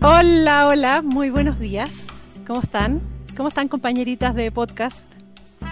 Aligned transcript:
Hola, 0.00 0.68
hola, 0.68 1.02
muy 1.02 1.30
buenos 1.30 1.58
días. 1.58 2.06
¿Cómo 2.46 2.60
están? 2.60 3.00
¿Cómo 3.36 3.48
están 3.48 3.68
compañeritas 3.68 4.34
de 4.34 4.50
podcast? 4.50 5.04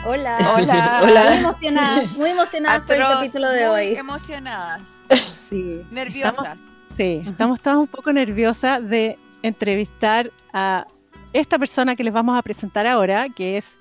Hola. 0.04 0.36
Hola. 0.56 1.00
Muy 1.30 1.38
emocionadas, 1.38 2.12
muy 2.12 2.30
emocionadas 2.30 2.80
por 2.82 2.96
el 2.96 3.02
capítulo 3.02 3.48
de 3.50 3.66
muy 3.68 3.74
hoy. 3.74 3.86
emocionadas, 3.94 5.04
Sí. 5.48 5.82
nerviosas. 5.90 6.58
Sí, 6.94 7.22
estamos 7.26 7.60
todas 7.60 7.78
un 7.78 7.86
poco 7.86 8.12
nerviosas 8.12 8.86
de 8.88 9.18
entrevistar 9.42 10.32
a 10.52 10.86
esta 11.32 11.58
persona 11.58 11.94
que 11.96 12.04
les 12.04 12.12
vamos 12.12 12.38
a 12.38 12.42
presentar 12.42 12.86
ahora, 12.86 13.28
que 13.28 13.56
es, 13.58 13.78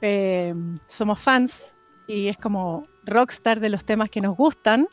eh, 0.00 0.54
somos 0.86 1.20
fans 1.20 1.76
y 2.06 2.28
es 2.28 2.36
como 2.36 2.82
rockstar 3.04 3.60
de 3.60 3.68
los 3.68 3.84
temas 3.84 4.10
que 4.10 4.20
nos 4.20 4.36
gustan. 4.36 4.88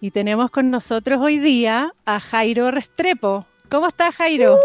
Y 0.00 0.10
tenemos 0.10 0.50
con 0.50 0.70
nosotros 0.70 1.20
hoy 1.22 1.38
día 1.38 1.92
a 2.04 2.18
Jairo 2.18 2.70
Restrepo. 2.72 3.46
¿Cómo 3.72 3.86
estás, 3.86 4.14
Jairo? 4.16 4.60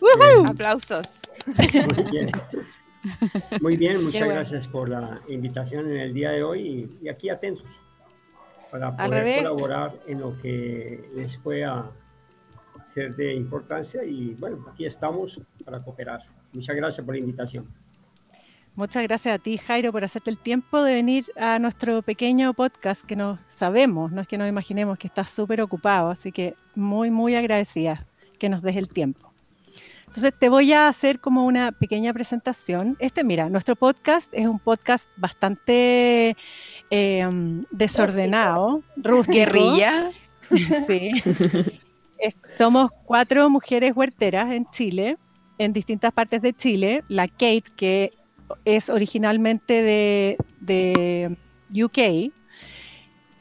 Bien, 0.00 0.46
Aplausos. 0.46 1.20
Muy 1.96 2.10
bien. 2.12 2.30
Muy 3.60 3.76
bien, 3.76 4.04
muchas 4.04 4.20
bueno. 4.20 4.34
gracias 4.34 4.68
por 4.68 4.88
la 4.88 5.20
invitación 5.26 5.90
en 5.90 5.96
el 5.98 6.14
día 6.14 6.30
de 6.30 6.44
hoy 6.44 6.60
y, 6.60 7.04
y 7.06 7.08
aquí 7.08 7.28
atentos 7.28 7.66
para 8.70 8.96
poder 8.96 9.38
colaborar 9.38 9.98
en 10.06 10.20
lo 10.20 10.40
que 10.40 11.10
les 11.16 11.36
pueda 11.38 11.90
ser 12.84 13.16
de 13.16 13.34
importancia 13.34 14.04
y 14.04 14.34
bueno, 14.34 14.64
aquí 14.72 14.86
estamos 14.86 15.40
para 15.64 15.80
cooperar. 15.80 16.20
Muchas 16.52 16.76
gracias 16.76 17.04
por 17.04 17.16
la 17.16 17.20
invitación. 17.20 17.66
Muchas 18.74 19.02
gracias 19.02 19.34
a 19.34 19.38
ti, 19.38 19.58
Jairo, 19.58 19.92
por 19.92 20.02
hacerte 20.02 20.30
el 20.30 20.38
tiempo 20.38 20.82
de 20.82 20.94
venir 20.94 21.26
a 21.36 21.58
nuestro 21.58 22.00
pequeño 22.00 22.54
podcast 22.54 23.04
que 23.04 23.16
nos 23.16 23.38
sabemos, 23.46 24.10
no 24.12 24.22
es 24.22 24.26
que 24.26 24.38
nos 24.38 24.48
imaginemos 24.48 24.98
que 24.98 25.08
estás 25.08 25.30
súper 25.30 25.60
ocupado, 25.60 26.08
así 26.08 26.32
que 26.32 26.54
muy, 26.74 27.10
muy 27.10 27.34
agradecida 27.34 28.06
que 28.38 28.48
nos 28.48 28.62
des 28.62 28.76
el 28.76 28.88
tiempo. 28.88 29.30
Entonces 30.06 30.32
te 30.38 30.48
voy 30.48 30.72
a 30.72 30.88
hacer 30.88 31.20
como 31.20 31.44
una 31.44 31.72
pequeña 31.72 32.14
presentación. 32.14 32.96
Este, 32.98 33.24
mira, 33.24 33.50
nuestro 33.50 33.76
podcast 33.76 34.32
es 34.32 34.46
un 34.46 34.58
podcast 34.58 35.10
bastante 35.16 36.34
eh, 36.90 37.28
desordenado, 37.70 38.82
rústico. 38.96 39.36
Guerrilla. 39.36 40.10
Sí. 40.86 41.12
Somos 42.58 42.90
cuatro 43.04 43.48
mujeres 43.48 43.96
huerteras 43.96 44.52
en 44.52 44.66
Chile, 44.66 45.16
en 45.56 45.72
distintas 45.72 46.12
partes 46.12 46.42
de 46.42 46.52
Chile. 46.52 47.04
La 47.08 47.26
Kate, 47.26 47.64
que 47.74 48.10
es 48.64 48.88
originalmente 48.88 49.82
de, 49.82 50.36
de 50.60 51.36
UK, 51.72 52.32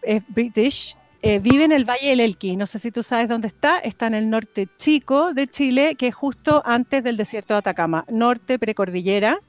es 0.03 0.23
British, 0.29 0.95
eh, 1.23 1.37
vive 1.37 1.65
en 1.65 1.71
el 1.71 1.85
Valle 1.85 2.09
del 2.09 2.19
Elqui. 2.19 2.55
No 2.55 2.65
sé 2.65 2.79
si 2.79 2.91
tú 2.91 3.03
sabes 3.03 3.29
dónde 3.29 3.47
está. 3.47 3.77
Está 3.77 4.07
en 4.07 4.15
el 4.15 4.29
norte 4.29 4.67
chico 4.77 5.33
de 5.33 5.47
Chile, 5.47 5.95
que 5.95 6.07
es 6.07 6.15
justo 6.15 6.63
antes 6.65 7.03
del 7.03 7.15
desierto 7.15 7.53
de 7.53 7.59
Atacama, 7.59 8.05
norte 8.09 8.57
precordillera. 8.57 9.39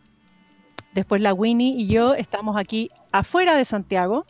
Después 0.92 1.22
la 1.22 1.32
Winnie 1.32 1.74
y 1.74 1.86
yo 1.86 2.14
estamos 2.14 2.58
aquí 2.58 2.90
afuera 3.12 3.56
de 3.56 3.64
Santiago, 3.64 4.26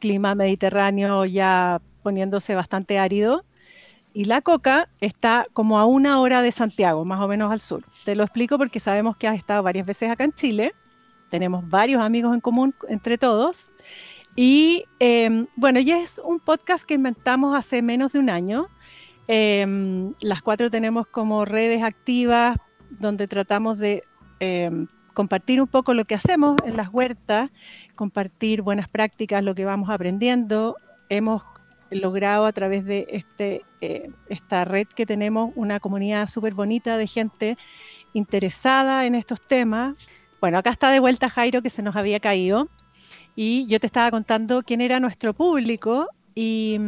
clima 0.00 0.34
mediterráneo 0.34 1.24
ya 1.24 1.80
poniéndose 2.02 2.56
bastante 2.56 2.98
árido. 2.98 3.44
Y 4.14 4.24
la 4.24 4.42
Coca 4.42 4.88
está 5.00 5.46
como 5.52 5.78
a 5.78 5.86
una 5.86 6.20
hora 6.20 6.42
de 6.42 6.52
Santiago, 6.52 7.04
más 7.04 7.20
o 7.20 7.28
menos 7.28 7.50
al 7.50 7.60
sur. 7.60 7.84
Te 8.04 8.14
lo 8.14 8.24
explico 8.24 8.58
porque 8.58 8.80
sabemos 8.80 9.16
que 9.16 9.28
has 9.28 9.36
estado 9.36 9.62
varias 9.62 9.86
veces 9.86 10.10
acá 10.10 10.24
en 10.24 10.32
Chile. 10.32 10.74
Tenemos 11.30 11.68
varios 11.68 12.02
amigos 12.02 12.34
en 12.34 12.40
común 12.40 12.74
entre 12.88 13.16
todos. 13.16 13.72
Y 14.36 14.84
eh, 15.00 15.46
bueno, 15.56 15.80
ya 15.80 15.98
es 15.98 16.20
un 16.22 16.40
podcast 16.40 16.84
que 16.84 16.94
inventamos 16.94 17.56
hace 17.56 17.80
menos 17.80 18.12
de 18.12 18.18
un 18.18 18.30
año. 18.30 18.68
Eh, 19.28 20.12
las 20.20 20.42
cuatro 20.42 20.70
tenemos 20.70 21.06
como 21.06 21.44
redes 21.44 21.82
activas 21.82 22.58
donde 22.90 23.28
tratamos 23.28 23.78
de 23.78 24.04
eh, 24.40 24.86
compartir 25.14 25.60
un 25.60 25.68
poco 25.68 25.94
lo 25.94 26.04
que 26.04 26.14
hacemos 26.14 26.56
en 26.64 26.76
las 26.76 26.92
huertas, 26.92 27.50
compartir 27.94 28.62
buenas 28.62 28.88
prácticas, 28.88 29.42
lo 29.44 29.54
que 29.54 29.64
vamos 29.64 29.90
aprendiendo. 29.90 30.76
Hemos 31.08 31.42
logrado 31.92 32.46
a 32.46 32.52
través 32.52 32.84
de 32.84 33.06
este, 33.10 33.64
eh, 33.80 34.10
esta 34.28 34.64
red 34.64 34.86
que 34.86 35.06
tenemos 35.06 35.52
una 35.54 35.80
comunidad 35.80 36.28
súper 36.28 36.54
bonita 36.54 36.96
de 36.96 37.06
gente 37.06 37.58
interesada 38.12 39.06
en 39.06 39.14
estos 39.14 39.40
temas. 39.40 39.96
Bueno, 40.40 40.58
acá 40.58 40.70
está 40.70 40.90
de 40.90 41.00
vuelta 41.00 41.28
Jairo 41.28 41.62
que 41.62 41.70
se 41.70 41.82
nos 41.82 41.96
había 41.96 42.20
caído 42.20 42.68
y 43.34 43.66
yo 43.66 43.80
te 43.80 43.86
estaba 43.86 44.10
contando 44.10 44.62
quién 44.62 44.80
era 44.80 45.00
nuestro 45.00 45.34
público 45.34 46.08
y, 46.34 46.78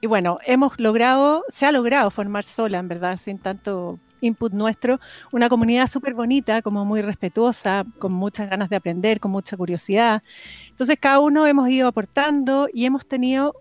y 0.00 0.06
bueno, 0.06 0.38
hemos 0.46 0.78
logrado, 0.78 1.44
se 1.48 1.66
ha 1.66 1.72
logrado 1.72 2.10
formar 2.10 2.44
sola, 2.44 2.78
en 2.78 2.88
verdad, 2.88 3.16
sin 3.16 3.38
tanto 3.38 3.98
input 4.22 4.52
nuestro, 4.52 5.00
una 5.32 5.48
comunidad 5.48 5.86
súper 5.86 6.14
bonita, 6.14 6.62
como 6.62 6.84
muy 6.84 7.02
respetuosa, 7.02 7.84
con 7.98 8.12
muchas 8.12 8.48
ganas 8.48 8.70
de 8.70 8.76
aprender, 8.76 9.20
con 9.20 9.30
mucha 9.30 9.56
curiosidad. 9.56 10.22
Entonces 10.68 10.96
cada 10.98 11.18
uno 11.20 11.46
hemos 11.46 11.68
ido 11.68 11.88
aportando 11.88 12.68
y 12.72 12.86
hemos 12.86 13.06
tenido, 13.06 13.54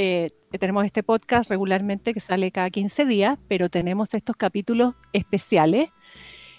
eh, 0.00 0.30
tenemos 0.60 0.84
este 0.84 1.02
podcast 1.02 1.50
regularmente 1.50 2.14
que 2.14 2.20
sale 2.20 2.52
cada 2.52 2.70
15 2.70 3.04
días, 3.04 3.36
pero 3.48 3.68
tenemos 3.68 4.14
estos 4.14 4.36
capítulos 4.36 4.94
especiales 5.12 5.90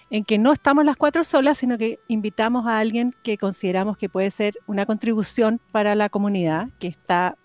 en 0.09 0.25
que 0.25 0.38
no 0.38 0.51
estamos 0.51 0.83
las 0.83 0.97
cuatro 0.97 1.23
solas, 1.23 1.57
sino 1.57 1.78
que 1.78 1.99
invitamos 2.09 2.67
a 2.67 2.79
alguien 2.79 3.13
que 3.23 3.38
consideramos 3.38 3.95
que 3.95 4.09
puede 4.09 4.29
ser 4.29 4.55
una 4.67 4.85
contribución 4.85 5.61
para 5.72 5.95
la 5.95 6.09
comunidad, 6.09 6.67
que 6.79 6.88
está 6.88 7.38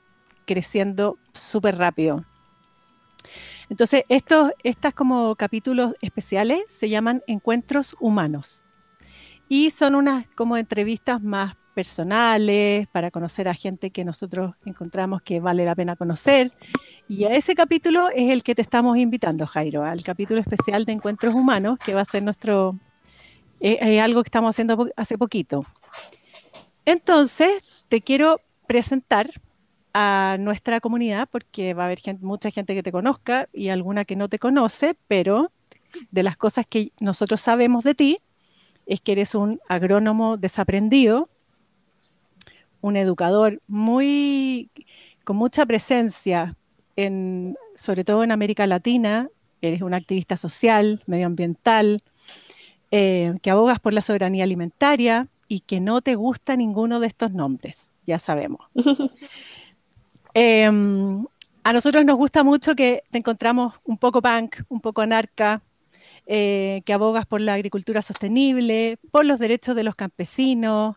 creciendo 0.46 1.16
súper 1.32 1.78
rápido. 1.78 2.24
Entonces, 3.70 4.02
estos, 4.08 4.50
estas 4.64 4.94
como 4.94 5.36
capítulos 5.36 5.94
especiales 6.00 6.62
se 6.66 6.88
llaman 6.88 7.22
encuentros 7.28 7.94
humanos 8.00 8.64
y 9.48 9.70
son 9.70 9.94
unas 9.94 10.26
como 10.34 10.56
entrevistas 10.56 11.22
más 11.22 11.54
personales 11.74 12.86
para 12.88 13.10
conocer 13.10 13.48
a 13.48 13.54
gente 13.54 13.90
que 13.90 14.04
nosotros 14.04 14.54
encontramos 14.64 15.22
que 15.22 15.40
vale 15.40 15.64
la 15.64 15.74
pena 15.74 15.96
conocer. 15.96 16.52
Y 17.08 17.24
a 17.24 17.34
ese 17.34 17.54
capítulo 17.54 18.08
es 18.08 18.30
el 18.30 18.42
que 18.42 18.54
te 18.54 18.62
estamos 18.62 18.96
invitando, 18.96 19.46
Jairo, 19.46 19.84
al 19.84 20.02
capítulo 20.02 20.40
especial 20.40 20.86
de 20.86 20.92
encuentros 20.92 21.34
humanos, 21.34 21.78
que 21.78 21.92
va 21.92 22.00
a 22.00 22.06
ser 22.06 22.22
nuestro, 22.22 22.78
es, 23.60 23.76
es 23.80 24.00
algo 24.00 24.22
que 24.22 24.28
estamos 24.28 24.54
haciendo 24.54 24.88
hace 24.96 25.18
poquito. 25.18 25.66
Entonces, 26.86 27.84
te 27.88 28.00
quiero 28.00 28.40
presentar 28.66 29.30
a 29.92 30.36
nuestra 30.40 30.80
comunidad, 30.80 31.28
porque 31.30 31.72
va 31.72 31.84
a 31.84 31.86
haber 31.86 32.00
mucha 32.20 32.50
gente 32.50 32.74
que 32.74 32.82
te 32.82 32.90
conozca 32.90 33.48
y 33.52 33.68
alguna 33.68 34.04
que 34.04 34.16
no 34.16 34.28
te 34.28 34.38
conoce, 34.38 34.96
pero 35.06 35.52
de 36.10 36.22
las 36.24 36.36
cosas 36.36 36.66
que 36.66 36.90
nosotros 36.98 37.40
sabemos 37.40 37.84
de 37.84 37.94
ti 37.94 38.18
es 38.86 39.00
que 39.00 39.12
eres 39.12 39.34
un 39.34 39.60
agrónomo 39.68 40.36
desaprendido, 40.36 41.28
un 42.84 42.98
educador 42.98 43.60
muy 43.66 44.68
con 45.24 45.36
mucha 45.36 45.64
presencia 45.64 46.54
en, 46.96 47.56
sobre 47.76 48.04
todo 48.04 48.22
en 48.22 48.30
América 48.30 48.66
Latina, 48.66 49.30
eres 49.62 49.80
un 49.80 49.94
activista 49.94 50.36
social, 50.36 51.02
medioambiental, 51.06 52.02
eh, 52.90 53.32
que 53.40 53.50
abogas 53.50 53.80
por 53.80 53.94
la 53.94 54.02
soberanía 54.02 54.44
alimentaria 54.44 55.28
y 55.48 55.60
que 55.60 55.80
no 55.80 56.02
te 56.02 56.14
gusta 56.14 56.56
ninguno 56.56 57.00
de 57.00 57.06
estos 57.06 57.32
nombres, 57.32 57.92
ya 58.06 58.18
sabemos. 58.18 58.60
Eh, 60.36 60.64
a 60.64 61.72
nosotros 61.72 62.04
nos 62.04 62.16
gusta 62.16 62.42
mucho 62.42 62.74
que 62.74 63.04
te 63.12 63.18
encontramos 63.18 63.74
un 63.84 63.98
poco 63.98 64.20
punk, 64.20 64.62
un 64.68 64.80
poco 64.80 65.00
anarca, 65.00 65.62
eh, 66.26 66.82
que 66.84 66.92
abogas 66.92 67.24
por 67.24 67.40
la 67.40 67.54
agricultura 67.54 68.02
sostenible, 68.02 68.98
por 69.12 69.24
los 69.24 69.38
derechos 69.38 69.76
de 69.76 69.84
los 69.84 69.94
campesinos 69.94 70.96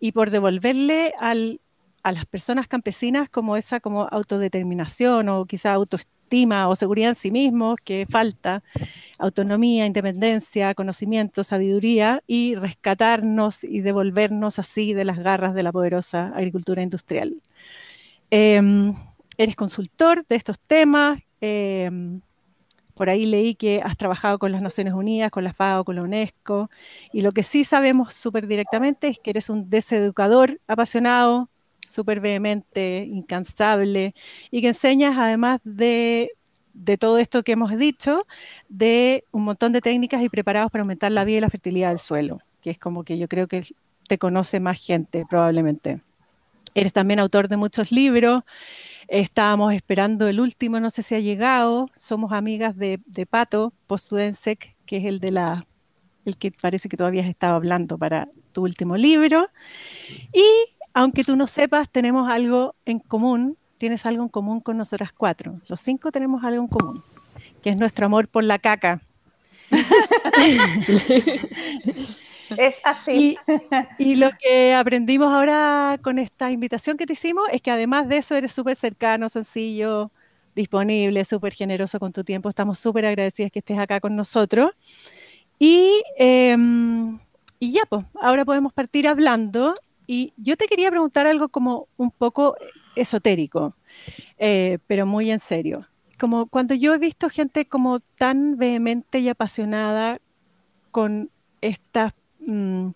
y 0.00 0.12
por 0.12 0.30
devolverle 0.30 1.12
al, 1.18 1.60
a 2.02 2.12
las 2.12 2.26
personas 2.26 2.68
campesinas 2.68 3.28
como 3.28 3.56
esa 3.56 3.80
como 3.80 4.08
autodeterminación 4.10 5.28
o 5.28 5.44
quizá 5.46 5.72
autoestima 5.72 6.68
o 6.68 6.76
seguridad 6.76 7.10
en 7.10 7.14
sí 7.14 7.30
mismos 7.30 7.78
que 7.84 8.06
falta, 8.08 8.62
autonomía, 9.18 9.86
independencia, 9.86 10.74
conocimiento, 10.74 11.44
sabiduría 11.44 12.22
y 12.26 12.54
rescatarnos 12.56 13.64
y 13.64 13.80
devolvernos 13.80 14.58
así 14.58 14.92
de 14.92 15.04
las 15.04 15.18
garras 15.18 15.54
de 15.54 15.62
la 15.62 15.72
poderosa 15.72 16.32
agricultura 16.34 16.82
industrial. 16.82 17.40
Eh, 18.30 18.92
eres 19.38 19.56
consultor 19.56 20.26
de 20.26 20.36
estos 20.36 20.58
temas. 20.58 21.20
eh, 21.40 21.90
por 22.96 23.10
ahí 23.10 23.26
leí 23.26 23.54
que 23.54 23.82
has 23.84 23.98
trabajado 23.98 24.38
con 24.38 24.52
las 24.52 24.62
Naciones 24.62 24.94
Unidas, 24.94 25.30
con 25.30 25.44
la 25.44 25.52
FAO, 25.52 25.84
con 25.84 25.96
la 25.96 26.02
UNESCO. 26.02 26.70
Y 27.12 27.20
lo 27.20 27.32
que 27.32 27.42
sí 27.42 27.62
sabemos 27.62 28.14
súper 28.14 28.46
directamente 28.46 29.08
es 29.08 29.18
que 29.18 29.30
eres 29.30 29.50
un 29.50 29.68
deseducador 29.68 30.58
apasionado, 30.66 31.50
súper 31.86 32.20
vehemente, 32.20 33.06
incansable, 33.06 34.14
y 34.50 34.62
que 34.62 34.68
enseñas 34.68 35.18
además 35.18 35.60
de, 35.62 36.30
de 36.72 36.96
todo 36.96 37.18
esto 37.18 37.42
que 37.42 37.52
hemos 37.52 37.76
dicho, 37.76 38.26
de 38.70 39.24
un 39.30 39.44
montón 39.44 39.72
de 39.72 39.82
técnicas 39.82 40.22
y 40.22 40.30
preparados 40.30 40.70
para 40.70 40.80
aumentar 40.80 41.12
la 41.12 41.24
vida 41.26 41.36
y 41.36 41.40
la 41.42 41.50
fertilidad 41.50 41.90
del 41.90 41.98
suelo, 41.98 42.38
que 42.62 42.70
es 42.70 42.78
como 42.78 43.04
que 43.04 43.18
yo 43.18 43.28
creo 43.28 43.46
que 43.46 43.62
te 44.08 44.16
conoce 44.16 44.58
más 44.58 44.80
gente 44.80 45.26
probablemente. 45.28 46.00
Eres 46.74 46.94
también 46.94 47.20
autor 47.20 47.48
de 47.48 47.58
muchos 47.58 47.92
libros, 47.92 48.42
Estábamos 49.08 49.72
esperando 49.72 50.26
el 50.26 50.40
último, 50.40 50.80
no 50.80 50.90
sé 50.90 51.02
si 51.02 51.14
ha 51.14 51.20
llegado. 51.20 51.88
Somos 51.96 52.32
amigas 52.32 52.76
de, 52.76 53.00
de 53.06 53.26
Pato, 53.26 53.72
Postudensec, 53.86 54.74
que 54.84 54.98
es 54.98 55.04
el 55.04 55.20
de 55.20 55.30
la 55.30 55.66
el 56.24 56.36
que 56.36 56.50
parece 56.50 56.88
que 56.88 56.96
todavía 56.96 57.22
has 57.22 57.28
estado 57.28 57.54
hablando 57.54 57.96
para 57.96 58.28
tu 58.52 58.64
último 58.64 58.96
libro. 58.96 59.48
Y 60.32 60.44
aunque 60.92 61.24
tú 61.24 61.36
no 61.36 61.46
sepas, 61.46 61.88
tenemos 61.88 62.28
algo 62.28 62.74
en 62.84 62.98
común, 62.98 63.56
tienes 63.78 64.06
algo 64.06 64.24
en 64.24 64.28
común 64.28 64.60
con 64.60 64.76
nosotras 64.76 65.12
cuatro. 65.12 65.60
Los 65.68 65.80
cinco 65.80 66.10
tenemos 66.10 66.42
algo 66.42 66.62
en 66.62 66.68
común, 66.68 67.04
que 67.62 67.70
es 67.70 67.78
nuestro 67.78 68.06
amor 68.06 68.28
por 68.28 68.42
la 68.42 68.58
caca. 68.58 69.00
es 72.56 72.76
así. 72.84 73.36
Y, 73.98 74.16
lo 74.16 74.30
que 74.40 74.74
aprendimos 74.74 75.32
ahora 75.32 75.98
con 76.02 76.18
esta 76.18 76.50
invitación 76.50 76.96
que 76.96 77.06
te 77.06 77.14
hicimos 77.14 77.48
es 77.52 77.62
que 77.62 77.70
además 77.70 78.08
de 78.08 78.18
eso 78.18 78.34
eres 78.34 78.52
súper 78.52 78.76
cercano, 78.76 79.28
sencillo, 79.28 80.10
disponible, 80.54 81.24
súper 81.24 81.52
generoso 81.52 81.98
con 81.98 82.12
tu 82.12 82.24
tiempo. 82.24 82.48
Estamos 82.48 82.78
súper 82.78 83.06
agradecidas 83.06 83.52
que 83.52 83.60
estés 83.60 83.78
acá 83.78 84.00
con 84.00 84.16
nosotros. 84.16 84.72
Y, 85.58 86.02
em, 86.18 87.18
y 87.58 87.72
ya, 87.72 87.82
pues, 87.88 88.04
ahora 88.20 88.44
podemos 88.44 88.72
partir 88.72 89.08
hablando. 89.08 89.74
Y 90.06 90.32
yo 90.36 90.56
te 90.56 90.66
quería 90.66 90.90
preguntar 90.90 91.26
algo 91.26 91.48
como 91.48 91.88
un 91.96 92.10
poco 92.10 92.56
esotérico, 92.94 93.74
eh, 94.38 94.78
pero 94.86 95.06
muy 95.06 95.30
en 95.30 95.38
serio. 95.38 95.86
Como 96.18 96.46
cuando 96.46 96.74
yo 96.74 96.94
he 96.94 96.98
visto 96.98 97.28
gente 97.28 97.66
como 97.66 97.98
tan 98.16 98.56
vehemente 98.56 99.18
y 99.18 99.28
apasionada 99.28 100.18
con 100.90 101.30
estas 101.60 102.14
mm, 102.46 102.90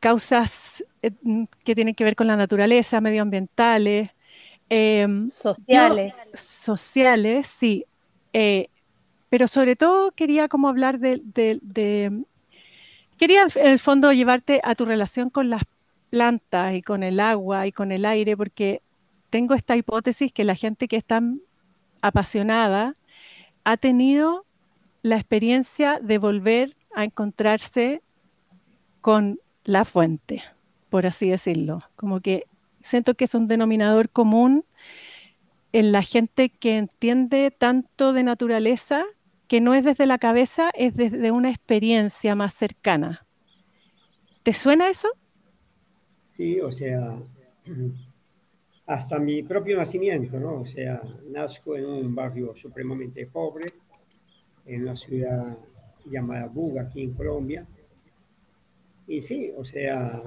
causas 0.00 0.84
eh, 1.02 1.10
mm, 1.22 1.44
que 1.64 1.74
tienen 1.74 1.94
que 1.94 2.04
ver 2.04 2.16
con 2.16 2.26
la 2.26 2.36
naturaleza, 2.36 3.00
medioambientales, 3.00 4.10
em, 4.68 5.28
sociales. 5.28 6.14
sociales, 6.34 7.46
sí. 7.46 7.84
Eh, 8.32 8.68
pero 9.28 9.46
sobre 9.46 9.76
todo 9.76 10.12
quería 10.12 10.48
como 10.48 10.68
hablar 10.68 10.98
de, 10.98 11.22
Quería 13.18 13.46
en 13.56 13.66
el 13.66 13.78
fondo 13.80 14.12
llevarte 14.12 14.60
a 14.62 14.76
tu 14.76 14.84
relación 14.84 15.28
con 15.28 15.50
las 15.50 15.62
plantas 16.08 16.74
y 16.74 16.82
con 16.82 17.02
el 17.02 17.18
agua 17.18 17.66
y 17.66 17.72
con 17.72 17.90
el 17.90 18.04
aire, 18.04 18.36
porque 18.36 18.80
tengo 19.28 19.54
esta 19.54 19.76
hipótesis 19.76 20.32
que 20.32 20.44
la 20.44 20.54
gente 20.54 20.86
que 20.86 20.96
es 20.96 21.04
tan 21.04 21.40
apasionada 22.00 22.94
ha 23.64 23.76
tenido 23.76 24.46
la 25.02 25.16
experiencia 25.16 25.98
de 26.00 26.18
volver 26.18 26.76
a 26.94 27.04
encontrarse 27.04 28.02
con 29.00 29.40
la 29.64 29.84
fuente, 29.84 30.42
por 30.88 31.06
así 31.06 31.28
decirlo. 31.28 31.80
Como 31.96 32.20
que 32.20 32.44
siento 32.80 33.14
que 33.14 33.24
es 33.24 33.34
un 33.34 33.48
denominador 33.48 34.10
común 34.10 34.64
en 35.72 35.92
la 35.92 36.02
gente 36.02 36.48
que 36.48 36.78
entiende 36.78 37.50
tanto 37.50 38.12
de 38.12 38.24
naturaleza 38.24 39.04
que 39.46 39.60
no 39.60 39.74
es 39.74 39.84
desde 39.84 40.06
la 40.06 40.18
cabeza, 40.18 40.70
es 40.74 40.96
desde 40.96 41.30
una 41.30 41.50
experiencia 41.50 42.34
más 42.34 42.54
cercana. 42.54 43.26
¿Te 44.42 44.52
suena 44.52 44.88
eso? 44.88 45.08
Sí, 46.26 46.60
o 46.60 46.70
sea, 46.70 47.18
hasta 48.86 49.18
mi 49.18 49.42
propio 49.42 49.76
nacimiento, 49.76 50.38
¿no? 50.38 50.60
O 50.60 50.66
sea, 50.66 51.02
nazco 51.30 51.76
en 51.76 51.86
un 51.86 52.14
barrio 52.14 52.54
supremamente 52.56 53.26
pobre, 53.26 53.66
en 54.66 54.84
la 54.84 54.96
ciudad 54.96 55.56
llamada 56.04 56.46
Buga, 56.46 56.82
aquí 56.82 57.02
en 57.02 57.14
Colombia. 57.14 57.66
Y 59.08 59.22
sí, 59.22 59.52
o 59.56 59.64
sea, 59.64 60.22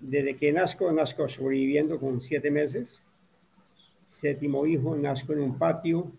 desde 0.00 0.36
que 0.36 0.52
nazco, 0.52 0.90
nazco 0.92 1.28
sobreviviendo 1.28 1.98
con 1.98 2.22
siete 2.22 2.50
meses. 2.50 3.02
Séptimo 4.06 4.64
hijo, 4.64 4.96
nazco 4.96 5.34
en 5.34 5.40
un 5.40 5.58
patio 5.58 6.10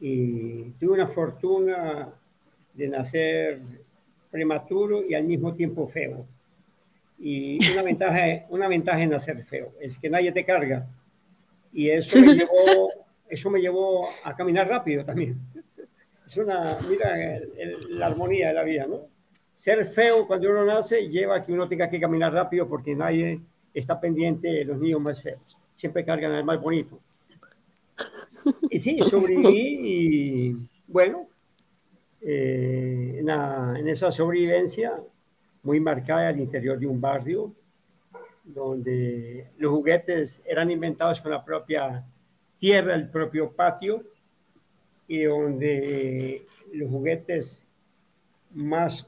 y 0.00 0.70
tuve 0.80 0.94
una 0.94 1.06
fortuna 1.06 2.12
de 2.74 2.88
nacer 2.88 3.60
prematuro 4.32 5.04
y 5.08 5.14
al 5.14 5.24
mismo 5.24 5.54
tiempo 5.54 5.86
feo. 5.86 6.26
Y 7.20 7.58
una 7.72 7.82
ventaja, 7.84 8.46
una 8.48 8.66
ventaja 8.66 9.00
en 9.00 9.10
nacer 9.10 9.44
feo 9.44 9.72
es 9.80 9.98
que 9.98 10.10
nadie 10.10 10.32
te 10.32 10.44
carga. 10.44 10.88
Y 11.72 11.90
eso 11.90 12.18
me 12.18 12.34
llevó, 12.34 12.90
eso 13.28 13.50
me 13.50 13.60
llevó 13.60 14.08
a 14.24 14.34
caminar 14.34 14.68
rápido 14.68 15.04
también. 15.04 15.38
Es 16.26 16.36
una, 16.36 16.62
mira, 16.90 17.40
la 17.90 18.06
armonía 18.06 18.48
de 18.48 18.54
la 18.54 18.62
vida, 18.64 18.86
¿no? 18.86 19.11
Ser 19.56 19.86
feo 19.86 20.26
cuando 20.26 20.50
uno 20.50 20.64
nace 20.64 21.08
lleva 21.08 21.36
a 21.36 21.42
que 21.42 21.52
uno 21.52 21.68
tenga 21.68 21.88
que 21.88 22.00
caminar 22.00 22.32
rápido 22.32 22.68
porque 22.68 22.94
nadie 22.94 23.40
está 23.72 24.00
pendiente 24.00 24.48
de 24.48 24.64
los 24.64 24.78
niños 24.78 25.00
más 25.00 25.22
feos. 25.22 25.56
Siempre 25.76 26.04
cargan 26.04 26.32
al 26.32 26.44
más 26.44 26.60
bonito. 26.60 27.00
Y 28.70 28.78
sí, 28.78 28.98
sobreviví 29.02 29.78
y 29.82 30.56
bueno, 30.88 31.28
eh, 32.20 33.18
en, 33.18 33.88
esa 33.88 34.10
sobrevivencia 34.10 35.00
muy 35.62 35.80
marcada 35.80 36.28
al 36.28 36.40
interior 36.40 36.78
de 36.78 36.86
un 36.86 37.00
barrio, 37.00 37.52
donde 38.44 39.46
los 39.58 39.72
juguetes 39.72 40.42
eran 40.44 40.70
inventados 40.70 41.20
con 41.20 41.30
la 41.30 41.44
propia 41.44 42.04
tierra, 42.58 42.94
el 42.94 43.08
propio 43.08 43.50
patio, 43.52 44.04
y 45.08 45.24
donde 45.24 46.46
los 46.72 46.90
juguetes 46.90 47.64
más, 48.52 49.06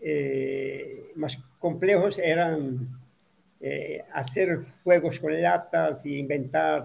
eh, 0.00 1.12
más 1.16 1.38
complejos 1.58 2.18
eran 2.18 2.88
eh, 3.60 4.04
hacer 4.12 4.64
juegos 4.84 5.18
con 5.18 5.40
latas 5.42 6.06
y 6.06 6.18
inventar 6.18 6.84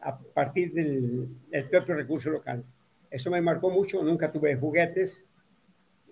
a 0.00 0.18
partir 0.18 0.72
del, 0.72 1.28
propio 1.70 1.94
recurso 1.94 2.30
local. 2.30 2.64
Eso 3.10 3.30
me 3.30 3.40
marcó 3.40 3.70
mucho, 3.70 4.02
nunca 4.02 4.32
tuve 4.32 4.56
juguetes. 4.56 5.24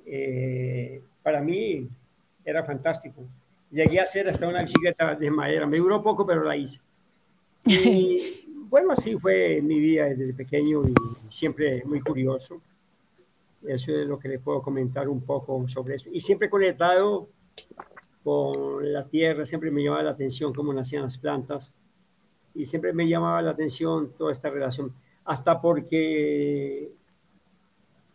Eh, 0.07 1.03
para 1.23 1.41
mí 1.41 1.89
era 2.45 2.65
fantástico. 2.65 3.25
Llegué 3.71 4.01
a 4.01 4.05
hacer 4.05 4.29
hasta 4.29 4.49
una 4.49 4.63
bicicleta 4.63 5.15
de 5.15 5.31
madera, 5.31 5.67
me 5.67 5.79
duró 5.79 6.03
poco, 6.03 6.27
pero 6.27 6.45
la 6.45 6.57
hice. 6.57 6.81
Y 7.65 8.45
bueno, 8.71 8.93
así 8.93 9.17
fue 9.17 9.61
mi 9.63 9.79
vida 9.79 10.05
desde 10.07 10.33
pequeño 10.33 10.87
y 10.87 10.95
siempre 11.31 11.83
muy 11.85 12.01
curioso. 12.01 12.61
Eso 13.63 13.93
es 13.93 14.07
lo 14.07 14.19
que 14.19 14.29
le 14.29 14.39
puedo 14.39 14.63
comentar 14.63 15.09
un 15.09 15.21
poco 15.21 15.67
sobre 15.69 15.97
eso. 15.97 16.09
Y 16.13 16.21
siempre 16.21 16.49
conectado 16.49 17.29
con 18.23 18.93
la 18.93 19.05
tierra, 19.07 19.47
siempre 19.47 19.71
me 19.71 19.83
llamaba 19.83 20.03
la 20.03 20.11
atención 20.11 20.53
cómo 20.53 20.73
nacían 20.73 21.03
las 21.03 21.19
plantas 21.19 21.75
y 22.55 22.67
siempre 22.67 22.93
me 22.93 23.09
llamaba 23.09 23.41
la 23.43 23.53
atención 23.53 24.13
toda 24.19 24.33
esta 24.33 24.51
relación, 24.51 24.93
hasta 25.25 25.61
porque 25.61 26.91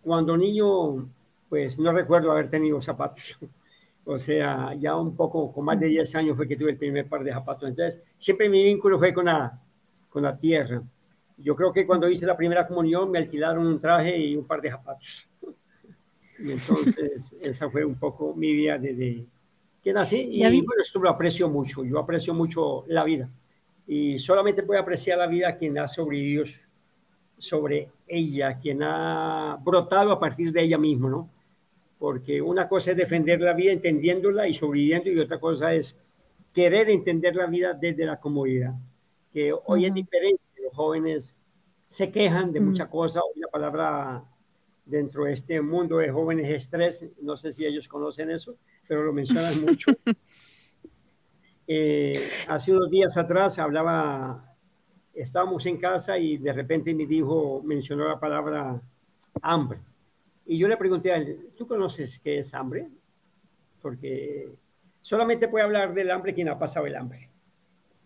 cuando 0.02 0.36
niño, 0.36 1.08
pues 1.50 1.80
no 1.80 1.92
recuerdo 1.94 2.32
haber 2.32 2.50
tenido 2.50 2.82
zapatos. 2.82 3.38
O 4.06 4.20
sea, 4.20 4.74
ya 4.74 4.98
un 4.98 5.16
poco, 5.16 5.54
con 5.54 5.64
más 5.64 5.80
de 5.80 5.88
10 5.88 6.16
años 6.16 6.36
fue 6.36 6.46
que 6.46 6.58
tuve 6.58 6.72
el 6.72 6.78
primer 6.78 7.08
par 7.08 7.24
de 7.24 7.32
zapatos. 7.32 7.70
Entonces, 7.70 8.04
siempre 8.18 8.50
mi 8.50 8.62
vínculo 8.62 9.00
fue 9.00 9.14
con 9.14 9.24
la, 9.24 9.58
con 10.10 10.24
la 10.24 10.38
tierra. 10.38 10.84
Yo 11.38 11.56
creo 11.56 11.74
que 11.74 11.86
cuando 11.86 12.10
hice 12.10 12.26
la 12.26 12.38
primera 12.38 12.68
comunión 12.68 13.10
me 13.12 13.20
alquilaron 13.20 13.66
un 13.66 13.80
traje 13.80 14.18
y 14.18 14.36
un 14.36 14.46
par 14.46 14.62
de 14.62 14.70
zapatos. 14.70 15.28
Y 16.40 16.52
entonces, 16.52 17.36
esa 17.42 17.70
fue 17.70 17.84
un 17.84 17.96
poco 17.96 18.34
mi 18.34 18.54
vida 18.54 18.78
desde 18.78 19.26
que 19.84 19.94
nací. 19.94 20.18
Y, 20.18 20.46
y 20.46 20.62
bueno, 20.62 20.82
esto 20.82 21.00
lo 21.00 21.10
aprecio 21.10 21.50
mucho. 21.50 21.84
Yo 21.84 22.00
aprecio 22.00 22.34
mucho 22.34 22.84
la 22.88 23.04
vida 23.04 23.30
y 23.88 24.18
solamente 24.20 24.64
puede 24.64 24.80
apreciar 24.80 25.18
la 25.18 25.28
vida 25.28 25.58
quien 25.58 25.78
ha 25.78 25.88
sobrevivido 25.88 26.46
sobre 27.38 27.90
ella, 28.08 28.58
quien 28.60 28.82
ha 28.84 29.58
brotado 29.62 30.12
a 30.12 30.20
partir 30.20 30.52
de 30.52 30.64
ella 30.64 30.78
misma, 30.78 31.10
¿no? 31.10 31.30
Porque 32.00 32.42
una 32.42 32.68
cosa 32.68 32.92
es 32.92 32.98
defender 32.98 33.42
la 33.42 33.54
vida 33.54 33.72
entendiéndola 33.72 34.48
y 34.48 34.54
sobreviviendo 34.54 35.10
y 35.10 35.20
otra 35.20 35.40
cosa 35.40 35.74
es 35.74 36.00
querer 36.54 36.90
entender 36.90 37.36
la 37.36 37.48
vida 37.48 37.74
desde 37.74 38.06
la 38.06 38.20
comodidad, 38.20 38.74
que 39.34 39.54
hoy 39.66 39.86
es 39.86 39.94
diferente, 39.94 40.42
los 40.64 40.74
jóvenes 40.74 41.38
se 41.88 42.12
quejan 42.12 42.52
de 42.52 42.60
muchas 42.60 42.90
cosas, 42.90 43.24
hoy 43.24 43.40
la 43.40 43.48
palabra 43.50 44.24
dentro 44.86 45.26
de 45.26 45.34
este 45.34 45.62
mundo 45.62 45.98
de 45.98 46.12
jóvenes 46.12 46.50
estrés, 46.50 47.06
no 47.22 47.38
sé 47.38 47.52
si 47.52 47.66
ellos 47.66 47.88
conocen 47.88 48.32
eso, 48.32 48.58
pero 48.88 49.04
lo 49.04 49.14
mencionan 49.14 49.62
mucho. 49.62 49.92
Eh, 51.66 52.28
hace 52.50 52.74
unos 52.74 52.90
días 52.90 53.16
atrás 53.16 53.58
hablaba, 53.58 54.54
estábamos 55.14 55.66
en 55.66 55.78
casa 55.78 56.18
y 56.18 56.36
de 56.38 56.52
repente 56.52 56.94
mi 56.94 57.06
hijo 57.06 57.62
mencionó 57.64 58.06
la 58.06 58.20
palabra 58.20 58.82
hambre. 59.42 59.80
Y 60.46 60.58
yo 60.58 60.68
le 60.68 60.76
pregunté 60.76 61.14
a 61.14 61.16
él, 61.16 61.52
¿tú 61.56 61.66
conoces 61.66 62.20
qué 62.20 62.40
es 62.40 62.54
hambre? 62.54 62.90
Porque 63.82 64.50
solamente 65.02 65.48
puede 65.48 65.64
hablar 65.64 65.94
del 65.94 66.12
hambre 66.12 66.34
quien 66.34 66.50
ha 66.50 66.60
pasado 66.60 66.86
el 66.86 66.98
hambre. 66.98 67.30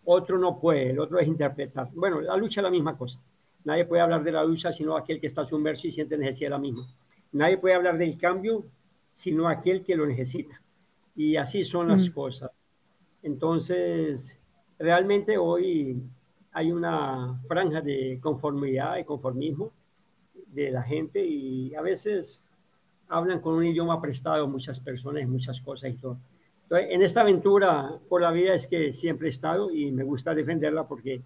Otro 0.09 0.37
no 0.37 0.57
puede, 0.57 0.91
el 0.91 0.99
otro 0.99 1.19
es 1.19 1.27
interpretar. 1.27 1.89
Bueno, 1.93 2.21
la 2.21 2.37
lucha 2.37 2.61
es 2.61 2.63
la 2.63 2.69
misma 2.69 2.97
cosa. 2.97 3.19
Nadie 3.65 3.83
puede 3.83 4.01
hablar 4.01 4.23
de 4.23 4.31
la 4.31 4.45
lucha 4.45 4.71
sino 4.71 4.95
aquel 4.95 5.19
que 5.19 5.27
está 5.27 5.45
sumerso 5.45 5.85
y 5.85 5.91
siente 5.91 6.17
necesidad 6.17 6.47
de 6.47 6.51
la 6.51 6.59
misma. 6.59 6.85
Nadie 7.33 7.57
puede 7.57 7.75
hablar 7.75 7.97
del 7.97 8.17
cambio 8.17 8.63
sino 9.13 9.49
aquel 9.49 9.83
que 9.83 9.97
lo 9.97 10.05
necesita. 10.05 10.61
Y 11.13 11.35
así 11.35 11.65
son 11.65 11.89
las 11.89 12.09
mm. 12.09 12.13
cosas. 12.13 12.51
Entonces, 13.21 14.39
realmente 14.79 15.37
hoy 15.37 16.01
hay 16.53 16.71
una 16.71 17.37
franja 17.47 17.81
de 17.81 18.17
conformidad 18.21 18.95
y 18.97 19.03
conformismo 19.03 19.73
de 20.53 20.71
la 20.71 20.83
gente 20.83 21.21
y 21.25 21.75
a 21.75 21.81
veces 21.81 22.41
hablan 23.09 23.41
con 23.41 23.55
un 23.55 23.65
idioma 23.65 24.01
prestado 24.01 24.47
muchas 24.47 24.79
personas, 24.79 25.27
muchas 25.27 25.59
cosas 25.59 25.91
y 25.91 25.95
todo. 25.95 26.17
Entonces, 26.69 26.89
en 26.91 27.01
esta 27.01 27.21
aventura 27.21 27.97
por 28.09 28.21
la 28.21 28.31
vida 28.31 28.53
es 28.53 28.67
que 28.67 28.91
siempre 28.91 29.27
he 29.27 29.31
estado 29.31 29.71
y 29.71 29.89
me 29.89 30.03
gusta 30.03 30.35
defenderla 30.35 30.85
porque 30.85 31.21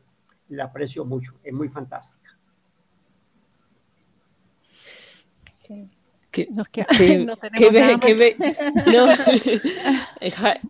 la 0.49 0.65
aprecio 0.65 1.03
mucho, 1.03 1.33
es 1.43 1.51
muy 1.51 1.67
fantástica. 1.67 2.37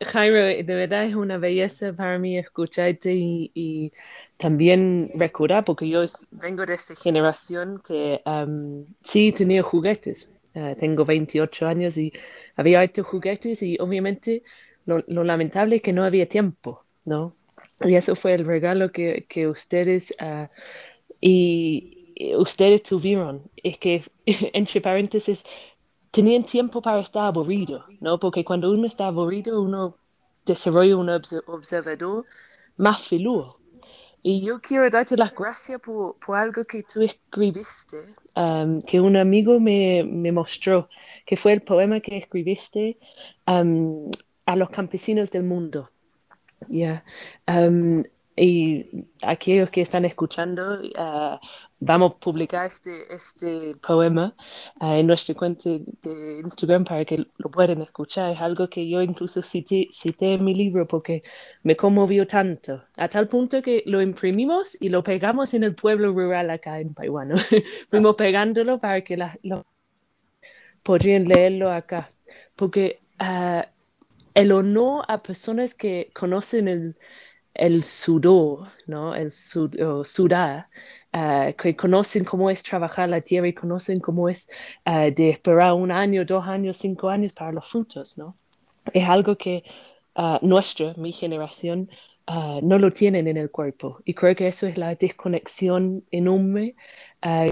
Jairo, 0.05 0.37
de 0.37 0.63
verdad 0.63 1.03
es 1.05 1.15
una 1.15 1.37
belleza 1.37 1.91
para 1.93 2.17
mí 2.17 2.37
escucharte 2.37 3.13
y, 3.13 3.91
también 4.37 5.11
recordar, 5.15 5.65
porque 5.65 5.87
yo 5.87 6.03
vengo 6.31 6.65
de 6.65 6.73
esta 6.73 6.95
generación 6.95 7.79
que 7.85 8.21
um, 8.25 8.85
sí 9.03 9.31
tenía 9.31 9.61
juguetes. 9.61 10.31
Uh, 10.55 10.75
tengo 10.75 11.05
28 11.05 11.67
años 11.67 11.95
y 11.97 12.11
había 12.55 12.83
estos 12.83 13.05
juguetes 13.05 13.61
y 13.63 13.77
obviamente 13.79 14.43
lo, 14.85 15.23
lamentable 15.23 15.77
es 15.77 15.81
que 15.81 15.93
no 15.93 16.03
había 16.03 16.27
tiempo, 16.27 16.83
¿no? 17.05 17.35
Y 17.81 17.95
eso 17.95 18.15
fue 18.15 18.33
el 18.33 18.45
regalo 18.45 18.91
que, 18.91 19.25
que 19.27 19.47
ustedes 19.47 20.15
uh, 20.21 20.47
y, 21.21 22.33
ustedes 22.37 22.83
tuvieron. 22.83 23.49
Es 23.57 23.77
que, 23.77 24.03
entre 24.25 24.81
paréntesis, 24.81 25.43
tenían 26.11 26.43
tiempo 26.43 26.81
para 26.81 26.99
estar 26.99 27.25
aburrido, 27.25 27.85
¿no? 27.99 28.19
Porque 28.19 28.43
cuando 28.43 28.71
uno 28.71 28.87
está 28.87 29.07
aburrido, 29.07 29.61
uno 29.61 29.97
desarrolla 30.45 30.97
un 30.97 31.09
observador 31.09 32.25
más 32.77 33.07
filuo. 33.07 33.60
Y 34.23 34.45
yo 34.45 34.61
quiero 34.61 34.89
darte 34.89 35.17
las 35.17 35.33
gracias 35.33 35.81
por, 35.81 36.15
por 36.19 36.37
algo 36.37 36.63
que 36.65 36.83
tú 36.83 37.01
escribiste, 37.01 37.97
um, 38.35 38.81
que 38.81 39.01
un 39.01 39.17
amigo 39.17 39.59
me, 39.59 40.03
me, 40.03 40.31
mostró, 40.31 40.89
que 41.25 41.35
fue 41.35 41.53
el 41.53 41.61
poema 41.61 41.99
que 42.01 42.17
escribiste 42.17 42.99
um, 43.47 44.11
a 44.45 44.55
los 44.55 44.69
campesinos 44.69 45.31
del 45.31 45.43
mundo. 45.43 45.89
Yeah. 46.69 47.03
Um, 47.47 48.03
y 48.35 49.07
aquellos 49.21 49.69
que 49.69 49.81
están 49.81 50.05
escuchando, 50.05 50.81
uh, 50.81 51.37
vamos 51.79 52.13
a 52.15 52.19
publicar 52.19 52.67
este, 52.67 53.13
este 53.13 53.75
poema 53.75 54.35
uh, 54.79 54.93
en 54.93 55.07
nuestra 55.07 55.35
cuenta 55.35 55.69
de 55.69 56.39
Instagram 56.43 56.85
para 56.85 57.03
que 57.03 57.25
lo 57.37 57.51
puedan 57.51 57.81
escuchar. 57.81 58.31
Es 58.31 58.39
algo 58.39 58.69
que 58.69 58.87
yo 58.87 59.01
incluso 59.01 59.41
cité, 59.41 59.89
cité, 59.91 60.33
en 60.35 60.45
mi 60.45 60.53
libro 60.53 60.87
porque 60.87 61.23
me 61.63 61.75
conmovió 61.75 62.25
tanto, 62.25 62.83
a 62.95 63.09
tal 63.09 63.27
punto 63.27 63.61
que 63.61 63.83
lo 63.85 64.01
imprimimos 64.01 64.77
y 64.81 64.89
lo 64.89 65.03
pegamos 65.03 65.53
en 65.53 65.63
el 65.63 65.75
pueblo 65.75 66.13
rural 66.13 66.49
acá 66.51 66.79
en 66.79 66.93
Paiwano. 66.93 67.35
Fuimos 67.89 68.15
pegándolo 68.15 68.79
para 68.79 69.01
que 69.01 69.17
la, 69.17 69.37
lo, 69.43 69.65
podrían 70.83 71.27
leerlo 71.27 71.71
acá. 71.71 72.11
Porque 72.55 73.01
uh, 73.19 73.63
el 74.33 74.51
honor 74.51 75.03
a 75.07 75.21
personas 75.21 75.73
que 75.73 76.11
conocen 76.13 76.67
el 76.67 76.95
el 77.53 77.83
sudor, 77.83 78.69
¿no? 78.87 79.13
El 79.15 79.31
sud 79.31 79.75
uh, 79.79 80.03
que 81.57 81.75
conocen 81.75 82.23
cómo 82.23 82.49
es 82.49 82.63
trabajar 82.63 83.09
la 83.09 83.21
tierra 83.21 83.47
y 83.47 83.53
conocen 83.53 83.99
cómo 83.99 84.29
es 84.29 84.49
uh, 84.85 85.13
de 85.13 85.29
esperar 85.29 85.73
un 85.73 85.91
año, 85.91 86.25
dos 86.25 86.47
años, 86.47 86.77
cinco 86.77 87.09
años 87.09 87.33
para 87.33 87.51
los 87.51 87.67
frutos, 87.69 88.17
¿no? 88.17 88.37
Es 88.93 89.07
algo 89.07 89.37
que 89.37 89.63
uh, 90.15 90.37
nuestra, 90.41 90.93
mi 90.97 91.11
generación, 91.11 91.89
no 92.63 92.77
lo 92.77 92.93
tienen 92.93 93.27
en 93.27 93.35
el 93.35 93.51
cuerpo. 93.51 93.99
Y 94.05 94.13
creo 94.13 94.33
que 94.37 94.47
eso 94.47 94.65
es 94.65 94.77
la 94.77 94.95
desconexión 94.95 96.05
enorme 96.11 96.75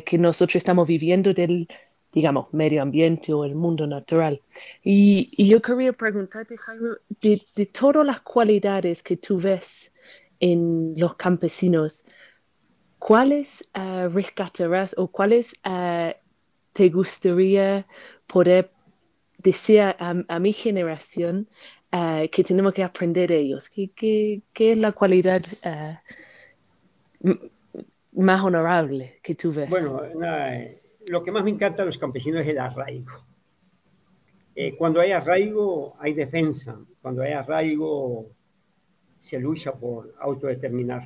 que 0.05 0.17
nosotros 0.17 0.55
estamos 0.55 0.87
viviendo 0.87 1.33
del, 1.33 1.67
digamos, 2.11 2.51
medio 2.53 2.81
ambiente 2.81 3.33
o 3.33 3.45
el 3.45 3.55
mundo 3.55 3.85
natural. 3.85 4.41
Y, 4.83 5.29
y 5.37 5.47
yo 5.47 5.61
quería 5.61 5.93
preguntarte, 5.93 6.57
Jaime, 6.57 6.89
de, 7.21 7.41
de, 7.55 7.65
todas 7.67 8.05
las 8.05 8.21
cualidades 8.21 9.03
que 9.03 9.17
tú 9.17 9.39
ves 9.39 9.93
en 10.39 10.93
los 10.97 11.15
campesinos, 11.15 12.05
¿cuáles 12.97 13.67
uh, 13.75 14.07
rescatarás 14.09 14.95
o 14.97 15.07
cuáles 15.07 15.53
uh, 15.65 16.11
te 16.73 16.89
gustaría 16.89 17.85
poder 18.25 18.71
decir 19.37 19.81
a, 19.81 19.95
a 20.27 20.39
mi 20.39 20.51
generación 20.51 21.47
uh, 21.93 22.27
que 22.31 22.43
tenemos 22.43 22.73
que 22.73 22.83
aprender 22.83 23.29
de 23.29 23.37
ellos? 23.37 23.69
¿Qué, 23.69 23.91
qué, 23.95 24.41
qué 24.53 24.71
es 24.71 24.77
la 24.77 24.93
cualidad 24.93 25.43
más 28.13 28.43
honorable 28.43 29.19
que 29.21 29.35
tú 29.35 29.53
ves? 29.53 29.69
Bueno, 29.69 30.01
lo 31.09 31.23
que 31.23 31.31
más 31.31 31.43
me 31.43 31.49
encanta 31.49 31.81
de 31.81 31.87
los 31.87 31.97
campesinos 31.97 32.41
es 32.43 32.49
el 32.49 32.59
arraigo. 32.59 33.25
Eh, 34.55 34.75
cuando 34.77 35.01
hay 35.01 35.11
arraigo, 35.11 35.95
hay 35.99 36.13
defensa. 36.13 36.79
Cuando 37.01 37.23
hay 37.23 37.31
arraigo, 37.31 38.27
se 39.19 39.39
lucha 39.39 39.73
por 39.73 40.13
autodeterminar. 40.19 41.03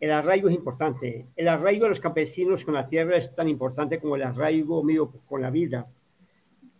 El 0.00 0.12
arraigo 0.12 0.48
es 0.48 0.54
importante. 0.54 1.26
El 1.36 1.48
arraigo 1.48 1.84
de 1.84 1.90
los 1.90 2.00
campesinos 2.00 2.64
con 2.64 2.72
la 2.72 2.84
tierra 2.84 3.18
es 3.18 3.34
tan 3.34 3.50
importante 3.50 3.98
como 4.00 4.16
el 4.16 4.22
arraigo 4.22 4.82
mío 4.82 5.12
con 5.26 5.42
la 5.42 5.50
vida. 5.50 5.86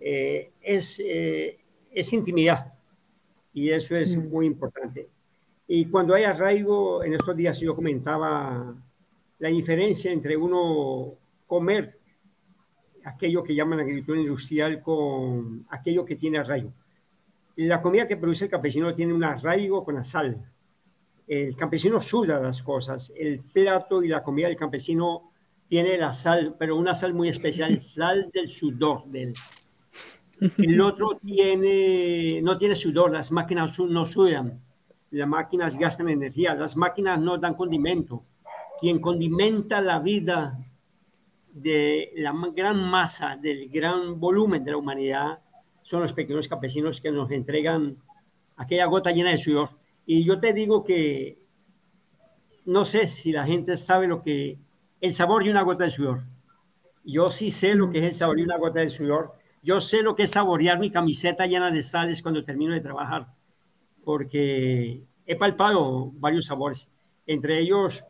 Eh, 0.01 0.53
es, 0.63 1.03
eh, 1.05 1.59
es 1.93 2.13
intimidad 2.15 2.73
y 3.53 3.71
eso 3.71 3.95
es 3.95 4.17
mm. 4.17 4.31
muy 4.31 4.47
importante. 4.47 5.07
Y 5.67 5.85
cuando 5.85 6.15
hay 6.15 6.25
arraigo, 6.25 7.05
en 7.05 7.13
estos 7.13 7.37
días 7.37 7.61
yo 7.61 7.77
comentaba 7.77 8.75
la 9.39 9.49
diferencia 9.51 10.11
entre 10.11 10.35
uno 10.35 11.13
comer 11.47 11.98
aquello 13.09 13.43
que 13.43 13.55
llaman 13.55 13.81
agricultura 13.81 14.21
industrial 14.21 14.83
con 14.83 15.67
aquello 15.71 16.05
que 16.05 16.17
tiene 16.17 16.39
arraigo. 16.39 16.73
La 17.57 17.83
comida 17.83 18.07
que 18.07 18.17
produce 18.17 18.45
el 18.45 18.51
campesino 18.51 18.95
tiene 18.95 19.13
un 19.13 19.25
arraigo 19.25 19.85
con 19.85 19.97
la 19.97 20.05
sal. 20.05 20.37
El 21.27 21.57
campesino 21.57 22.01
suda 22.01 22.41
las 22.41 22.63
cosas. 22.63 23.13
El 23.17 23.41
plato 23.41 24.03
y 24.03 24.09
la 24.09 24.23
comida 24.23 24.49
del 24.49 24.57
campesino 24.57 25.33
tiene 25.69 25.99
la 25.99 26.13
sal, 26.13 26.55
pero 26.59 26.77
una 26.77 26.95
sal 26.95 27.15
muy 27.15 27.29
especial, 27.29 27.77
sal 27.97 28.31
del 28.33 28.49
sudor 28.49 29.07
del. 29.07 29.35
El 30.41 30.81
otro 30.81 31.19
tiene, 31.21 32.41
no 32.43 32.57
tiene 32.57 32.77
sudor, 32.77 33.11
las 33.11 33.33
máquinas 33.33 33.77
no 33.81 34.07
sudan, 34.07 34.61
las 35.11 35.29
máquinas 35.29 35.77
gastan 35.77 36.09
energía, 36.09 36.55
las 36.55 36.77
máquinas 36.77 37.19
no 37.19 37.39
dan 37.39 37.55
condimento. 37.55 38.23
Quien 38.81 39.01
condimenta 39.01 39.81
la 39.81 39.99
vida 39.99 40.57
de 41.53 42.13
la 42.17 42.35
gran 42.55 42.79
masa, 42.91 43.37
del 43.37 43.69
gran 43.69 44.19
volumen 44.21 44.65
de 44.65 44.71
la 44.71 44.77
humanidad, 44.77 45.39
son 45.83 46.03
los 46.03 46.13
pequeños 46.13 46.49
campesinos 46.49 47.01
que 47.01 47.11
nos 47.11 47.31
entregan 47.31 47.97
aquella 48.57 48.87
gota 48.87 49.11
llena 49.11 49.31
de 49.31 49.39
sudor. 49.39 49.71
Y 50.07 50.25
yo 50.25 50.39
te 50.39 50.53
digo 50.53 50.85
que 50.85 51.39
no 52.65 52.85
sé 52.85 53.07
si 53.07 53.33
la 53.33 53.47
gente 53.47 53.77
sabe 53.77 54.07
lo 54.07 54.23
que 54.23 54.59
el 55.01 55.13
sabor 55.13 55.45
de 55.45 55.51
una 55.51 55.63
gota 55.63 55.85
de 55.85 55.91
sudor. 55.91 56.23
Yo 57.05 57.29
sí 57.29 57.51
sé 57.51 57.75
lo 57.75 57.91
que 57.91 57.99
es 57.99 58.05
el 58.05 58.13
sabor 58.13 58.37
de 58.37 58.43
una 58.43 58.59
gota 58.59 58.81
de 58.81 58.91
sudor. 58.91 59.33
Yo 59.63 59.81
sé 59.81 60.03
lo 60.03 60.15
que 60.15 60.25
es 60.25 60.33
saborear 60.33 60.79
mi 60.79 60.91
camiseta 60.91 61.47
llena 61.47 61.71
de 61.71 61.83
sales 61.83 62.23
cuando 62.23 62.45
termino 62.45 62.75
de 62.75 62.81
trabajar, 62.81 63.29
porque 64.05 65.03
he 65.27 65.37
palpado 65.37 66.11
varios 66.15 66.47
sabores, 66.47 66.89
entre 67.27 67.61
ellos 67.61 68.05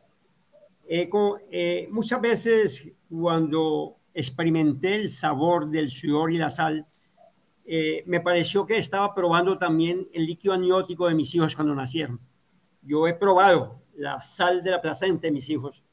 eh, 0.88 1.88
muchas 1.90 2.20
veces 2.20 2.90
cuando 3.10 3.96
experimenté 4.14 4.94
el 4.94 5.08
sabor 5.08 5.68
del 5.68 5.88
sudor 5.88 6.32
y 6.32 6.38
la 6.38 6.50
sal, 6.50 6.86
eh, 7.66 8.02
me 8.06 8.20
pareció 8.20 8.64
que 8.64 8.78
estaba 8.78 9.14
probando 9.14 9.58
también 9.58 10.08
el 10.14 10.24
líquido 10.24 10.54
amniótico 10.54 11.06
de 11.06 11.14
mis 11.14 11.34
hijos 11.34 11.54
cuando 11.54 11.74
nacieron. 11.74 12.18
Yo 12.82 13.06
he 13.06 13.12
probado 13.12 13.82
la 13.96 14.22
sal 14.22 14.62
de 14.62 14.70
la 14.70 14.80
placenta 14.80 15.26
de 15.26 15.32
mis 15.32 15.50
hijos 15.50 15.84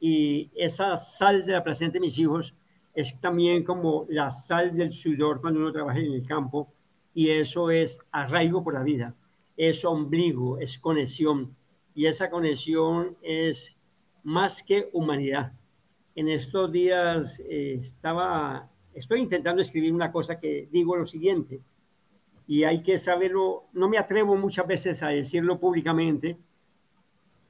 y 0.00 0.50
esa 0.56 0.96
sal 0.96 1.46
de 1.46 1.52
la 1.52 1.62
placenta 1.62 1.94
de 1.94 2.00
mis 2.00 2.18
hijos 2.18 2.56
es 2.94 3.20
también 3.20 3.62
como 3.62 4.06
la 4.08 4.32
sal 4.32 4.76
del 4.76 4.92
sudor 4.92 5.40
cuando 5.40 5.60
uno 5.60 5.70
trabaja 5.70 6.00
en 6.00 6.12
el 6.12 6.26
campo 6.26 6.72
y 7.14 7.30
eso 7.30 7.70
es 7.70 8.00
arraigo 8.10 8.64
por 8.64 8.74
la 8.74 8.82
vida, 8.82 9.14
es 9.56 9.84
ombligo, 9.84 10.58
es 10.58 10.78
conexión 10.78 11.54
y 11.94 12.06
esa 12.06 12.30
conexión 12.30 13.16
es 13.22 13.76
más 14.22 14.62
que 14.62 14.88
humanidad. 14.92 15.52
En 16.14 16.28
estos 16.28 16.70
días 16.72 17.40
eh, 17.48 17.78
estaba, 17.80 18.68
estoy 18.94 19.20
intentando 19.20 19.62
escribir 19.62 19.92
una 19.92 20.12
cosa 20.12 20.38
que 20.38 20.68
digo 20.70 20.96
lo 20.96 21.06
siguiente, 21.06 21.60
y 22.46 22.64
hay 22.64 22.82
que 22.82 22.98
saberlo, 22.98 23.68
no 23.72 23.88
me 23.88 23.96
atrevo 23.96 24.36
muchas 24.36 24.66
veces 24.66 25.02
a 25.04 25.08
decirlo 25.08 25.60
públicamente, 25.60 26.36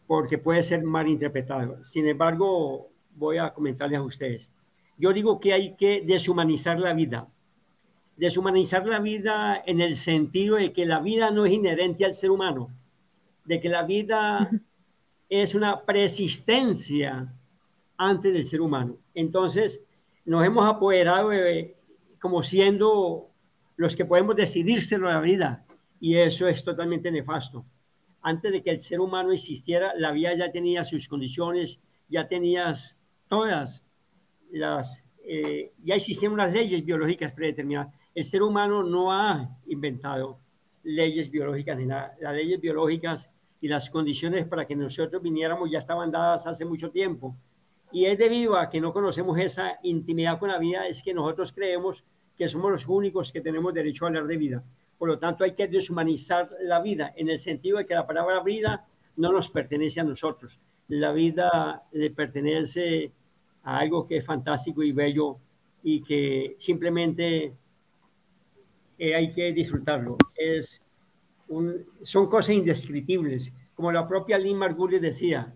porque 0.07 0.39
puede 0.39 0.63
ser 0.63 0.83
malinterpretado. 0.83 1.83
Sin 1.85 2.07
embargo, 2.07 2.91
voy 3.15 3.39
a 3.39 3.55
comentarles 3.55 3.99
a 3.99 4.03
ustedes. 4.03 4.51
Yo 4.99 5.13
digo 5.13 5.41
que 5.41 5.55
hay 5.55 5.77
que 5.77 6.03
deshumanizar 6.05 6.79
la 6.79 6.93
vida. 6.93 7.29
Deshumanizar 8.17 8.87
la 8.87 8.99
vida 8.99 9.63
en 9.65 9.81
el 9.81 9.95
sentido 9.95 10.57
de 10.57 10.73
que 10.75 10.85
la 10.85 11.01
vida 11.01 11.31
no 11.31 11.47
es 11.47 11.53
inherente 11.53 12.05
al 12.05 12.13
ser 12.13 12.31
humano, 12.31 12.69
de 13.47 13.61
que 13.61 13.71
la 13.71 13.85
vida 13.85 14.51
es 15.31 15.55
una 15.55 15.85
persistencia 15.85 17.33
antes 17.97 18.33
del 18.33 18.45
ser 18.45 18.61
humano. 18.61 18.99
Entonces, 19.15 19.83
nos 20.25 20.45
hemos 20.45 20.69
apoderado 20.69 21.31
como 22.21 22.43
siendo 22.43 23.31
los 23.77 23.97
que 23.97 24.05
podemos 24.05 24.37
decidirse 24.37 24.99
la 24.99 25.21
vida 25.21 25.65
y 26.01 26.17
eso 26.17 26.49
es 26.49 26.65
totalmente 26.65 27.11
nefasto. 27.11 27.65
Antes 28.23 28.53
de 28.53 28.63
que 28.63 28.71
el 28.71 28.81
ser 28.81 29.01
humano 29.01 29.33
existiera, 29.33 29.95
la 29.97 30.11
vida 30.11 30.35
ya 30.35 30.51
tenía 30.51 30.83
sus 30.85 31.09
condiciones, 31.09 31.81
ya 32.09 32.27
tenías 32.27 33.01
todas 33.29 33.87
las, 34.51 35.05
eh, 35.25 35.73
ya 35.85 35.95
existían 35.95 36.33
unas 36.33 36.53
leyes 36.53 36.85
biológicas 36.85 37.33
predeterminadas. 37.33 37.95
El 38.15 38.25
ser 38.25 38.43
humano 38.43 38.83
no 38.83 39.13
ha 39.13 39.57
inventado 39.67 40.39
leyes 40.83 41.31
biológicas 41.31 41.79
ni 41.79 41.87
nada. 41.87 42.17
Las 42.21 42.35
leyes 42.35 42.61
biológicas 42.61 43.31
y 43.61 43.69
las 43.69 43.91
condiciones 43.91 44.47
para 44.47 44.67
que 44.67 44.75
nosotros 44.75 45.23
viniéramos 45.23 45.71
ya 45.71 45.79
estaban 45.79 46.11
dadas 46.11 46.47
hace 46.47 46.65
mucho 46.65 46.91
tiempo. 46.91 47.37
Y 47.93 48.07
es 48.07 48.19
debido 48.19 48.57
a 48.57 48.71
que 48.71 48.81
no 48.81 48.93
conocemos 48.93 49.39
esa 49.39 49.79
intimidad 49.83 50.39
con 50.39 50.49
la 50.49 50.59
vida, 50.59 50.87
es 50.87 51.03
que 51.03 51.13
nosotros 51.13 51.53
creemos 51.53 52.05
que 52.37 52.49
somos 52.49 52.71
los 52.71 52.87
únicos 52.87 53.33
que 53.33 53.41
tenemos 53.41 53.75
derecho 53.75 54.05
a 54.05 54.09
hablar 54.09 54.27
de 54.27 54.37
vida. 54.37 54.65
Por 54.97 55.09
lo 55.09 55.19
tanto, 55.19 55.45
hay 55.45 55.53
que 55.53 55.67
deshumanizar 55.67 56.51
la 56.63 56.81
vida 56.81 57.13
en 57.17 57.29
el 57.29 57.39
sentido 57.39 57.79
de 57.79 57.87
que 57.87 57.95
la 57.95 58.07
palabra 58.07 58.43
vida 58.43 58.87
no 59.17 59.33
nos 59.33 59.51
pertenece 59.51 60.01
a 60.01 60.05
nosotros. 60.05 60.61
La 60.89 61.13
vida 61.13 61.83
le 61.93 62.11
pertenece 62.11 63.13
a 63.63 63.79
algo 63.79 64.07
que 64.07 64.19
es 64.19 64.25
fantástico 64.25 64.83
y 64.83 64.93
bello 64.93 65.37
y 65.83 66.03
que 66.03 66.57
simplemente 66.59 67.55
eh, 68.99 69.15
hay 69.15 69.33
que 69.33 69.53
disfrutarlo. 69.53 70.17
Es 70.37 70.81
son 72.03 72.27
cosas 72.29 72.57
indescriptibles. 72.57 73.53
Como 73.75 73.93
la 73.93 74.07
propia 74.07 74.39
Lynn 74.39 74.59
Margulis 74.59 75.01
decía, 75.01 75.53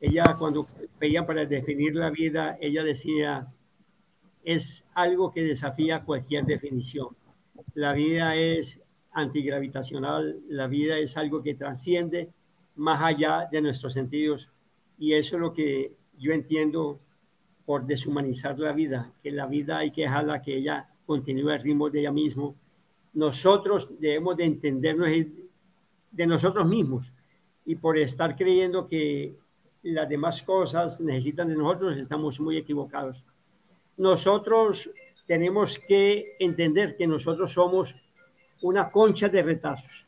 ella 0.00 0.24
cuando 0.38 0.66
veía 1.00 1.24
para 1.24 1.44
definir 1.44 1.94
la 1.94 2.10
vida, 2.10 2.58
ella 2.60 2.84
decía, 2.84 3.48
es 4.44 4.84
algo 4.94 5.32
que 5.32 5.42
desafía 5.42 6.04
cualquier 6.04 6.44
definición. 6.44 7.08
La 7.74 7.92
vida 7.92 8.36
es 8.36 8.82
antigravitacional, 9.12 10.40
la 10.48 10.66
vida 10.66 10.98
es 10.98 11.16
algo 11.16 11.42
que 11.42 11.54
trasciende 11.54 12.30
más 12.76 13.02
allá 13.02 13.48
de 13.50 13.60
nuestros 13.60 13.94
sentidos 13.94 14.50
y 14.98 15.14
eso 15.14 15.36
es 15.36 15.40
lo 15.40 15.52
que 15.52 15.92
yo 16.18 16.32
entiendo 16.32 17.00
por 17.64 17.86
deshumanizar 17.86 18.58
la 18.58 18.72
vida, 18.72 19.12
que 19.22 19.30
la 19.30 19.46
vida 19.46 19.78
hay 19.78 19.90
que 19.90 20.02
dejarla 20.02 20.42
que 20.42 20.56
ella 20.56 20.88
continúe 21.06 21.50
al 21.50 21.62
ritmo 21.62 21.90
de 21.90 22.00
ella 22.00 22.12
misma. 22.12 22.52
Nosotros 23.14 23.90
debemos 23.98 24.36
de 24.36 24.44
entendernos 24.44 25.08
de 26.10 26.26
nosotros 26.26 26.66
mismos 26.66 27.12
y 27.64 27.74
por 27.76 27.98
estar 27.98 28.36
creyendo 28.36 28.86
que 28.86 29.34
las 29.82 30.08
demás 30.08 30.42
cosas 30.42 31.00
necesitan 31.00 31.48
de 31.48 31.56
nosotros 31.56 31.96
estamos 31.96 32.40
muy 32.40 32.56
equivocados. 32.56 33.24
Nosotros 33.96 34.90
tenemos 35.26 35.78
que 35.78 36.36
entender 36.38 36.96
que 36.96 37.06
nosotros 37.06 37.52
somos 37.52 37.94
una 38.62 38.90
concha 38.90 39.28
de 39.28 39.42
retazos. 39.42 40.06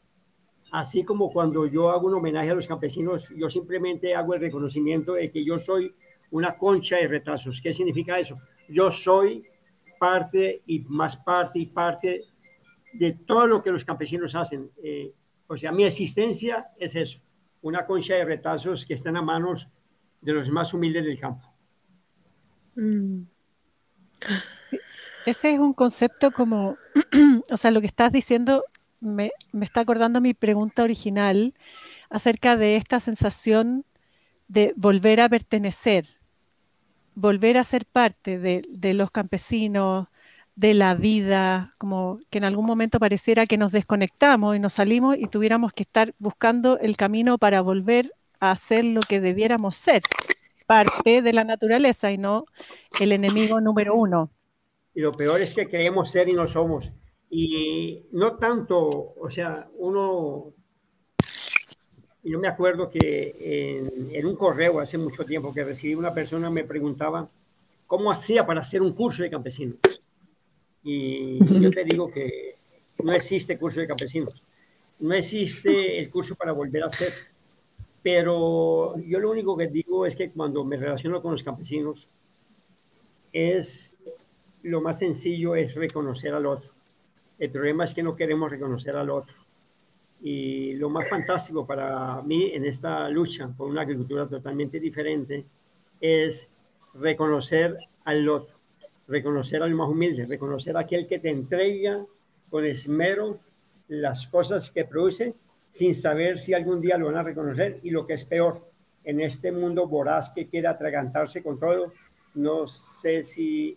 Así 0.73 1.05
como 1.05 1.33
cuando 1.33 1.67
yo 1.67 1.91
hago 1.91 2.07
un 2.07 2.15
homenaje 2.15 2.51
a 2.51 2.55
los 2.55 2.69
campesinos, 2.69 3.29
yo 3.37 3.51
simplemente 3.51 4.15
hago 4.15 4.35
el 4.35 4.41
reconocimiento 4.41 5.15
de 5.15 5.31
que 5.31 5.45
yo 5.45 5.59
soy 5.59 5.95
una 6.31 6.57
concha 6.57 6.97
de 6.97 7.09
retazos. 7.09 7.61
¿Qué 7.61 7.73
significa 7.73 8.19
eso? 8.19 8.39
Yo 8.69 8.91
soy 8.91 9.45
parte 9.99 10.63
y 10.67 10.81
más 10.89 11.17
parte 11.17 11.59
y 11.59 11.67
parte 11.67 12.25
de 12.93 13.13
todo 13.13 13.47
lo 13.47 13.63
que 13.63 13.71
los 13.71 13.85
campesinos 13.85 14.35
hacen. 14.35 14.71
Eh, 14.83 15.13
o 15.47 15.57
sea, 15.57 15.73
mi 15.73 15.85
existencia 15.85 16.69
es 16.79 16.97
eso, 16.97 17.21
una 17.63 17.87
concha 17.87 18.15
de 18.15 18.25
retazos 18.25 18.87
que 18.87 18.95
están 18.95 19.17
a 19.17 19.23
manos 19.23 19.69
de 20.21 20.33
los 20.33 20.51
más 20.51 20.73
humildes 20.75 21.05
del 21.05 21.19
campo. 21.19 21.45
Mm. 22.77 23.23
Ese 25.27 25.55
es 25.55 25.59
un 25.59 25.75
concepto 25.75 26.31
como, 26.31 26.77
o 27.51 27.57
sea, 27.57 27.71
lo 27.71 27.81
que 27.81 27.87
estás 27.87 28.13
diciendo 28.13 28.65
me, 29.01 29.33
está 29.61 29.81
acordando 29.81 30.21
mi 30.21 30.35
pregunta 30.35 30.83
original 30.83 31.55
acerca 32.09 32.57
de 32.57 32.77
esta 32.77 33.01
sensación 33.01 33.85
de 34.49 34.73
volver 34.77 35.21
a 35.21 35.29
pertenecer, 35.29 36.07
volver 37.15 37.57
a 37.57 37.65
ser 37.65 37.87
parte 37.87 38.39
de, 38.39 38.95
los 38.95 39.11
campesinos, 39.11 40.09
de 40.55 40.75
la 40.75 40.95
vida, 40.95 41.71
como 41.79 42.19
que 42.31 42.39
en 42.39 42.45
algún 42.45 42.67
momento 42.67 42.99
pareciera 42.99 43.47
que 43.47 43.57
nos 43.57 43.73
desconectamos 43.73 44.57
y 44.57 44.59
nos 44.59 44.75
salimos 44.75 45.17
y 45.17 45.27
tuviéramos 45.27 45.73
que 45.73 45.83
estar 45.83 46.15
buscando 46.19 46.79
el 46.79 46.97
camino 46.97 47.39
para 47.39 47.61
volver 47.61 48.13
a 48.41 48.51
hacer 48.51 48.85
lo 48.85 49.01
que 49.01 49.21
debiéramos 49.21 49.77
ser, 49.77 50.03
parte 50.67 51.23
de 51.23 51.33
la 51.33 51.45
naturaleza 51.45 52.11
y 52.13 52.19
no 52.19 52.45
el 53.01 53.13
enemigo 53.13 53.61
número 53.61 53.95
uno. 53.95 54.31
Y 54.95 55.01
lo 55.01 55.13
peor 55.13 55.41
es 55.41 55.55
que 55.55 55.69
creemos 55.69 56.11
ser 56.11 56.29
y 56.29 56.33
no 56.33 56.49
somos. 56.49 56.93
Y 57.31 58.07
no 58.13 58.37
tanto, 58.37 59.15
o 59.17 59.31
sea, 59.31 59.69
uno, 59.79 60.53
yo 62.25 62.39
me 62.41 62.49
acuerdo 62.49 62.91
que 62.91 63.81
en, 64.13 64.27
un 64.27 64.37
correo 64.37 64.81
hace 64.81 64.99
mucho 64.99 65.25
tiempo 65.25 65.55
que 65.55 65.65
recibí 65.65 65.95
una 65.95 66.13
persona 66.13 66.51
me 66.51 66.65
preguntaba 66.65 67.29
cómo 67.87 68.11
hacía 68.11 68.45
para 68.45 68.61
hacer 68.63 68.83
un 68.83 68.95
curso 68.95 69.23
de 69.23 69.31
campesinos. 69.31 69.79
Y 70.83 71.39
yo 71.61 71.71
te 71.71 71.85
digo 71.85 72.11
que 72.11 72.57
no 73.03 73.13
existe 73.13 73.59
curso 73.59 73.81
de 73.81 73.87
campesinos, 73.87 74.43
no 75.01 75.15
existe 75.15 75.99
el 75.99 76.11
curso 76.11 76.35
para 76.35 76.53
volver 76.53 76.85
a 76.85 76.91
ser. 76.91 77.13
Pero 78.03 78.99
yo 78.99 79.19
lo 79.19 79.31
único 79.31 79.57
que 79.57 79.67
digo 79.69 80.07
es 80.07 80.17
que 80.17 80.31
cuando 80.31 80.65
me 80.65 80.77
relaciono 80.77 81.21
con 81.21 81.33
los 81.33 81.43
campesinos, 81.43 82.09
es 83.33 83.97
lo 84.63 84.81
más 84.81 84.99
sencillo 84.99 85.55
es 85.55 85.75
reconocer 85.75 86.35
al 86.35 86.47
otro. 86.47 86.71
El 87.39 87.51
problema 87.51 87.85
es 87.85 87.95
que 87.95 88.03
no 88.03 88.17
queremos 88.17 88.51
reconocer 88.51 88.97
al 88.97 89.11
otro. 89.11 89.37
Y 90.23 90.75
lo 90.75 90.91
más 90.91 91.09
fantástico 91.09 91.67
para 91.67 92.21
mí 92.23 92.51
en 92.53 92.67
esta 92.67 93.09
lucha 93.09 93.49
por 93.49 93.69
una 93.69 93.83
agricultura 93.83 94.29
totalmente 94.29 94.79
diferente 94.79 95.47
es 96.01 96.47
reconocer 96.95 97.79
al 98.05 98.29
otro, 98.29 98.57
reconocer 99.11 99.63
al 99.63 99.75
más 99.75 99.89
humilde, 99.89 100.25
reconocer 100.25 100.77
a 100.77 100.81
aquel 100.81 101.07
que 101.07 101.19
te 101.19 101.31
entrega 101.31 102.05
con 102.49 102.65
esmero 102.65 103.41
las 103.89 104.27
cosas 104.29 104.71
que 104.71 104.85
produce 104.85 105.35
sin 105.71 105.95
saber 105.95 106.39
si 106.39 106.55
algún 106.55 106.81
día 106.81 106.97
lo 106.97 107.07
van 107.07 107.17
a 107.17 107.23
reconocer 107.23 107.81
y 107.83 107.91
lo 107.91 108.07
que 108.07 108.15
es 108.15 108.25
peor, 108.25 108.69
en 109.05 109.21
este 109.21 109.51
mundo 109.51 109.87
voraz 109.87 110.31
que 110.31 110.47
quiere 110.47 110.69
atragantarse 110.69 111.43
con 111.43 111.59
todo, 111.59 111.93
no 112.35 112.67
sé 112.69 113.23
si 113.23 113.77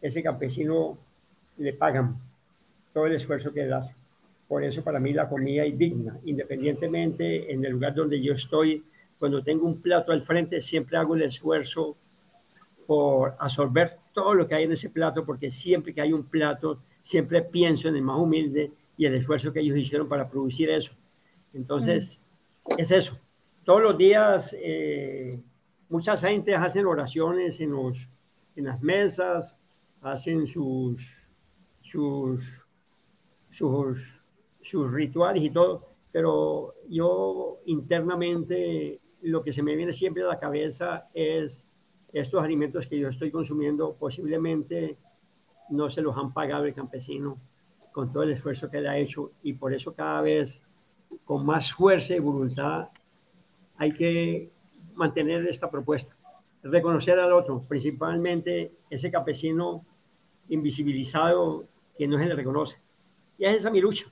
ese 0.00 0.22
campesino 0.22 0.98
le 1.58 1.72
pagan 1.72 2.16
todo 2.92 3.06
el 3.06 3.14
esfuerzo 3.14 3.52
que 3.52 3.62
él 3.62 3.72
hace. 3.72 3.94
Por 4.48 4.62
eso 4.64 4.82
para 4.82 5.00
mí 5.00 5.12
la 5.12 5.28
comida 5.28 5.64
es 5.64 5.76
digna, 5.76 6.18
independientemente 6.24 7.52
en 7.52 7.64
el 7.64 7.72
lugar 7.72 7.94
donde 7.94 8.20
yo 8.20 8.34
estoy, 8.34 8.84
cuando 9.18 9.42
tengo 9.42 9.66
un 9.66 9.80
plato 9.80 10.12
al 10.12 10.22
frente, 10.22 10.60
siempre 10.60 10.96
hago 10.96 11.14
el 11.14 11.22
esfuerzo 11.22 11.96
por 12.86 13.34
absorber 13.38 13.98
todo 14.12 14.34
lo 14.34 14.46
que 14.46 14.54
hay 14.54 14.64
en 14.64 14.72
ese 14.72 14.90
plato, 14.90 15.24
porque 15.24 15.50
siempre 15.50 15.94
que 15.94 16.00
hay 16.00 16.12
un 16.12 16.24
plato, 16.24 16.78
siempre 17.02 17.42
pienso 17.42 17.88
en 17.88 17.96
el 17.96 18.02
más 18.02 18.18
humilde 18.18 18.72
y 18.96 19.06
el 19.06 19.14
esfuerzo 19.14 19.52
que 19.52 19.60
ellos 19.60 19.76
hicieron 19.76 20.08
para 20.08 20.28
producir 20.28 20.70
eso. 20.70 20.92
Entonces, 21.52 22.22
mm. 22.64 22.80
es 22.80 22.90
eso. 22.90 23.18
Todos 23.64 23.82
los 23.82 23.98
días, 23.98 24.54
eh, 24.60 25.30
muchas 25.88 26.22
gentes 26.22 26.56
hacen 26.58 26.86
oraciones 26.86 27.60
en, 27.60 27.72
los, 27.72 28.08
en 28.56 28.64
las 28.64 28.82
mesas, 28.82 29.56
hacen 30.02 30.46
sus, 30.46 31.00
sus, 31.80 32.44
sus, 33.50 34.92
rituales 34.92 35.42
y 35.42 35.50
todo, 35.50 35.88
pero 36.12 36.74
yo 36.88 37.60
internamente 37.66 39.00
lo 39.22 39.42
que 39.42 39.52
se 39.52 39.62
me 39.62 39.74
viene 39.74 39.92
siempre 39.92 40.22
a 40.22 40.26
la 40.26 40.38
cabeza 40.38 41.08
es 41.14 41.66
estos 42.14 42.42
alimentos 42.42 42.86
que 42.86 42.98
yo 42.98 43.08
estoy 43.08 43.30
consumiendo 43.30 43.94
posiblemente 43.94 44.96
no 45.70 45.90
se 45.90 46.00
los 46.00 46.16
han 46.16 46.32
pagado 46.32 46.64
el 46.64 46.72
campesino 46.72 47.38
con 47.92 48.12
todo 48.12 48.22
el 48.22 48.32
esfuerzo 48.32 48.70
que 48.70 48.78
él 48.78 48.86
ha 48.86 48.96
hecho 48.96 49.32
y 49.42 49.54
por 49.54 49.74
eso 49.74 49.94
cada 49.94 50.20
vez 50.22 50.62
con 51.24 51.44
más 51.44 51.72
fuerza 51.72 52.14
y 52.14 52.20
voluntad 52.20 52.88
hay 53.76 53.92
que 53.92 54.50
mantener 54.94 55.46
esta 55.48 55.70
propuesta, 55.70 56.16
reconocer 56.62 57.18
al 57.18 57.32
otro, 57.32 57.64
principalmente 57.68 58.72
ese 58.88 59.10
campesino 59.10 59.84
invisibilizado 60.48 61.66
que 61.96 62.06
no 62.06 62.18
se 62.18 62.26
le 62.26 62.34
reconoce. 62.34 62.78
Y 63.38 63.44
es 63.44 63.56
esa 63.56 63.70
mi 63.70 63.80
lucha, 63.80 64.06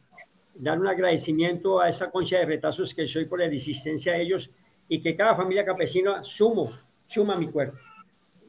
dar 0.55 0.81
un 0.81 0.89
agradecimiento 0.89 1.81
a 1.81 1.89
esa 1.89 2.11
concha 2.11 2.39
de 2.39 2.47
retazos 2.47 2.95
que 2.95 3.07
soy 3.07 3.27
por 3.27 3.39
la 3.39 3.47
existencia 3.47 4.15
de 4.15 4.23
ellos 4.23 4.51
y 4.89 5.01
que 5.01 5.17
cada 5.17 5.37
familia 5.37 5.65
campesina 5.65 6.25
sumo, 6.25 6.71
suma 7.07 7.37
mi 7.37 7.49
cuerpo. 7.49 7.79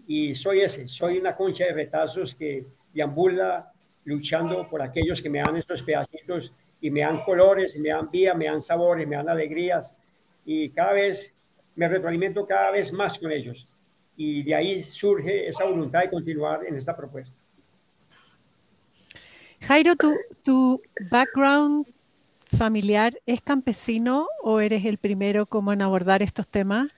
Y 0.08 0.36
soy 0.36 0.62
ese, 0.62 0.88
soy 0.88 1.18
una 1.18 1.36
concha 1.36 1.66
de 1.66 1.74
retazos 1.74 2.36
que 2.36 2.66
deambula 2.94 3.72
luchando 4.06 4.68
por 4.70 4.82
aquellos 4.82 5.22
que 5.22 5.30
me 5.30 5.40
dan 5.40 5.56
estos 5.58 5.82
pedacitos 5.82 6.54
y 6.82 6.92
me 6.92 7.02
dan 7.02 7.24
colores, 7.24 7.78
me 7.78 7.90
dan 7.90 8.10
vida, 8.12 8.34
me 8.34 8.46
dan 8.46 8.62
sabores, 8.62 9.08
me 9.08 9.16
dan 9.16 9.30
alegrías. 9.30 9.96
Y 10.46 10.70
cada 10.70 10.94
vez 10.94 11.36
me 11.76 11.88
retroalimento 11.88 12.46
cada 12.46 12.72
vez 12.72 12.92
más 12.92 13.18
con 13.18 13.32
ellos. 13.32 13.78
Y 14.18 14.44
de 14.44 14.54
ahí 14.54 14.84
surge 14.84 15.48
esa 15.48 15.66
voluntad 15.66 16.02
de 16.02 16.10
continuar 16.10 16.66
en 16.66 16.76
esta 16.76 16.96
propuesta. 16.96 17.36
Jairo, 19.62 19.96
¿tu, 19.96 20.14
tu 20.44 20.82
background 21.10 21.88
familiar 22.58 23.14
es 23.26 23.42
campesino 23.42 24.28
o 24.42 24.60
eres 24.60 24.84
el 24.86 24.98
primero 24.98 25.46
como 25.46 25.72
en 25.72 25.82
abordar 25.82 26.22
estos 26.22 26.48
temas? 26.48 26.92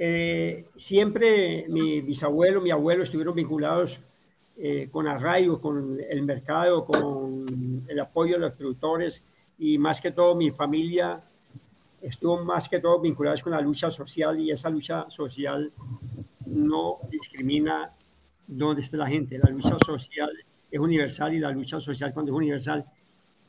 Eh, 0.00 0.66
siempre 0.76 1.66
mi 1.68 2.00
bisabuelo, 2.02 2.60
mi 2.60 2.70
abuelo 2.70 3.02
estuvieron 3.02 3.34
vinculados 3.34 3.98
eh, 4.56 4.88
con 4.92 5.08
arraigo, 5.08 5.60
con 5.60 5.98
el 6.08 6.22
mercado, 6.22 6.84
con 6.84 7.84
el 7.88 7.98
apoyo 7.98 8.34
de 8.34 8.40
los 8.42 8.52
productores 8.52 9.24
y 9.58 9.76
más 9.76 10.00
que 10.00 10.12
todo 10.12 10.36
mi 10.36 10.52
familia 10.52 11.20
estuvo 12.00 12.44
más 12.44 12.68
que 12.68 12.78
todo 12.78 13.00
vinculada 13.00 13.36
con 13.42 13.52
la 13.52 13.60
lucha 13.60 13.90
social 13.90 14.38
y 14.38 14.52
esa 14.52 14.70
lucha 14.70 15.10
social 15.10 15.72
no 16.46 16.98
discrimina 17.10 17.90
dónde 18.46 18.82
esté 18.82 18.96
la 18.96 19.08
gente. 19.08 19.36
La 19.36 19.50
lucha 19.50 19.76
social 19.84 20.30
es 20.70 20.78
universal 20.78 21.34
y 21.34 21.40
la 21.40 21.50
lucha 21.50 21.80
social 21.80 22.14
cuando 22.14 22.30
es 22.30 22.36
universal 22.36 22.84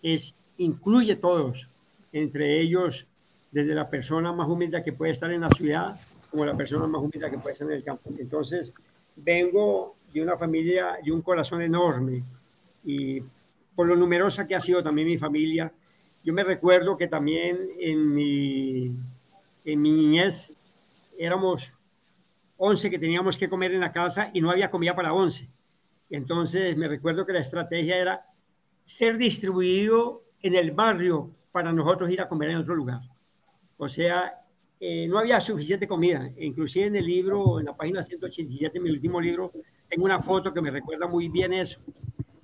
es 0.01 0.33
incluye 0.57 1.15
todos, 1.17 1.69
entre 2.11 2.59
ellos 2.59 3.05
desde 3.51 3.75
la 3.75 3.87
persona 3.87 4.33
más 4.33 4.47
humilde 4.47 4.83
que 4.83 4.93
puede 4.93 5.11
estar 5.11 5.31
en 5.31 5.41
la 5.41 5.49
ciudad 5.49 5.95
como 6.31 6.45
la 6.45 6.55
persona 6.55 6.87
más 6.87 7.01
humilde 7.01 7.29
que 7.29 7.37
puede 7.37 7.53
estar 7.53 7.67
en 7.67 7.75
el 7.75 7.83
campo. 7.83 8.09
Entonces, 8.17 8.73
vengo 9.15 9.95
de 10.13 10.21
una 10.21 10.37
familia 10.37 10.97
y 11.03 11.11
un 11.11 11.21
corazón 11.21 11.61
enorme 11.61 12.21
y 12.83 13.21
por 13.75 13.87
lo 13.87 13.95
numerosa 13.95 14.47
que 14.47 14.55
ha 14.55 14.59
sido 14.59 14.83
también 14.83 15.07
mi 15.07 15.17
familia, 15.17 15.71
yo 16.23 16.33
me 16.33 16.43
recuerdo 16.43 16.97
que 16.97 17.07
también 17.07 17.69
en 17.79 18.13
mi, 18.13 18.91
en 19.65 19.81
mi 19.81 19.91
niñez 19.91 20.51
éramos 21.19 21.73
11 22.57 22.89
que 22.89 22.99
teníamos 22.99 23.37
que 23.37 23.49
comer 23.49 23.73
en 23.73 23.79
la 23.79 23.93
casa 23.93 24.29
y 24.33 24.41
no 24.41 24.51
había 24.51 24.69
comida 24.69 24.95
para 24.95 25.13
11. 25.13 25.47
Entonces 26.09 26.75
me 26.75 26.87
recuerdo 26.87 27.25
que 27.25 27.33
la 27.33 27.39
estrategia 27.39 27.97
era 27.97 28.25
ser 28.85 29.17
distribuido 29.17 30.23
en 30.41 30.55
el 30.55 30.71
barrio 30.71 31.31
para 31.51 31.71
nosotros 31.71 32.11
ir 32.11 32.21
a 32.21 32.27
comer 32.27 32.49
en 32.49 32.57
otro 32.57 32.75
lugar. 32.75 33.01
O 33.77 33.87
sea, 33.87 34.41
eh, 34.79 35.07
no 35.07 35.19
había 35.19 35.41
suficiente 35.41 35.87
comida. 35.87 36.29
Inclusive 36.37 36.87
en 36.87 36.95
el 36.95 37.05
libro, 37.05 37.59
en 37.59 37.65
la 37.65 37.75
página 37.75 38.01
187, 38.01 38.79
mi 38.79 38.89
último 38.89 39.19
libro, 39.19 39.51
tengo 39.89 40.05
una 40.05 40.21
foto 40.21 40.53
que 40.53 40.61
me 40.61 40.71
recuerda 40.71 41.07
muy 41.07 41.27
bien 41.27 41.53
eso, 41.53 41.81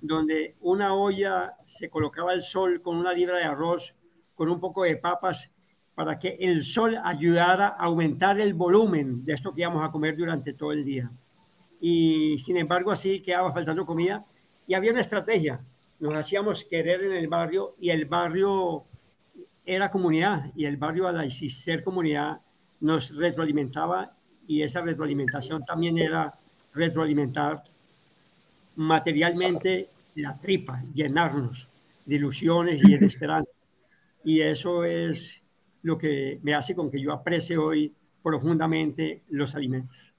donde 0.01 0.53
una 0.61 0.93
olla 0.93 1.53
se 1.63 1.89
colocaba 1.89 2.33
el 2.33 2.41
sol 2.41 2.81
con 2.81 2.97
una 2.97 3.13
libra 3.13 3.37
de 3.37 3.45
arroz, 3.45 3.95
con 4.35 4.49
un 4.49 4.59
poco 4.59 4.83
de 4.83 4.97
papas, 4.97 5.51
para 5.95 6.19
que 6.19 6.37
el 6.41 6.65
sol 6.65 6.99
ayudara 7.03 7.67
a 7.67 7.85
aumentar 7.85 8.39
el 8.41 8.53
volumen 8.53 9.23
de 9.23 9.33
esto 9.33 9.53
que 9.53 9.61
íbamos 9.61 9.87
a 9.87 9.91
comer 9.91 10.17
durante 10.17 10.53
todo 10.53 10.73
el 10.73 10.83
día. 10.83 11.09
Y 11.79 12.37
sin 12.39 12.57
embargo, 12.57 12.91
así 12.91 13.21
quedaba 13.21 13.53
faltando 13.53 13.85
comida. 13.85 14.25
Y 14.67 14.73
había 14.73 14.91
una 14.91 15.01
estrategia. 15.01 15.63
Nos 15.99 16.15
hacíamos 16.15 16.65
querer 16.65 17.03
en 17.03 17.13
el 17.13 17.27
barrio 17.27 17.75
y 17.79 17.91
el 17.91 18.05
barrio 18.05 18.85
era 19.65 19.91
comunidad 19.91 20.51
y 20.55 20.65
el 20.65 20.77
barrio 20.77 21.07
al 21.07 21.31
ser 21.31 21.83
comunidad 21.83 22.39
nos 22.79 23.15
retroalimentaba 23.15 24.15
y 24.47 24.61
esa 24.61 24.81
retroalimentación 24.81 25.63
también 25.65 25.97
era 25.97 26.33
retroalimentar 26.73 27.63
materialmente 28.75 29.89
la 30.15 30.37
tripa, 30.39 30.83
llenarnos 30.93 31.67
de 32.05 32.15
ilusiones 32.15 32.81
y 32.83 32.97
de 32.97 33.05
esperanza. 33.05 33.51
Y 34.23 34.41
eso 34.41 34.83
es 34.83 35.41
lo 35.81 35.97
que 35.97 36.39
me 36.43 36.53
hace 36.53 36.75
con 36.75 36.91
que 36.91 37.01
yo 37.01 37.13
aprecie 37.13 37.57
hoy 37.57 37.93
profundamente 38.21 39.23
los 39.29 39.55
alimentos. 39.55 40.14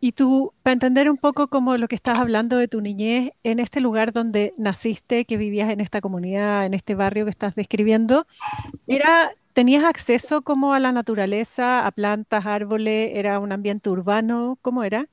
Y 0.00 0.12
tú, 0.12 0.52
para 0.62 0.74
entender 0.74 1.10
un 1.10 1.16
poco 1.16 1.48
como 1.48 1.76
lo 1.76 1.88
que 1.88 1.94
estás 1.94 2.18
hablando 2.18 2.58
de 2.58 2.68
tu 2.68 2.80
niñez, 2.80 3.30
en 3.42 3.60
este 3.60 3.80
lugar 3.80 4.12
donde 4.12 4.52
naciste, 4.58 5.24
que 5.24 5.36
vivías 5.36 5.70
en 5.70 5.80
esta 5.80 6.00
comunidad, 6.00 6.66
en 6.66 6.74
este 6.74 6.94
barrio 6.94 7.24
que 7.24 7.30
estás 7.30 7.54
describiendo, 7.54 8.26
era, 8.86 9.32
¿tenías 9.54 9.84
acceso 9.84 10.42
como 10.42 10.74
a 10.74 10.80
la 10.80 10.92
naturaleza, 10.92 11.86
a 11.86 11.90
plantas, 11.92 12.44
árboles? 12.44 13.12
¿Era 13.14 13.38
un 13.38 13.52
ambiente 13.52 13.88
urbano? 13.88 14.58
¿Cómo 14.60 14.84
era? 14.84 15.06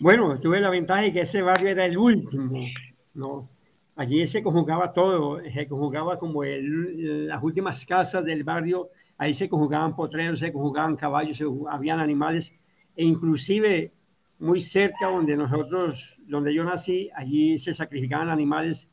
Bueno, 0.00 0.38
tuve 0.38 0.60
la 0.60 0.70
ventaja 0.70 1.02
de 1.02 1.12
que 1.12 1.22
ese 1.22 1.40
barrio 1.40 1.70
era 1.70 1.86
el 1.86 1.96
último, 1.96 2.66
¿no? 3.14 3.48
Allí 3.96 4.26
se 4.26 4.42
conjugaba 4.42 4.92
todo, 4.92 5.40
se 5.40 5.68
conjugaba 5.68 6.18
como 6.18 6.42
las 6.44 7.42
últimas 7.42 7.86
casas 7.86 8.24
del 8.24 8.42
barrio, 8.42 8.90
ahí 9.18 9.32
se 9.32 9.48
conjugaban 9.48 9.94
potreros, 9.94 10.40
se 10.40 10.52
conjugaban 10.52 10.96
caballos, 10.96 11.36
se, 11.36 11.44
habían 11.70 12.00
animales 12.00 12.54
e 12.96 13.04
inclusive 13.04 13.92
muy 14.38 14.60
cerca 14.60 15.06
donde 15.06 15.36
nosotros, 15.36 16.18
donde 16.26 16.54
yo 16.54 16.64
nací, 16.64 17.10
allí 17.14 17.58
se 17.58 17.72
sacrificaban 17.72 18.28
animales 18.28 18.90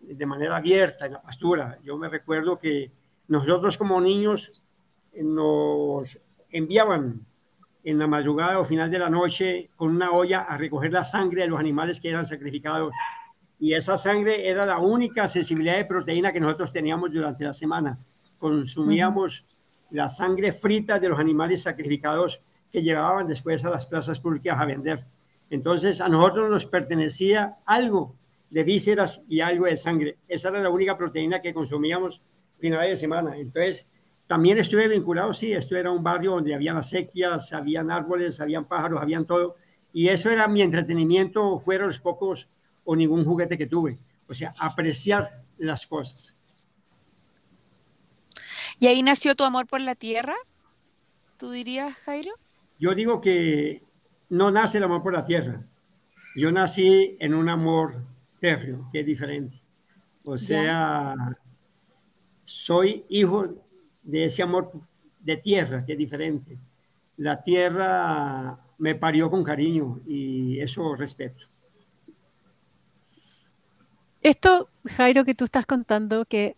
de 0.00 0.26
manera 0.26 0.56
abierta 0.56 1.06
en 1.06 1.12
la 1.12 1.22
pastura. 1.22 1.78
Yo 1.84 1.96
me 1.96 2.08
recuerdo 2.08 2.58
que 2.58 2.90
nosotros 3.28 3.76
como 3.76 4.00
niños 4.00 4.64
eh, 5.12 5.22
nos 5.22 6.18
enviaban 6.50 7.24
en 7.84 7.98
la 7.98 8.06
madrugada 8.06 8.58
o 8.58 8.64
final 8.64 8.90
de 8.90 8.98
la 8.98 9.08
noche 9.08 9.70
con 9.76 9.90
una 9.94 10.10
olla 10.10 10.40
a 10.40 10.56
recoger 10.56 10.92
la 10.92 11.04
sangre 11.04 11.42
de 11.42 11.48
los 11.48 11.58
animales 11.58 12.00
que 12.00 12.10
eran 12.10 12.26
sacrificados. 12.26 12.92
Y 13.58 13.74
esa 13.74 13.96
sangre 13.96 14.48
era 14.48 14.64
la 14.66 14.78
única 14.78 15.22
accesibilidad 15.22 15.76
de 15.76 15.84
proteína 15.84 16.32
que 16.32 16.40
nosotros 16.40 16.72
teníamos 16.72 17.12
durante 17.12 17.44
la 17.44 17.52
semana. 17.52 17.98
Consumíamos 18.38 19.46
la 19.90 20.08
sangre 20.08 20.52
frita 20.52 20.98
de 20.98 21.08
los 21.08 21.18
animales 21.18 21.62
sacrificados 21.62 22.56
que 22.72 22.82
llevaban 22.82 23.26
después 23.26 23.64
a 23.64 23.70
las 23.70 23.86
plazas 23.86 24.20
públicas 24.20 24.56
a 24.58 24.64
vender. 24.64 25.04
Entonces 25.50 26.00
a 26.00 26.08
nosotros 26.08 26.50
nos 26.50 26.66
pertenecía 26.66 27.56
algo 27.66 28.14
de 28.50 28.64
vísceras 28.64 29.22
y 29.28 29.40
algo 29.40 29.66
de 29.66 29.76
sangre. 29.76 30.16
Esa 30.28 30.48
era 30.50 30.60
la 30.60 30.70
única 30.70 30.96
proteína 30.96 31.40
que 31.40 31.54
consumíamos 31.54 32.20
final 32.58 32.88
de 32.88 32.96
semana. 32.96 33.36
Entonces 33.36 33.86
también 34.26 34.58
estuve 34.58 34.86
vinculado, 34.86 35.34
sí, 35.34 35.52
esto 35.52 35.76
era 35.76 35.90
un 35.90 36.04
barrio 36.04 36.32
donde 36.32 36.54
había 36.54 36.76
acequias, 36.76 37.52
habían 37.52 37.90
árboles, 37.90 38.40
habían 38.40 38.64
pájaros, 38.64 39.00
habían 39.02 39.24
todo. 39.24 39.56
Y 39.92 40.08
eso 40.08 40.30
era 40.30 40.46
mi 40.46 40.62
entretenimiento, 40.62 41.58
fueron 41.58 41.88
los 41.88 41.98
pocos 41.98 42.48
o 42.84 42.94
ningún 42.94 43.24
juguete 43.24 43.58
que 43.58 43.66
tuve. 43.66 43.98
O 44.28 44.34
sea, 44.34 44.54
apreciar 44.58 45.42
las 45.58 45.86
cosas. 45.86 46.36
¿Y 48.78 48.86
ahí 48.86 49.02
nació 49.02 49.34
tu 49.34 49.44
amor 49.44 49.66
por 49.66 49.80
la 49.80 49.94
tierra? 49.94 50.34
¿Tú 51.36 51.50
dirías, 51.50 51.94
Jairo? 51.96 52.32
Yo 52.80 52.94
digo 52.94 53.20
que 53.20 53.82
no 54.30 54.50
nace 54.50 54.78
el 54.78 54.84
amor 54.84 55.02
por 55.02 55.12
la 55.12 55.24
tierra. 55.24 55.62
Yo 56.34 56.50
nací 56.50 57.16
en 57.20 57.34
un 57.34 57.48
amor 57.48 58.02
férreo, 58.40 58.88
que 58.90 59.00
es 59.00 59.06
diferente. 59.06 59.60
O 60.24 60.38
sea, 60.38 61.14
soy 62.44 63.04
hijo 63.10 63.54
de 64.02 64.24
ese 64.24 64.42
amor 64.42 64.72
de 65.20 65.36
tierra, 65.36 65.84
que 65.84 65.92
es 65.92 65.98
diferente. 65.98 66.56
La 67.18 67.42
tierra 67.42 68.58
me 68.78 68.94
parió 68.94 69.30
con 69.30 69.44
cariño 69.44 70.00
y 70.06 70.58
eso 70.60 70.94
respeto. 70.96 71.44
Esto, 74.22 74.68
Jairo, 74.86 75.26
que 75.26 75.34
tú 75.34 75.44
estás 75.44 75.66
contando, 75.66 76.24
que 76.24 76.56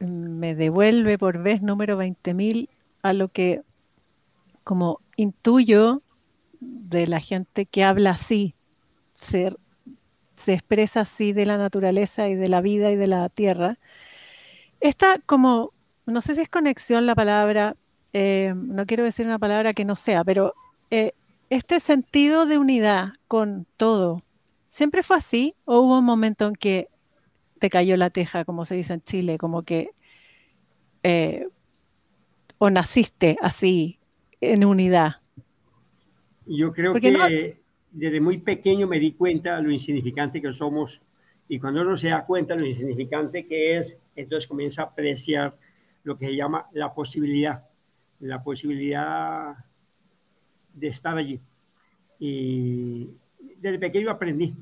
me 0.00 0.54
devuelve 0.54 1.16
por 1.16 1.42
vez 1.42 1.62
número 1.62 1.98
20.000 1.98 2.68
a 3.02 3.12
lo 3.14 3.28
que 3.28 3.62
como 4.66 5.00
intuyo 5.14 6.02
de 6.58 7.06
la 7.06 7.20
gente 7.20 7.66
que 7.66 7.84
habla 7.84 8.10
así, 8.10 8.56
se, 9.14 9.54
expresa 10.48 11.02
así 11.02 11.32
de 11.32 11.46
la 11.46 11.56
naturaleza 11.56 12.28
y 12.28 12.34
de 12.34 12.48
la 12.48 12.60
vida 12.60 12.90
y 12.90 12.96
de 12.96 13.06
la 13.06 13.28
tierra. 13.28 13.78
Esta 14.80 15.20
como, 15.24 15.72
no 16.04 16.20
sé 16.20 16.34
si 16.34 16.40
es 16.40 16.48
conexión 16.48 17.06
la 17.06 17.14
palabra, 17.14 17.76
eh, 18.12 18.54
no 18.56 18.86
quiero 18.86 19.04
decir 19.04 19.24
una 19.24 19.38
palabra 19.38 19.72
que 19.72 19.84
no 19.84 19.94
sea, 19.94 20.24
pero 20.24 20.52
eh, 20.90 21.12
este 21.48 21.78
sentido 21.78 22.44
de 22.44 22.58
unidad 22.58 23.12
con 23.28 23.68
todo, 23.76 24.24
¿siempre 24.68 25.04
fue 25.04 25.16
así 25.16 25.54
o 25.64 25.78
hubo 25.78 26.00
un 26.00 26.04
momento 26.04 26.48
en 26.48 26.54
que 26.56 26.88
te 27.60 27.70
cayó 27.70 27.96
la 27.96 28.10
teja, 28.10 28.44
como 28.44 28.64
se 28.64 28.74
dice 28.74 28.94
en 28.94 29.02
Chile, 29.02 29.38
como 29.38 29.62
que 29.62 29.90
eh, 31.04 31.46
o 32.58 32.68
naciste 32.68 33.38
así, 33.40 34.00
en 34.40 34.64
unidad? 34.64 35.16
Yo 36.46 36.72
creo 36.72 36.94
que 36.94 37.60
desde 37.90 38.20
muy 38.20 38.38
pequeño 38.38 38.86
me 38.86 39.00
di 39.00 39.12
cuenta 39.12 39.56
de 39.56 39.62
lo 39.62 39.70
insignificante 39.70 40.40
que 40.40 40.52
somos 40.52 41.02
y 41.48 41.58
cuando 41.58 41.82
uno 41.82 41.96
se 41.96 42.08
da 42.08 42.24
cuenta 42.24 42.54
de 42.54 42.60
lo 42.60 42.66
insignificante 42.66 43.46
que 43.46 43.78
es, 43.78 44.00
entonces 44.14 44.48
comienza 44.48 44.82
a 44.82 44.86
apreciar 44.86 45.56
lo 46.04 46.18
que 46.18 46.26
se 46.26 46.36
llama 46.36 46.66
la 46.72 46.92
posibilidad, 46.92 47.64
la 48.20 48.42
posibilidad 48.42 49.56
de 50.74 50.88
estar 50.88 51.16
allí. 51.16 51.40
Y 52.18 53.08
desde 53.58 53.78
pequeño 53.78 54.10
aprendí 54.10 54.54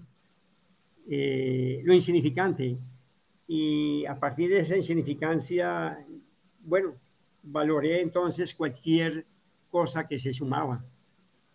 eh, 1.09 1.83
lo 1.85 1.93
insignificante 1.93 2.79
y 3.47 4.07
a 4.07 4.19
partir 4.19 4.51
de 4.51 4.61
esa 4.61 4.77
insignificancia, 4.77 5.99
bueno, 6.61 6.95
valoré 7.43 8.01
entonces 8.01 8.55
cualquier 8.55 9.27
cosa 9.75 10.07
que 10.07 10.21
se 10.21 10.33
sumaba. 10.33 10.85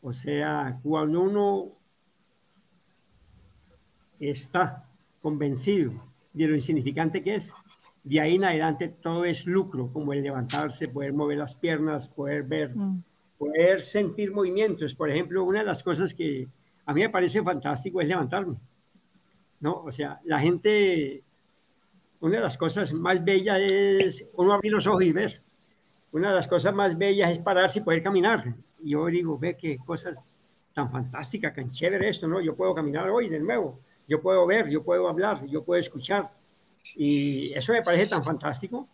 O 0.01 0.11
sea, 0.11 0.77
cuando 0.83 1.21
uno 1.21 1.71
está 4.19 4.85
convencido 5.21 5.93
de 6.33 6.47
lo 6.49 6.53
insignificante 6.53 7.23
que 7.23 7.35
es, 7.35 7.53
de 8.03 8.19
ahí 8.19 8.35
en 8.35 8.43
adelante 8.43 8.89
todo 8.89 9.23
es 9.23 9.45
lucro, 9.45 9.89
como 9.93 10.11
el 10.11 10.21
levantarse, 10.21 10.89
poder 10.89 11.13
mover 11.13 11.37
las 11.37 11.55
piernas, 11.55 12.09
poder 12.09 12.43
ver, 12.43 12.75
mm. 12.75 13.03
poder 13.37 13.81
sentir 13.81 14.33
movimientos. 14.33 14.95
Por 14.95 15.09
ejemplo, 15.09 15.45
una 15.45 15.59
de 15.59 15.67
las 15.67 15.81
cosas 15.81 16.13
que 16.13 16.45
a 16.85 16.93
mí 16.93 16.99
me 16.99 17.09
parece 17.09 17.41
fantástico 17.41 18.01
es 18.01 18.09
levantarme. 18.09 18.57
¿no? 19.61 19.81
O 19.85 19.93
sea, 19.93 20.19
la 20.25 20.41
gente, 20.41 21.23
una 22.19 22.35
de 22.35 22.41
las 22.41 22.57
cosas 22.57 22.91
más 22.91 23.23
bellas 23.23 23.59
es 23.61 24.29
uno 24.33 24.51
abrir 24.51 24.73
los 24.73 24.87
ojos 24.87 25.03
y 25.03 25.13
ver. 25.13 25.41
Una 26.11 26.29
de 26.29 26.35
las 26.35 26.47
cosas 26.47 26.73
más 26.73 26.97
bellas 26.97 27.31
es 27.31 27.39
pararse 27.39 27.79
y 27.79 27.83
poder 27.83 28.01
caminar. 28.01 28.55
Y 28.79 28.91
yo 28.91 29.05
digo, 29.07 29.37
ve 29.37 29.55
qué 29.55 29.77
cosas 29.77 30.19
tan 30.73 30.91
fantásticas, 30.91 31.53
tan 31.53 31.69
chévere 31.69 32.09
esto, 32.09 32.27
¿no? 32.27 32.41
Yo 32.41 32.55
puedo 32.55 32.73
caminar 32.73 33.09
hoy 33.09 33.29
de 33.29 33.39
nuevo, 33.39 33.79
yo 34.07 34.21
puedo 34.21 34.45
ver, 34.45 34.69
yo 34.69 34.83
puedo 34.83 35.07
hablar, 35.07 35.45
yo 35.45 35.63
puedo 35.63 35.79
escuchar. 35.79 36.31
Y 36.95 37.53
eso 37.53 37.73
me 37.73 37.83
parece 37.83 38.07
tan 38.07 38.23
fantástico. 38.23 38.87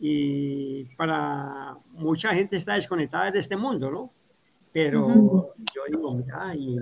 Y 0.00 0.84
para 0.96 1.76
mucha 1.92 2.34
gente 2.34 2.56
está 2.56 2.74
desconectada 2.74 3.30
de 3.30 3.40
este 3.40 3.56
mundo, 3.56 3.90
¿no? 3.90 4.12
Pero 4.72 5.54
yo 5.74 5.82
digo, 5.88 6.14
mira, 6.14 6.54
y 6.54 6.78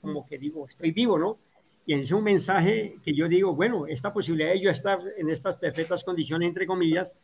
como 0.00 0.26
que 0.26 0.38
digo, 0.38 0.68
estoy 0.68 0.92
vivo, 0.92 1.18
¿no? 1.18 1.38
Y 1.86 1.94
es 1.94 2.12
un 2.12 2.22
mensaje 2.22 2.96
que 3.02 3.14
yo 3.14 3.26
digo, 3.26 3.54
bueno, 3.54 3.86
esta 3.86 4.12
posibilidad 4.12 4.50
de 4.52 4.60
yo 4.60 4.70
estar 4.70 5.00
en 5.16 5.30
estas 5.30 5.58
perfectas 5.58 6.04
condiciones, 6.04 6.48
entre 6.48 6.66
comillas, 6.66 7.16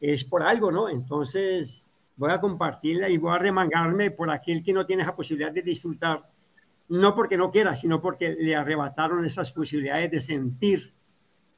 es 0.00 0.24
por 0.24 0.42
algo, 0.42 0.70
¿no? 0.70 0.88
Entonces 0.88 1.84
voy 2.16 2.30
a 2.30 2.40
compartirla 2.40 3.08
y 3.08 3.18
voy 3.18 3.34
a 3.34 3.38
remangarme 3.38 4.10
por 4.10 4.30
aquel 4.30 4.62
que 4.62 4.72
no 4.72 4.86
tiene 4.86 5.02
esa 5.02 5.14
posibilidad 5.14 5.52
de 5.52 5.62
disfrutar, 5.62 6.22
no 6.88 7.14
porque 7.14 7.36
no 7.36 7.50
quiera, 7.50 7.76
sino 7.76 8.00
porque 8.00 8.34
le 8.38 8.54
arrebataron 8.54 9.24
esas 9.24 9.50
posibilidades 9.50 10.10
de 10.10 10.20
sentir 10.20 10.92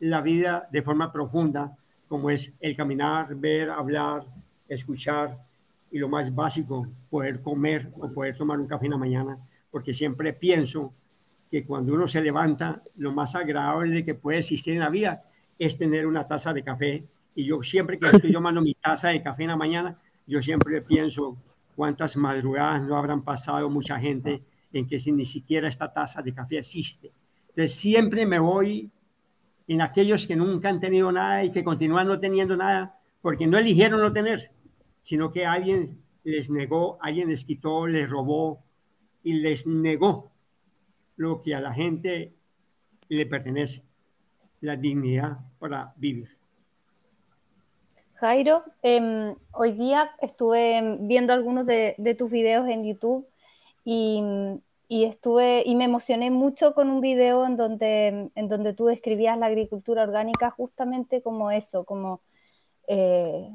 la 0.00 0.20
vida 0.20 0.68
de 0.70 0.82
forma 0.82 1.12
profunda, 1.12 1.76
como 2.08 2.30
es 2.30 2.52
el 2.60 2.74
caminar, 2.76 3.34
ver, 3.34 3.70
hablar, 3.70 4.24
escuchar 4.68 5.36
y 5.90 5.98
lo 5.98 6.08
más 6.08 6.34
básico, 6.34 6.86
poder 7.10 7.42
comer 7.42 7.90
o 7.98 8.08
poder 8.10 8.36
tomar 8.36 8.58
un 8.58 8.66
café 8.66 8.86
en 8.86 8.92
la 8.92 8.98
mañana, 8.98 9.38
porque 9.70 9.92
siempre 9.92 10.32
pienso 10.32 10.92
que 11.50 11.64
cuando 11.64 11.94
uno 11.94 12.06
se 12.06 12.20
levanta, 12.20 12.82
lo 13.02 13.12
más 13.12 13.34
agradable 13.34 14.04
que 14.04 14.14
puede 14.14 14.38
existir 14.38 14.74
en 14.74 14.80
la 14.80 14.90
vida 14.90 15.22
es 15.58 15.78
tener 15.78 16.06
una 16.06 16.26
taza 16.26 16.52
de 16.52 16.62
café. 16.62 17.04
Y 17.38 17.44
yo 17.44 17.62
siempre 17.62 18.00
que 18.00 18.06
estoy 18.06 18.32
tomando 18.32 18.60
mi 18.60 18.74
taza 18.74 19.10
de 19.10 19.22
café 19.22 19.44
en 19.44 19.50
la 19.50 19.56
mañana, 19.56 19.96
yo 20.26 20.42
siempre 20.42 20.82
pienso 20.82 21.36
cuántas 21.76 22.16
madrugadas 22.16 22.82
no 22.82 22.96
habrán 22.96 23.22
pasado 23.22 23.70
mucha 23.70 23.96
gente 24.00 24.42
en 24.72 24.88
que 24.88 24.98
si 24.98 25.12
ni 25.12 25.24
siquiera 25.24 25.68
esta 25.68 25.92
taza 25.92 26.20
de 26.20 26.34
café 26.34 26.58
existe. 26.58 27.12
Entonces 27.50 27.76
siempre 27.76 28.26
me 28.26 28.40
voy 28.40 28.90
en 29.68 29.80
aquellos 29.82 30.26
que 30.26 30.34
nunca 30.34 30.68
han 30.68 30.80
tenido 30.80 31.12
nada 31.12 31.44
y 31.44 31.52
que 31.52 31.62
continúan 31.62 32.08
no 32.08 32.18
teniendo 32.18 32.56
nada 32.56 32.98
porque 33.22 33.46
no 33.46 33.56
eligieron 33.56 34.00
no 34.00 34.12
tener, 34.12 34.50
sino 35.02 35.30
que 35.30 35.46
alguien 35.46 35.96
les 36.24 36.50
negó, 36.50 36.98
alguien 37.00 37.28
les 37.28 37.44
quitó, 37.44 37.86
les 37.86 38.10
robó 38.10 38.64
y 39.22 39.34
les 39.34 39.64
negó 39.64 40.32
lo 41.14 41.40
que 41.40 41.54
a 41.54 41.60
la 41.60 41.72
gente 41.72 42.34
le 43.08 43.26
pertenece, 43.26 43.84
la 44.60 44.74
dignidad 44.74 45.38
para 45.60 45.94
vivir. 45.98 46.37
Jairo, 48.20 48.64
em, 48.82 49.36
hoy 49.52 49.72
día 49.72 50.10
estuve 50.20 50.96
viendo 51.02 51.32
algunos 51.32 51.64
de, 51.66 51.94
tus 52.18 52.28
videos 52.28 52.68
en 52.68 52.84
YouTube 52.84 53.28
y, 53.84 54.60
estuve 54.88 55.62
y 55.64 55.76
me 55.76 55.84
emocioné 55.84 56.32
mucho 56.32 56.74
con 56.74 56.90
un 56.90 57.00
video 57.00 57.46
en 57.46 57.54
donde, 57.56 58.30
en 58.34 58.48
donde 58.48 58.74
tú 58.74 58.86
describías 58.86 59.38
la 59.38 59.46
agricultura 59.46 60.02
orgánica 60.02 60.50
justamente 60.50 61.22
como 61.22 61.52
eso, 61.52 61.84
como 61.84 62.20
eh, 62.88 63.48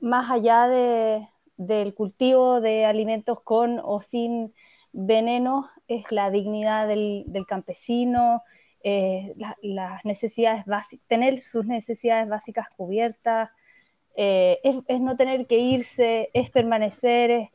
más 0.00 0.30
allá 0.30 0.68
de, 0.68 1.26
del 1.56 1.94
cultivo 1.94 2.60
de 2.60 2.84
alimentos 2.84 3.40
con 3.40 3.80
o 3.82 4.02
sin 4.02 4.52
veneno 4.92 5.70
es 5.88 6.12
la 6.12 6.30
dignidad 6.30 6.86
del, 6.86 7.46
campesino, 7.48 8.42
eh, 8.82 9.34
las 9.62 10.04
necesidades 10.04 10.66
básicas, 10.66 11.06
tener 11.08 11.40
sus 11.40 11.64
necesidades 11.64 12.28
básicas 12.28 12.68
cubiertas, 12.76 13.48
eh, 14.22 14.60
es, 14.86 15.00
no 15.00 15.16
tener 15.16 15.46
que 15.46 15.56
irse, 15.56 16.28
es 16.34 16.50
permanecer. 16.50 17.48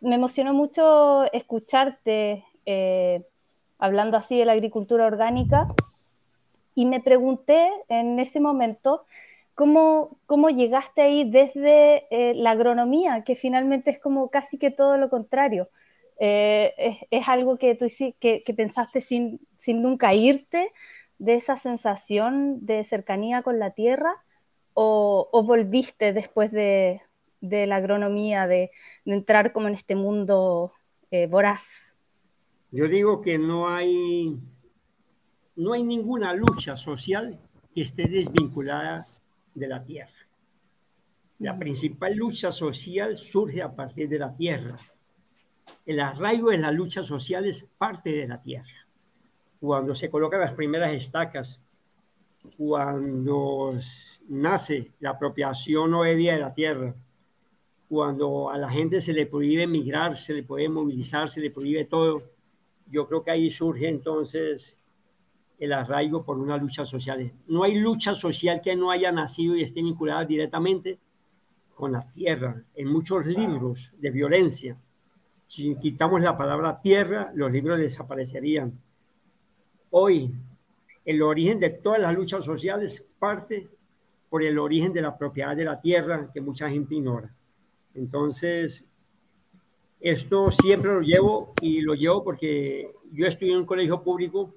me 0.00 0.14
emocionó 0.14 0.54
mucho 0.54 1.30
escucharte 1.34 2.46
eh, 2.64 3.26
hablando 3.78 4.16
así 4.16 4.38
de 4.38 4.46
la 4.46 4.52
agricultura 4.52 5.04
orgánica 5.04 5.68
y 6.74 6.86
me 6.86 7.00
pregunté 7.00 7.70
en 7.90 8.18
ese 8.18 8.40
momento 8.40 9.04
cómo, 9.54 10.16
cómo 10.24 10.48
llegaste 10.48 11.02
ahí 11.02 11.30
desde 11.30 12.06
la 12.36 12.52
agronomía, 12.52 13.22
que 13.22 13.36
finalmente 13.36 13.90
es 13.90 13.98
como 13.98 14.30
casi 14.30 14.56
que 14.56 14.70
todo 14.70 14.96
lo 14.96 15.10
contrario. 15.10 15.68
Eh, 16.18 17.04
es, 17.10 17.28
algo 17.28 17.58
que 17.58 17.74
tú 17.74 17.84
que, 18.18 18.42
que 18.42 18.54
pensaste 18.54 19.02
sin, 19.02 19.40
sin 19.58 19.82
nunca 19.82 20.14
irte 20.14 20.72
de 21.18 21.34
esa 21.34 21.58
sensación 21.58 22.64
de 22.64 22.82
cercanía 22.84 23.42
con 23.42 23.58
la 23.58 23.72
tierra 23.72 24.24
o, 24.80 25.42
volviste 25.42 26.12
después 26.12 26.52
de, 26.52 27.02
de 27.40 27.66
la 27.66 27.76
agronomía, 27.76 28.46
de, 28.46 28.70
entrar 29.04 29.52
como 29.52 29.68
en 29.68 29.74
este 29.74 29.96
mundo 29.96 30.72
eh, 31.10 31.26
voraz? 31.26 31.96
Yo 32.70 32.86
digo 32.86 33.20
que 33.20 33.38
no 33.38 33.68
hay, 33.68 34.38
no 35.56 35.72
hay 35.72 35.82
ninguna 35.82 36.32
lucha 36.34 36.76
social 36.76 37.38
que 37.74 37.82
esté 37.82 38.08
desvinculada 38.08 39.06
de 39.54 39.66
la 39.66 39.82
tierra. 39.82 40.12
La 41.38 41.54
mm. 41.54 41.58
principal 41.58 42.14
lucha 42.14 42.52
social 42.52 43.16
surge 43.16 43.62
a 43.62 43.74
partir 43.74 44.08
de 44.08 44.18
la 44.18 44.36
tierra 44.36 44.76
el 45.84 46.00
arraigo 46.00 46.52
en 46.52 46.62
las 46.62 46.72
luchas 46.72 47.06
sociales 47.06 47.66
parte 47.76 48.10
de 48.12 48.28
la 48.28 48.40
tierra. 48.40 48.86
Cuando 49.60 49.94
se 49.94 50.08
colocan 50.08 50.40
las 50.40 50.54
primeras 50.54 50.92
estacas, 50.92 51.60
cuando 52.56 53.78
nace 54.28 54.92
la 55.00 55.10
apropiación 55.10 55.94
obvia 55.94 56.34
de 56.34 56.40
la 56.40 56.54
tierra, 56.54 56.94
cuando 57.88 58.50
a 58.50 58.58
la 58.58 58.70
gente 58.70 59.00
se 59.00 59.12
le 59.12 59.26
prohíbe 59.26 59.62
emigrar, 59.62 60.16
se 60.16 60.34
le 60.34 60.42
puede 60.42 60.68
movilizar, 60.68 61.28
se 61.28 61.40
le 61.40 61.50
prohíbe 61.50 61.84
todo, 61.84 62.22
yo 62.90 63.06
creo 63.06 63.22
que 63.22 63.30
ahí 63.30 63.50
surge 63.50 63.88
entonces 63.88 64.76
el 65.58 65.72
arraigo 65.72 66.24
por 66.24 66.38
una 66.38 66.56
lucha 66.56 66.84
social. 66.84 67.32
No 67.46 67.64
hay 67.64 67.76
lucha 67.76 68.14
social 68.14 68.60
que 68.60 68.76
no 68.76 68.90
haya 68.90 69.10
nacido 69.10 69.56
y 69.56 69.62
esté 69.62 69.82
vinculada 69.82 70.24
directamente 70.24 70.98
con 71.74 71.92
la 71.92 72.08
tierra. 72.10 72.62
En 72.74 72.88
muchos 72.88 73.26
libros 73.26 73.92
de 73.98 74.10
violencia 74.10 74.76
si 75.48 75.74
quitamos 75.76 76.20
la 76.20 76.36
palabra 76.36 76.80
tierra, 76.80 77.32
los 77.34 77.50
libros 77.50 77.78
desaparecerían. 77.78 78.72
Hoy, 79.90 80.34
el 81.08 81.22
origen 81.22 81.58
de 81.58 81.70
todas 81.70 82.02
las 82.02 82.14
luchas 82.14 82.44
sociales 82.44 83.02
parte 83.18 83.66
por 84.28 84.42
el 84.42 84.58
origen 84.58 84.92
de 84.92 85.00
la 85.00 85.16
propiedad 85.16 85.56
de 85.56 85.64
la 85.64 85.80
tierra 85.80 86.30
que 86.34 86.42
mucha 86.42 86.68
gente 86.68 86.96
ignora. 86.96 87.34
Entonces, 87.94 88.84
esto 90.00 90.50
siempre 90.50 90.92
lo 90.92 91.00
llevo 91.00 91.54
y 91.62 91.80
lo 91.80 91.94
llevo 91.94 92.22
porque 92.22 92.92
yo 93.10 93.26
estudié 93.26 93.52
en 93.52 93.60
un 93.60 93.64
colegio 93.64 94.02
público 94.02 94.52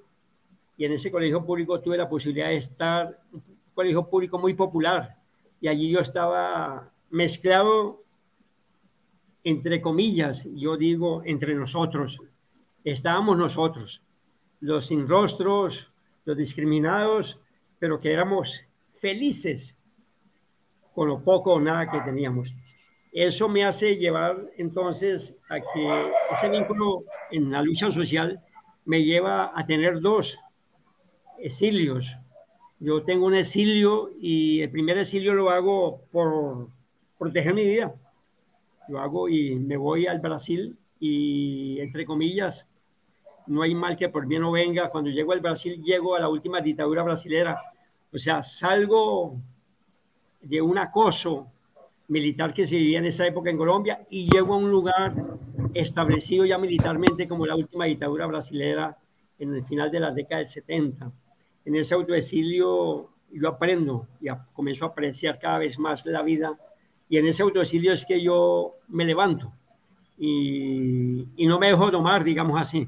y 0.75 0.83
en 0.83 0.91
ese 0.91 1.09
colegio 1.09 1.45
público 1.45 1.79
tuve 1.79 1.95
la 1.95 2.09
posibilidad 2.09 2.49
de 2.49 2.57
estar, 2.57 3.17
un 3.31 3.41
colegio 3.73 4.09
público 4.09 4.37
muy 4.37 4.53
popular, 4.53 5.15
y 5.61 5.69
allí 5.69 5.89
yo 5.89 6.01
estaba 6.01 6.83
mezclado 7.11 8.03
entre 9.45 9.79
comillas, 9.79 10.49
yo 10.53 10.75
digo 10.75 11.21
entre 11.23 11.55
nosotros, 11.55 12.21
estábamos 12.83 13.37
nosotros, 13.37 14.03
los 14.59 14.87
sin 14.87 15.07
rostros, 15.07 15.91
los 16.25 16.37
discriminados, 16.37 17.39
pero 17.79 17.99
que 17.99 18.11
éramos 18.11 18.63
felices 18.93 19.77
con 20.93 21.07
lo 21.07 21.23
poco 21.23 21.53
o 21.53 21.59
nada 21.59 21.89
que 21.89 21.99
teníamos. 22.01 22.55
Eso 23.11 23.49
me 23.49 23.65
hace 23.65 23.95
llevar 23.95 24.47
entonces 24.57 25.35
a 25.49 25.59
que 25.59 25.89
ese 26.33 26.49
vínculo 26.49 27.03
en 27.31 27.51
la 27.51 27.61
lucha 27.61 27.91
social 27.91 28.41
me 28.85 29.03
lleva 29.03 29.51
a 29.53 29.65
tener 29.65 29.99
dos 29.99 30.39
exilios. 31.39 32.17
Yo 32.79 33.03
tengo 33.03 33.25
un 33.25 33.35
exilio 33.35 34.11
y 34.19 34.61
el 34.61 34.71
primer 34.71 34.97
exilio 34.97 35.33
lo 35.33 35.49
hago 35.49 36.01
por 36.11 36.67
proteger 37.17 37.53
mi 37.53 37.65
vida 37.65 37.93
lo 38.91 38.99
hago 38.99 39.29
y 39.29 39.55
me 39.55 39.77
voy 39.77 40.05
al 40.07 40.19
Brasil 40.19 40.77
y, 40.99 41.79
entre 41.79 42.05
comillas, 42.05 42.69
no 43.47 43.61
hay 43.61 43.75
mal 43.75 43.97
que 43.97 44.09
por 44.09 44.25
bien 44.25 44.41
no 44.41 44.51
venga. 44.51 44.89
Cuando 44.89 45.09
llego 45.09 45.31
al 45.33 45.39
Brasil, 45.39 45.81
llego 45.83 46.15
a 46.15 46.19
la 46.19 46.29
última 46.29 46.61
dictadura 46.61 47.03
brasilera. 47.03 47.61
O 48.11 48.17
sea, 48.17 48.41
salgo 48.43 49.37
de 50.41 50.61
un 50.61 50.77
acoso 50.77 51.47
militar 52.07 52.53
que 52.53 52.65
se 52.67 52.77
vivía 52.77 52.99
en 52.99 53.05
esa 53.05 53.25
época 53.25 53.49
en 53.49 53.57
Colombia 53.57 54.05
y 54.09 54.29
llego 54.29 54.53
a 54.53 54.57
un 54.57 54.69
lugar 54.69 55.13
establecido 55.73 56.45
ya 56.45 56.57
militarmente 56.57 57.27
como 57.27 57.45
la 57.45 57.55
última 57.55 57.85
dictadura 57.85 58.25
brasilera 58.25 58.97
en 59.39 59.55
el 59.55 59.63
final 59.63 59.89
de 59.91 59.99
la 59.99 60.11
década 60.11 60.39
del 60.39 60.47
70. 60.47 61.11
En 61.65 61.75
ese 61.75 61.93
autoexilio 61.93 63.09
yo 63.31 63.47
aprendo 63.47 64.07
y 64.19 64.27
comienzo 64.53 64.85
a 64.85 64.89
apreciar 64.89 65.39
cada 65.39 65.59
vez 65.59 65.79
más 65.79 66.05
la 66.05 66.21
vida 66.21 66.57
y 67.07 67.17
en 67.17 67.27
ese 67.27 67.43
autoexilio 67.43 67.93
es 67.93 68.05
que 68.05 68.21
yo 68.21 68.75
me 68.89 69.05
levanto 69.05 69.51
y, 70.17 71.27
y 71.35 71.47
no 71.47 71.59
me 71.59 71.67
dejo 71.67 71.91
tomar, 71.91 72.23
digamos 72.23 72.59
así. 72.59 72.87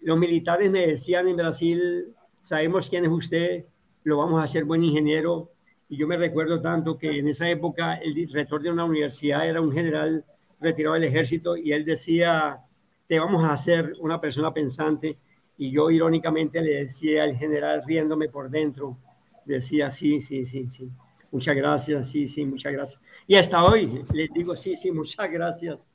Los 0.00 0.18
militares 0.18 0.70
me 0.70 0.86
decían 0.86 1.28
en 1.28 1.36
Brasil, 1.36 2.14
sabemos 2.30 2.88
quién 2.88 3.04
es 3.04 3.10
usted, 3.10 3.64
lo 4.04 4.18
vamos 4.18 4.40
a 4.40 4.44
hacer 4.44 4.64
buen 4.64 4.82
ingeniero. 4.84 5.50
Y 5.88 5.96
yo 5.96 6.06
me 6.06 6.16
recuerdo 6.16 6.60
tanto 6.60 6.96
que 6.96 7.18
en 7.18 7.28
esa 7.28 7.48
época 7.50 7.94
el 7.96 8.28
rector 8.32 8.62
de 8.62 8.70
una 8.70 8.84
universidad 8.84 9.48
era 9.48 9.60
un 9.60 9.72
general 9.72 10.24
retirado 10.60 10.94
del 10.94 11.04
ejército 11.04 11.56
y 11.56 11.72
él 11.72 11.84
decía, 11.84 12.60
te 13.08 13.18
vamos 13.18 13.44
a 13.44 13.52
hacer 13.52 13.94
una 14.00 14.20
persona 14.20 14.52
pensante. 14.52 15.18
Y 15.58 15.72
yo 15.72 15.90
irónicamente 15.90 16.60
le 16.60 16.84
decía 16.84 17.24
al 17.24 17.36
general, 17.36 17.82
riéndome 17.86 18.28
por 18.28 18.48
dentro, 18.48 18.96
decía, 19.44 19.90
sí, 19.90 20.20
sí, 20.20 20.44
sí, 20.44 20.70
sí, 20.70 20.88
muchas 21.30 21.56
gracias, 21.56 22.10
sí, 22.10 22.28
sí, 22.28 22.44
muchas 22.46 22.72
gracias. 22.72 23.02
Y 23.26 23.34
hasta 23.34 23.62
hoy 23.64 24.04
les 24.14 24.32
digo, 24.32 24.56
sí, 24.56 24.76
sí, 24.76 24.90
muchas 24.90 25.30
gracias. 25.30 25.86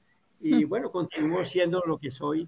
Y 0.42 0.64
bueno, 0.66 0.92
continúo 0.92 1.44
siendo 1.46 1.82
lo 1.86 1.98
que 1.98 2.12
soy. 2.12 2.48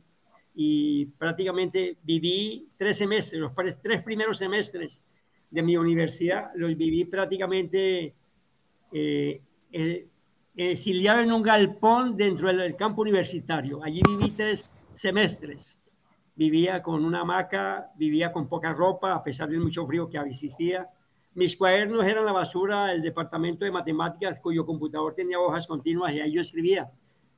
Y 0.59 1.05
prácticamente 1.05 1.97
viví 2.01 2.67
tres 2.77 2.97
semestres, 2.97 3.39
los 3.39 3.51
tres 3.79 4.01
primeros 4.01 4.39
semestres 4.39 5.03
de 5.51 5.61
mi 5.61 5.77
universidad 5.77 6.49
los 6.55 6.75
viví 6.75 7.05
prácticamente 7.05 8.15
eh, 8.91 9.41
eh, 9.71 10.07
exiliado 10.55 11.21
en 11.21 11.31
un 11.31 11.43
galpón 11.43 12.17
dentro 12.17 12.51
del 12.51 12.75
campo 12.75 13.03
universitario. 13.03 13.83
Allí 13.83 14.01
viví 14.07 14.31
tres 14.31 14.67
semestres. 14.95 15.79
Vivía 16.35 16.81
con 16.81 17.05
una 17.05 17.21
hamaca, 17.21 17.91
vivía 17.95 18.31
con 18.31 18.47
poca 18.47 18.73
ropa, 18.73 19.13
a 19.13 19.23
pesar 19.23 19.49
del 19.49 19.59
mucho 19.59 19.85
frío 19.85 20.09
que 20.09 20.17
existía. 20.17 20.87
Mis 21.35 21.55
cuadernos 21.55 22.03
eran 22.05 22.25
la 22.25 22.31
basura 22.31 22.87
del 22.87 23.03
departamento 23.03 23.63
de 23.63 23.71
matemáticas, 23.71 24.39
cuyo 24.39 24.65
computador 24.65 25.13
tenía 25.13 25.39
hojas 25.39 25.67
continuas 25.67 26.13
y 26.13 26.19
ahí 26.19 26.31
yo 26.31 26.41
escribía. 26.41 26.89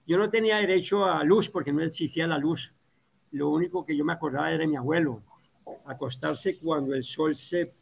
Yo 0.07 0.17
no 0.17 0.29
tenía 0.29 0.57
derecho 0.57 1.05
a 1.05 1.23
luz 1.23 1.49
porque 1.49 1.71
no 1.71 1.83
existía 1.83 2.25
la 2.25 2.37
luz. 2.37 2.73
Lo 3.31 3.49
único 3.49 3.85
que 3.85 3.95
yo 3.95 4.03
me 4.03 4.13
acordaba 4.13 4.51
era 4.51 4.65
mi 4.67 4.75
abuelo, 4.75 5.21
acostarse 5.85 6.57
cuando 6.57 6.95
el 6.95 7.03
sol 7.03 7.35
se 7.35 7.73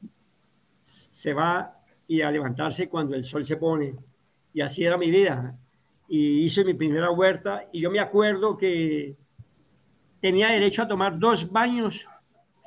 se 0.87 1.33
va 1.33 1.77
y 2.07 2.21
a 2.21 2.31
levantarse 2.31 2.87
cuando 2.87 3.15
el 3.15 3.23
sol 3.25 3.43
se 3.43 3.57
pone. 3.57 3.95
Y 4.53 4.61
así 4.61 4.85
era 4.85 4.97
mi 4.97 5.11
vida. 5.11 5.57
Y 6.07 6.43
hice 6.43 6.63
mi 6.63 6.73
primera 6.73 7.11
huerta 7.11 7.65
y 7.73 7.81
yo 7.81 7.91
me 7.91 7.99
acuerdo 7.99 8.57
que 8.57 9.17
tenía 10.21 10.47
derecho 10.49 10.83
a 10.83 10.87
tomar 10.87 11.19
dos 11.19 11.51
baños 11.51 12.07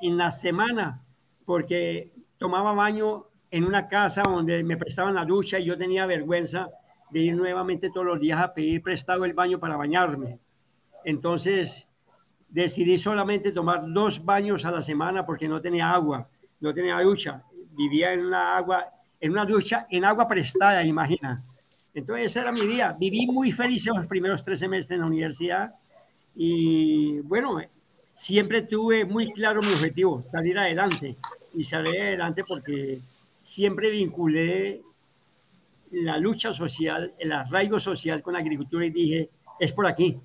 en 0.03 0.19
la 0.19 0.31
semana 0.31 1.03
porque 1.47 2.13
tomaba 2.37 2.75
baño 2.75 3.25
en 3.51 3.65
una 3.65 3.89
casa 3.89 4.23
donde 4.23 4.63
me 4.63 4.77
prestaban 4.77 5.15
la 5.15 5.25
ducha 5.25 5.59
y 5.59 5.65
yo 5.65 5.79
tenía 5.79 6.05
vergüenza 6.05 6.69
de 7.11 7.21
ir 7.21 7.35
nuevamente 7.35 7.91
todos 7.91 8.07
los 8.07 8.21
días 8.21 8.41
a 8.41 8.53
pedir 8.53 8.83
prestado 8.83 9.25
el 9.25 9.33
baño 9.33 9.59
para 9.59 9.77
bañarme. 9.77 10.39
Entonces 11.05 11.89
decidí 12.51 12.99
solamente 12.99 13.53
tomar 13.53 13.83
dos 13.87 14.25
baños 14.25 14.65
a 14.65 14.71
la 14.71 14.83
semana 14.83 15.25
porque 15.25 15.49
no 15.49 15.61
tenía 15.61 15.91
agua, 15.91 16.29
no 16.61 16.75
tenía 16.75 17.01
ducha 17.01 17.43
vivía 17.81 18.11
en 18.11 18.27
una 18.27 18.57
agua, 18.57 18.87
en 19.21 19.33
una 19.33 19.45
ducha, 19.45 19.87
en 19.91 20.05
agua 20.05 20.27
prestada, 20.29 20.85
imagina. 20.85 21.41
Entonces 21.95 22.27
ese 22.27 22.41
era 22.41 22.53
mi 22.53 22.67
día. 22.67 22.95
Viví 22.99 23.27
muy 23.27 23.53
feliz 23.53 23.87
los 23.87 24.07
primeros 24.07 24.45
tres 24.45 24.61
semestres 24.61 24.97
en 24.97 25.01
la 25.01 25.07
universidad 25.07 25.75
y 26.37 27.21
bueno, 27.21 27.61
siempre 28.15 28.63
tuve 28.63 29.05
muy 29.05 29.33
claro 29.33 29.61
mi 29.61 29.73
objetivo, 29.73 30.23
salir 30.23 30.59
adelante. 30.59 31.17
Y 31.53 31.65
salir 31.65 32.01
adelante 32.01 32.45
porque 32.47 33.01
siempre 33.43 33.91
vinculé 33.91 34.83
la 35.91 36.17
lucha 36.19 36.53
social, 36.53 37.13
el 37.19 37.33
arraigo 37.33 37.81
social 37.81 38.23
con 38.23 38.35
la 38.35 38.39
agricultura 38.39 38.87
y 38.87 38.91
dije, 38.91 39.31
es 39.59 39.73
por 39.73 39.87
aquí, 39.87 40.17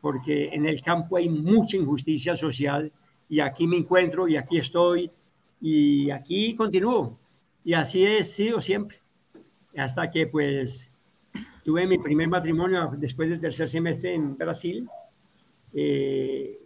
porque 0.00 0.48
en 0.52 0.66
el 0.66 0.82
campo 0.82 1.16
hay 1.16 1.28
mucha 1.28 1.76
injusticia 1.76 2.36
social 2.36 2.92
y 3.28 3.40
aquí 3.40 3.66
me 3.66 3.76
encuentro 3.76 4.28
y 4.28 4.36
aquí 4.36 4.58
estoy 4.58 5.10
y 5.60 6.10
aquí 6.10 6.54
continúo. 6.54 7.18
Y 7.64 7.74
así 7.74 8.04
he 8.04 8.22
sido 8.24 8.60
siempre. 8.60 8.98
Hasta 9.76 10.10
que 10.10 10.26
pues 10.26 10.90
tuve 11.64 11.86
mi 11.86 11.98
primer 11.98 12.28
matrimonio 12.28 12.92
después 12.96 13.28
del 13.28 13.40
tercer 13.40 13.68
semestre 13.68 14.14
en 14.14 14.36
Brasil. 14.36 14.88
Eh, 15.74 16.58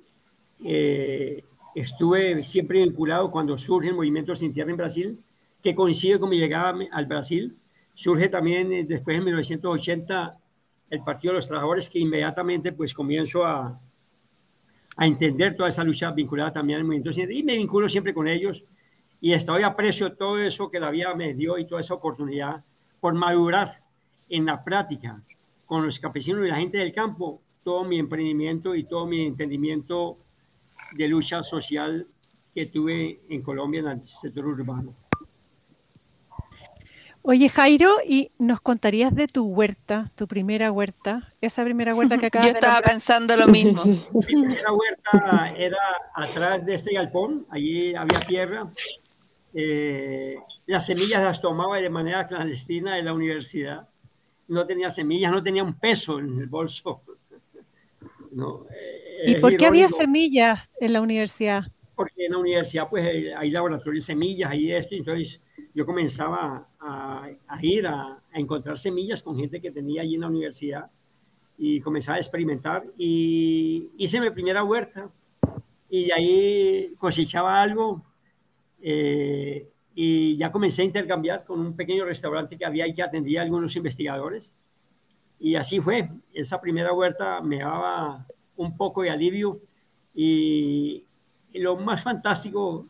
eh, 0.65 1.45
estuve 1.75 2.43
siempre 2.43 2.79
vinculado 2.79 3.31
cuando 3.31 3.59
surge 3.59 3.89
el 3.89 3.95
movimiento 3.95 4.35
Sin 4.35 4.53
Tierra 4.53 4.71
en 4.71 4.77
Brasil, 4.77 5.19
que 5.63 5.75
coincide 5.75 6.21
con 6.21 6.31
mi 6.31 6.39
llegada 6.39 6.75
al 6.93 7.07
Brasil. 7.07 7.57
Surge 7.95 8.29
también 8.29 8.73
eh, 8.73 8.85
después 8.85 9.19
en 9.19 9.25
1980 9.25 10.31
el 10.93 11.03
Partido 11.03 11.33
de 11.33 11.39
los 11.39 11.49
Trabajadores, 11.49 11.89
que 11.89 11.99
inmediatamente 11.99 12.71
pues 12.71 12.93
comienzo 12.93 13.47
a, 13.47 13.81
a 14.95 15.07
entender 15.07 15.57
toda 15.57 15.71
esa 15.71 15.83
lucha 15.83 16.11
vinculada 16.11 16.53
también 16.53 16.81
al 16.81 16.85
movimiento 16.85 17.19
y 17.19 17.43
me 17.43 17.57
vinculo 17.57 17.89
siempre 17.89 18.13
con 18.13 18.29
ellos. 18.29 18.63
Y 19.19 19.33
hasta 19.33 19.55
hoy 19.55 19.63
aprecio 19.63 20.13
todo 20.13 20.39
eso 20.39 20.71
que 20.71 20.79
la 20.79 20.91
vida 20.91 21.15
me 21.15 21.33
dio 21.33 21.57
y 21.57 21.67
toda 21.67 21.81
esa 21.81 21.95
oportunidad 21.95 22.63
por 23.01 23.15
madurar 23.15 23.83
en 24.29 24.45
la 24.45 24.63
práctica 24.63 25.23
con 25.65 25.87
los 25.87 25.99
campesinos 25.99 26.45
y 26.45 26.51
la 26.51 26.57
gente 26.57 26.77
del 26.77 26.93
campo, 26.93 27.41
todo 27.65 27.85
mi 27.85 27.99
emprendimiento 27.99 28.75
y 28.75 28.85
todo 28.85 29.07
mi 29.07 29.25
entendimiento 29.25 30.19
de 30.95 31.09
lucha 31.09 31.43
social 31.43 32.07
que 32.55 32.67
tuve 32.67 33.23
en 33.31 33.41
Colombia 33.41 33.81
en 33.81 33.89
el 33.89 34.05
sector 34.05 34.45
urbano. 34.45 34.95
Oye, 37.25 37.49
Jairo, 37.49 37.99
¿y 38.05 38.33
nos 38.39 38.61
contarías 38.61 39.15
de 39.15 39.29
tu 39.29 39.45
huerta, 39.45 40.11
tu 40.17 40.27
primera 40.27 40.73
huerta? 40.73 41.33
Esa 41.41 41.63
primera 41.63 41.95
huerta 41.95 42.19
que 42.19 42.27
acabas 42.27 42.49
Yo 42.49 42.55
estaba 42.55 42.81
pensando 42.81 43.37
lo 43.37 43.47
mismo. 43.47 43.81
Mi 44.13 44.21
primera 44.21 44.73
huerta 44.73 45.55
era 45.57 45.79
atrás 46.17 46.67
de 46.67 46.75
este 46.75 46.95
galpón, 46.95 47.47
allí 47.51 47.95
había 47.95 48.19
tierra, 48.21 48.73
eh, 49.55 50.37
las 50.67 50.87
semillas 50.87 51.23
las 51.23 51.41
tomaba 51.41 51.77
de 51.77 51.91
manera 51.91 52.27
clandestina 52.27 52.99
en 52.99 53.05
la 53.05 53.13
universidad. 53.13 53.89
No 54.49 54.65
tenía 54.65 54.91
semillas, 54.91 55.31
no 55.31 55.43
tenía 55.43 55.63
un 55.63 55.75
peso 55.75 56.19
en 56.19 56.41
el 56.41 56.47
bolso. 56.47 57.03
Eh, 58.35 59.33
¿Y 59.33 59.35
por 59.35 59.55
qué 59.59 59.67
había 59.67 59.91
semillas 59.91 60.73
en 60.81 60.95
la 60.95 61.03
universidad? 61.03 61.65
Porque 61.95 62.25
en 62.25 62.33
la 62.33 62.39
universidad 62.39 62.89
pues 62.89 63.05
hay 63.37 63.51
laboratorios 63.51 64.07
de 64.07 64.15
semillas 64.15 64.55
y 64.55 64.73
esto, 64.73 64.95
entonces 64.95 65.39
yo 65.75 65.87
comenzaba 65.87 66.69
a, 66.81 67.29
ir 67.61 67.87
a, 67.87 68.21
encontrar 68.33 68.79
semillas 68.79 69.23
con 69.23 69.37
gente 69.37 69.61
que 69.61 69.71
tenía 69.71 70.03
allí 70.03 70.15
en 70.15 70.23
la 70.23 70.29
universidad 70.29 70.91
y 71.59 71.81
comenzaba 71.81 72.17
a 72.17 72.21
experimentar 72.21 72.85
y 72.99 73.91
hice 73.97 74.21
mi 74.21 74.31
primera 74.31 74.65
huerta 74.65 75.11
y 75.89 76.11
ahí 76.11 76.95
cosechaba 76.99 77.61
algo 77.61 78.03
eh, 78.81 79.69
y 79.95 80.37
ya 80.37 80.51
comencé 80.51 80.83
a 80.83 80.87
intercambiar 80.87 81.45
con 81.45 81.61
un 81.61 81.77
pequeño 81.77 82.05
restaurante 82.05 82.57
que 82.57 82.65
había 82.65 82.87
y 82.87 82.95
que 82.95 83.03
atendía 83.03 83.41
a 83.41 83.45
algunos 83.45 83.77
investigadores. 83.77 84.55
Y 85.39 85.57
así 85.57 85.81
fue. 85.81 86.09
Esa 86.33 86.61
primera 86.61 86.93
huerta 86.93 87.41
me 87.41 87.59
daba 87.59 88.27
un 88.57 88.77
poco 88.77 89.03
de 89.03 89.11
alivio 89.11 89.61
y, 90.15 91.05
lo 91.55 91.77
más 91.77 92.03
fantástico, 92.03 92.85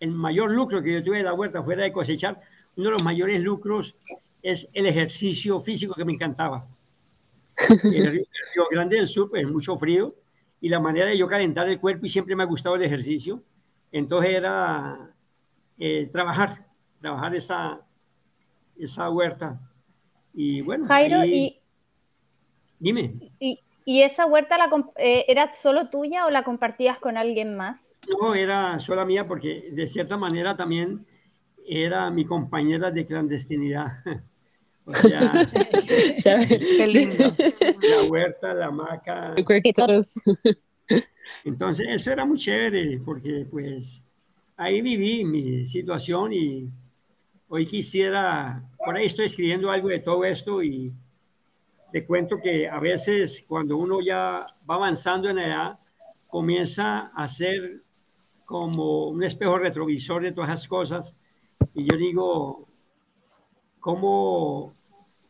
el 0.00 0.10
mayor 0.10 0.50
lucro 0.50 0.82
que 0.82 0.94
yo 0.94 1.04
tuve 1.04 1.18
de 1.18 1.24
la 1.24 1.34
huerta 1.34 1.62
fuera 1.62 1.84
de 1.84 1.92
cosechar, 1.92 2.40
uno 2.76 2.86
de 2.86 2.92
los 2.92 3.04
mayores 3.04 3.42
lucros 3.42 3.96
es 4.42 4.68
el 4.74 4.86
ejercicio 4.86 5.60
físico 5.60 5.94
que 5.94 6.04
me 6.04 6.12
encantaba. 6.12 6.66
El 7.84 8.10
río, 8.10 8.24
Grande 8.70 8.96
del 8.96 9.06
Sur, 9.06 9.28
pues 9.28 9.46
mucho 9.46 9.76
frío 9.76 10.14
y 10.62 10.68
la 10.68 10.80
manera 10.80 11.06
de 11.06 11.18
yo 11.18 11.26
calentar 11.26 11.68
el 11.68 11.78
cuerpo 11.78 12.06
y 12.06 12.08
siempre 12.08 12.34
me 12.34 12.42
ha 12.42 12.46
gustado 12.46 12.76
el 12.76 12.82
ejercicio. 12.82 13.42
Entonces 13.92 14.34
era 14.34 15.10
eh, 15.78 16.08
trabajar, 16.10 16.66
trabajar 17.00 17.34
esa, 17.34 17.80
esa 18.78 19.10
huerta. 19.10 19.60
Y 20.32 20.62
bueno. 20.62 20.86
Jairo, 20.86 21.24
y, 21.24 21.60
Dime. 22.78 23.14
Y, 23.38 23.60
y 23.90 24.02
esa 24.02 24.24
huerta 24.24 24.56
la, 24.56 24.70
eh, 24.98 25.24
era 25.26 25.52
solo 25.52 25.90
tuya 25.90 26.24
o 26.24 26.30
la 26.30 26.44
compartías 26.44 27.00
con 27.00 27.16
alguien 27.16 27.56
más? 27.56 27.98
No, 28.08 28.36
era 28.36 28.78
sola 28.78 29.04
mía 29.04 29.26
porque 29.26 29.64
de 29.72 29.88
cierta 29.88 30.16
manera 30.16 30.56
también 30.56 31.04
era 31.66 32.08
mi 32.08 32.24
compañera 32.24 32.92
de 32.92 33.04
clandestinidad. 33.04 33.88
O 34.86 34.94
sea, 34.94 35.30
Qué 36.48 36.86
lindo. 36.86 37.32
la 37.36 38.10
huerta, 38.10 38.54
la 38.54 38.66
hamaca. 38.66 39.34
Entonces, 41.44 41.86
eso 41.90 42.10
era 42.10 42.24
muy 42.24 42.38
chévere 42.38 42.98
porque 43.04 43.46
pues 43.48 44.04
ahí 44.56 44.80
viví 44.80 45.24
mi 45.24 45.66
situación 45.66 46.32
y 46.32 46.70
hoy 47.48 47.66
quisiera, 47.66 48.62
por 48.84 48.96
ahí 48.96 49.06
estoy 49.06 49.26
escribiendo 49.26 49.70
algo 49.70 49.88
de 49.88 50.00
todo 50.00 50.24
esto 50.24 50.60
y, 50.62 50.92
te 51.92 52.04
cuento 52.04 52.38
que 52.40 52.68
a 52.68 52.78
veces 52.78 53.44
cuando 53.46 53.76
uno 53.76 54.00
ya 54.00 54.46
va 54.68 54.74
avanzando 54.74 55.28
en 55.28 55.38
edad, 55.38 55.78
comienza 56.28 57.10
a 57.14 57.28
ser 57.28 57.82
como 58.44 59.08
un 59.08 59.22
espejo 59.22 59.58
retrovisor 59.58 60.22
de 60.22 60.32
todas 60.32 60.50
esas 60.50 60.68
cosas. 60.68 61.16
Y 61.74 61.84
yo 61.90 61.96
digo, 61.96 62.66
¿cómo, 63.80 64.74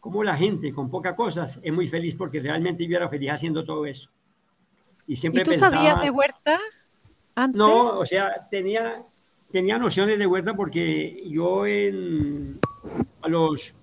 cómo 0.00 0.24
la 0.24 0.36
gente 0.36 0.72
con 0.72 0.90
pocas 0.90 1.14
cosas 1.14 1.58
es 1.62 1.72
muy 1.72 1.88
feliz 1.88 2.14
porque 2.14 2.40
realmente 2.40 2.86
yo 2.86 2.96
era 2.96 3.08
feliz 3.08 3.30
haciendo 3.30 3.64
todo 3.64 3.86
eso? 3.86 4.10
Y 5.06 5.16
siempre 5.16 5.42
¿Y 5.42 5.44
tú 5.44 5.54
sabías 5.54 6.00
de 6.00 6.10
huerta 6.10 6.58
antes? 7.34 7.58
No, 7.58 7.90
o 7.90 8.06
sea, 8.06 8.48
tenía, 8.50 9.02
tenía 9.50 9.78
nociones 9.78 10.18
de 10.18 10.26
huerta 10.26 10.54
porque 10.54 11.22
yo 11.26 11.66
en, 11.66 12.58
a 13.22 13.28
los 13.28 13.74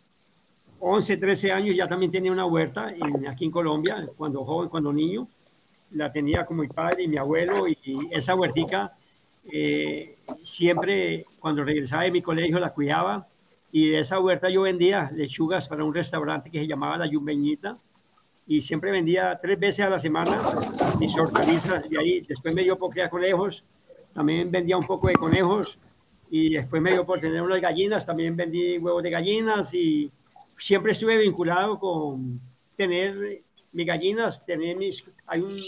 11, 0.80 1.18
13 1.18 1.52
años 1.52 1.76
ya 1.76 1.88
también 1.88 2.12
tenía 2.12 2.32
una 2.32 2.46
huerta 2.46 2.94
aquí 3.30 3.46
en 3.46 3.52
Colombia, 3.52 4.08
cuando 4.16 4.44
joven, 4.44 4.70
cuando 4.70 4.94
niño. 4.94 5.28
La 5.92 6.12
tenía 6.12 6.46
como 6.46 6.64
mi 6.64 6.68
padre 6.68 7.04
y 7.04 7.08
mi 7.08 7.18
abuelo 7.18 7.68
y, 7.68 7.78
esa 8.12 8.36
huertica 8.36 8.92
eh, 9.52 10.18
siempre 10.44 11.24
cuando 11.40 11.64
regresaba 11.64 12.04
de 12.04 12.12
mi 12.12 12.22
colegio 12.22 12.60
la 12.60 12.74
cuidaba. 12.74 13.28
Y 13.72 13.90
de 13.90 14.00
esa 14.00 14.20
huerta 14.20 14.50
yo 14.50 14.64
vendía 14.64 15.12
lechugas 15.14 15.68
para 15.68 15.84
un 15.84 15.94
restaurante 15.94 16.50
que 16.50 16.60
se 16.60 16.68
llamaba 16.68 16.98
La 16.98 17.08
Yumbeñita 17.08 17.78
y 18.48 18.62
siempre 18.62 18.92
vendía 18.92 19.38
tres 19.42 19.60
veces 19.60 19.86
a 19.86 19.90
la 19.90 20.00
semana 20.00 20.32
mis 21.00 21.18
hortalizas 21.18 21.84
y 21.92 21.98
ahí. 21.98 22.22
Después 22.22 22.56
me 22.56 22.64
dio 22.64 22.78
por 22.78 22.92
criar 22.92 23.10
conejos, 23.10 23.64
también 24.14 24.50
vendía 24.52 24.78
un 24.78 24.86
poco 24.86 25.08
de 25.08 25.14
conejos. 25.14 25.78
Y 26.30 26.56
después 26.56 26.82
me 26.82 26.92
dio 26.92 27.06
por 27.06 27.20
tener 27.22 27.42
unas 27.42 27.62
gallinas, 27.62 28.06
también 28.06 28.36
vendí 28.36 28.76
huevos 28.84 29.02
de 29.02 29.10
gallinas 29.10 29.74
y 29.74 30.12
siempre 30.38 30.92
estuve 30.92 31.18
vinculado 31.18 31.80
con 31.80 32.40
tener 32.76 33.42
mis 33.72 33.88
gallinas, 33.88 34.46
tener 34.46 34.76
mis, 34.78 35.04
hay 35.26 35.42
un, 35.42 35.60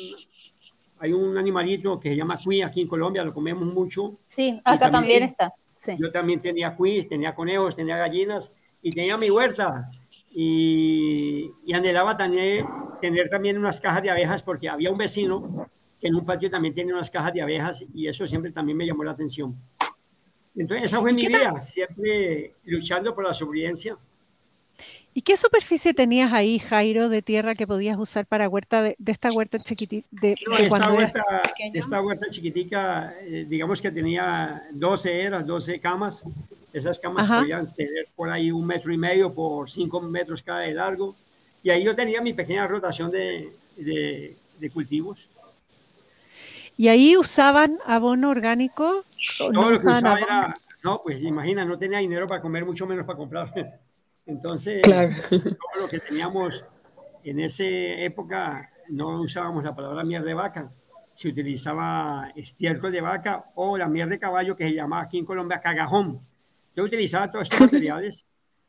hay 0.99 1.13
un 1.13 1.37
animalito 1.37 1.99
que 1.99 2.09
se 2.09 2.15
llama 2.15 2.39
cuy 2.43 2.61
aquí 2.61 2.81
en 2.81 2.87
Colombia, 2.87 3.23
lo 3.23 3.33
comemos 3.33 3.65
mucho. 3.65 4.17
Sí, 4.25 4.59
acá 4.63 4.89
también, 4.89 5.23
está. 5.23 5.53
Yo 5.97 6.11
también 6.11 6.39
tenía 6.39 6.75
cuis, 6.75 7.07
tenía 7.07 7.33
conejos, 7.33 7.75
tenía 7.75 7.97
gallinas 7.97 8.53
y 8.81 8.91
tenía 8.91 9.17
mi 9.17 9.29
huerta. 9.29 9.89
Y, 10.31 11.51
y, 11.65 11.73
anhelaba 11.73 12.15
también, 12.15 12.65
tener 13.01 13.29
también 13.29 13.57
unas 13.57 13.79
cajas 13.79 14.03
de 14.03 14.11
abejas 14.11 14.43
porque 14.43 14.69
había 14.69 14.91
un 14.91 14.97
vecino 14.97 15.67
que 15.99 16.07
en 16.07 16.15
un 16.15 16.25
patio 16.25 16.49
también 16.49 16.73
tiene 16.73 16.93
unas 16.93 17.09
cajas 17.09 17.33
de 17.33 17.41
abejas 17.41 17.83
y 17.93 18.07
eso 18.07 18.27
siempre 18.27 18.51
también 18.51 18.77
me 18.77 18.85
llamó 18.85 19.03
la 19.03 19.11
atención. 19.11 19.55
Entonces 20.55 20.85
esa 20.85 21.01
fue 21.01 21.13
mi 21.13 21.27
vida, 21.27 21.53
siempre 21.55 22.55
luchando 22.65 23.13
por 23.13 23.25
la 23.25 23.33
sobrevivencia. 23.33 23.97
¿Y 25.19 25.21
qué 25.21 25.35
superficie 25.35 25.93
tenías 25.93 26.31
ahí, 26.31 26.59
Jairo, 26.59 27.09
de 27.09 27.21
tierra 27.21 27.53
que 27.53 27.67
podías 27.67 27.97
usar 27.97 28.25
para 28.25 28.47
huerta 28.47 28.81
de, 28.81 28.95
esta 29.05 29.29
huerta 29.29 29.59
chiquitita? 29.59 30.07
De, 30.11 30.31
esta, 30.31 30.93
huerta, 30.93 31.23
esta 31.73 32.01
huerta 32.01 32.27
chiquitica, 32.29 33.13
eh, 33.23 33.45
digamos 33.45 33.81
que 33.81 33.91
tenía 33.91 34.63
12 34.71 35.21
eras, 35.21 35.45
12 35.45 35.81
camas. 35.81 36.23
Esas 36.71 37.01
camas 37.01 37.27
podían 37.27 37.69
tener 37.73 38.07
por 38.15 38.29
ahí 38.29 38.49
un 38.49 38.65
metro 38.65 38.93
y 38.93 38.97
medio 38.97 39.33
por 39.33 39.69
cinco 39.69 39.99
metros 39.99 40.41
cada 40.41 40.61
de 40.61 40.73
largo. 40.73 41.13
Y 41.63 41.69
ahí 41.69 41.83
yo 41.83 41.93
tenía 41.93 42.21
mi 42.21 42.31
pequeña 42.31 42.65
rotación 42.65 43.11
de, 43.11 43.51
de, 43.77 44.69
cultivos. 44.71 45.27
¿Y 46.77 46.87
ahí 46.87 47.17
usaban 47.17 47.77
abono 47.85 48.29
orgánico? 48.29 49.03
No, 49.41 49.51
no 49.51 49.61
lo 49.63 49.67
que 49.67 49.85
usaba 49.85 50.17
era, 50.17 50.57
no, 50.81 51.01
pues 51.03 51.21
imagina, 51.21 51.65
no 51.65 51.77
tenía 51.77 51.99
dinero 51.99 52.25
para 52.25 52.41
comer, 52.41 52.63
mucho 52.63 52.87
menos 52.87 53.05
para 53.05 53.17
comprar. 53.17 53.51
Entonces, 54.29 54.83
todo 54.83 55.81
lo 55.81 55.89
que 55.89 55.99
teníamos 55.99 56.63
en 57.23 57.39
esa 57.39 57.63
época, 57.63 58.69
no 58.87 59.21
usábamos 59.21 59.63
la 59.63 59.75
palabra 59.75 60.03
mierda 60.03 60.27
de 60.27 60.35
vaca, 60.35 60.71
se 61.15 61.29
utilizaba 61.29 62.31
estiércol 62.35 62.91
de 62.91 63.01
vaca 63.01 63.45
o 63.55 63.75
la 63.75 63.87
mierda 63.87 64.11
de 64.11 64.19
caballo 64.19 64.55
que 64.55 64.65
se 64.65 64.75
llamaba 64.75 65.01
aquí 65.01 65.17
en 65.17 65.25
Colombia 65.25 65.59
cagajón. 65.59 66.21
Yo 66.75 66.83
utilizaba 66.83 67.31
todos 67.31 67.49
estos 67.49 67.61
materiales, 67.73 68.23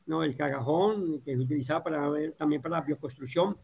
¿no? 0.06 0.22
el 0.24 0.34
cagajón 0.34 1.20
que 1.20 1.36
se 1.36 1.42
utilizaba 1.42 1.84
para, 1.84 2.10
también 2.38 2.62
para 2.62 2.78
la 2.78 2.86
bioconstrucción. 2.86 3.56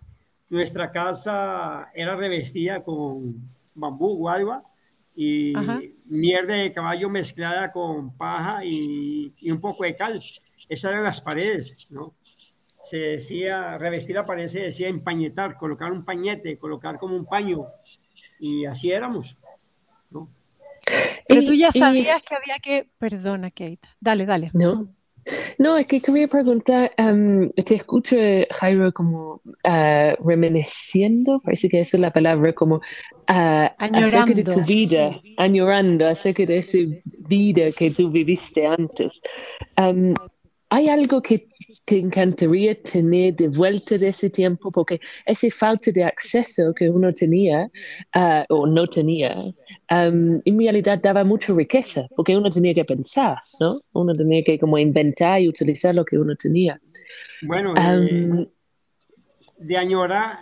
Nuestra 0.51 0.91
casa 0.91 1.89
era 1.95 2.15
revestida 2.15 2.85
con 2.85 3.41
bambú, 3.75 4.19
guadua 4.19 4.63
y 5.15 5.55
mierda 6.05 6.55
de 6.57 6.75
caballo 6.75 7.09
mezclada 7.09 7.73
con 7.73 8.15
paja 8.19 8.63
y, 8.67 9.33
y 9.39 9.51
un 9.51 9.61
poco 9.63 9.85
de 9.85 9.97
cal 9.97 10.23
esas 10.69 10.93
eran 10.93 11.05
las 11.05 11.21
paredes, 11.21 11.79
¿no? 11.91 12.15
Se 12.85 12.97
decía, 12.97 13.79
revestir 13.79 14.15
la 14.17 14.27
pared 14.27 14.49
se 14.49 14.61
decía 14.61 14.89
empañetar, 14.89 15.57
colocar 15.57 15.91
un 15.91 16.05
pañete, 16.05 16.59
colocar 16.59 16.99
como 16.99 17.17
un 17.17 17.27
paño, 17.27 17.67
y 18.39 18.65
así 18.65 18.93
éramos, 18.93 19.37
¿no? 20.11 20.29
Pero 21.27 21.43
tú 21.43 21.55
ya 21.55 21.73
sabías 21.73 22.23
que 22.23 22.35
había 22.37 22.59
que, 22.63 22.89
perdona 22.99 23.51
Kate, 23.51 23.81
dale, 24.01 24.25
dale. 24.25 24.51
No, 24.55 24.89
no, 25.59 25.77
es 25.77 25.87
que 25.87 26.01
quería 26.01 26.29
preguntar, 26.29 26.93
um, 26.99 27.51
te 27.51 27.75
escucho, 27.75 28.17
Jairo, 28.51 28.93
como 28.93 29.41
uh, 29.45 30.25
reminisciendo, 30.25 31.41
parece 31.43 31.69
que 31.69 31.81
esa 31.81 31.97
es 31.97 32.01
la 32.01 32.11
palabra, 32.11 32.53
como 32.53 32.77
uh, 32.77 33.69
acerca 33.79 34.33
de 34.33 34.45
tu 34.45 34.61
vida, 34.63 35.21
añorando 35.39 36.07
acerca 36.07 36.47
de 36.47 36.59
esa 36.59 36.79
vida 37.29 37.73
que 37.73 37.91
tú 37.91 38.11
viviste 38.11 38.67
antes. 38.67 39.21
Um, 39.77 40.15
¿Hay 40.69 40.89
algo 40.89 41.23
que 41.23 41.49
te 41.85 41.99
encantaría 41.99 42.75
tener 42.75 43.37
de 43.37 43.49
vuelta 43.49 43.97
de 43.97 44.09
ese 44.09 44.31
tiempo? 44.31 44.73
Porque 44.73 45.01
esa 45.25 45.49
falta 45.51 45.93
de 45.93 46.03
acceso 46.03 46.75
que 46.75 46.91
uno 46.91 47.13
tenía 47.13 47.71
uh, 48.17 48.45
o 48.49 48.67
no 48.67 48.87
tenía, 48.89 49.37
um, 49.37 50.41
en 50.45 50.59
realidad 50.59 50.99
daba 51.01 51.23
mucha 51.23 51.55
riqueza, 51.55 52.09
porque 52.17 52.37
uno 52.37 52.51
tenía 52.51 52.75
que 52.75 52.85
pensar, 52.85 53.39
¿no? 53.61 53.79
Uno 53.93 54.13
tenía 54.15 54.43
que 54.43 54.59
como 54.59 54.77
inventar 54.77 55.41
y 55.41 55.49
utilizar 55.49 55.95
lo 55.95 56.05
que 56.05 56.19
uno 56.19 56.35
tenía. 56.35 56.81
Bueno, 57.43 57.73
um, 57.75 58.47
de 59.59 59.77
añorar, 59.77 60.39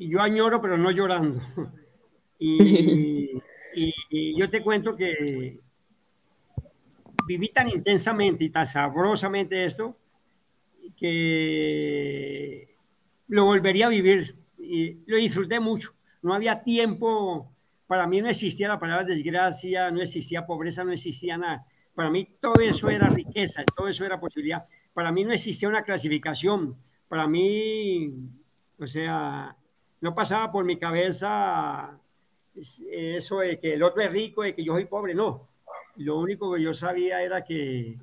yo 0.00 0.20
añoro, 0.20 0.60
pero 0.60 0.76
no 0.76 0.90
llorando. 0.90 1.40
y, 2.40 3.30
y 4.10 4.38
yo 4.38 4.50
te 4.50 4.60
cuento 4.60 4.96
que 4.96 5.60
viví 7.28 7.50
tan 7.50 7.68
intensamente 7.68 8.44
y 8.44 8.50
tan 8.50 8.66
sabrosamente 8.66 9.66
esto 9.66 9.94
que 10.96 12.74
lo 13.28 13.44
volvería 13.44 13.86
a 13.86 13.90
vivir 13.90 14.34
y 14.58 14.94
lo 15.06 15.18
disfruté 15.18 15.60
mucho. 15.60 15.92
No 16.22 16.32
había 16.32 16.56
tiempo, 16.56 17.52
para 17.86 18.06
mí 18.06 18.22
no 18.22 18.30
existía 18.30 18.68
la 18.68 18.80
palabra 18.80 19.04
desgracia, 19.04 19.90
no 19.90 20.00
existía 20.00 20.46
pobreza, 20.46 20.82
no 20.84 20.92
existía 20.92 21.36
nada. 21.36 21.66
Para 21.94 22.08
mí 22.10 22.26
todo 22.40 22.54
eso 22.62 22.88
era 22.88 23.08
riqueza, 23.08 23.62
todo 23.76 23.88
eso 23.88 24.06
era 24.06 24.18
posibilidad. 24.18 24.64
Para 24.94 25.12
mí 25.12 25.22
no 25.22 25.32
existía 25.32 25.68
una 25.68 25.82
clasificación. 25.82 26.76
Para 27.08 27.26
mí, 27.26 28.10
o 28.78 28.86
sea, 28.86 29.54
no 30.00 30.14
pasaba 30.14 30.50
por 30.50 30.64
mi 30.64 30.78
cabeza 30.78 32.00
eso 32.54 33.40
de 33.40 33.60
que 33.60 33.74
el 33.74 33.82
otro 33.82 34.02
es 34.02 34.12
rico, 34.12 34.44
y 34.46 34.54
que 34.54 34.64
yo 34.64 34.72
soy 34.72 34.86
pobre, 34.86 35.14
no 35.14 35.47
lo 35.98 36.18
único 36.18 36.54
que 36.54 36.62
yo 36.62 36.72
sabía 36.72 37.22
era 37.22 37.44
que 37.44 37.98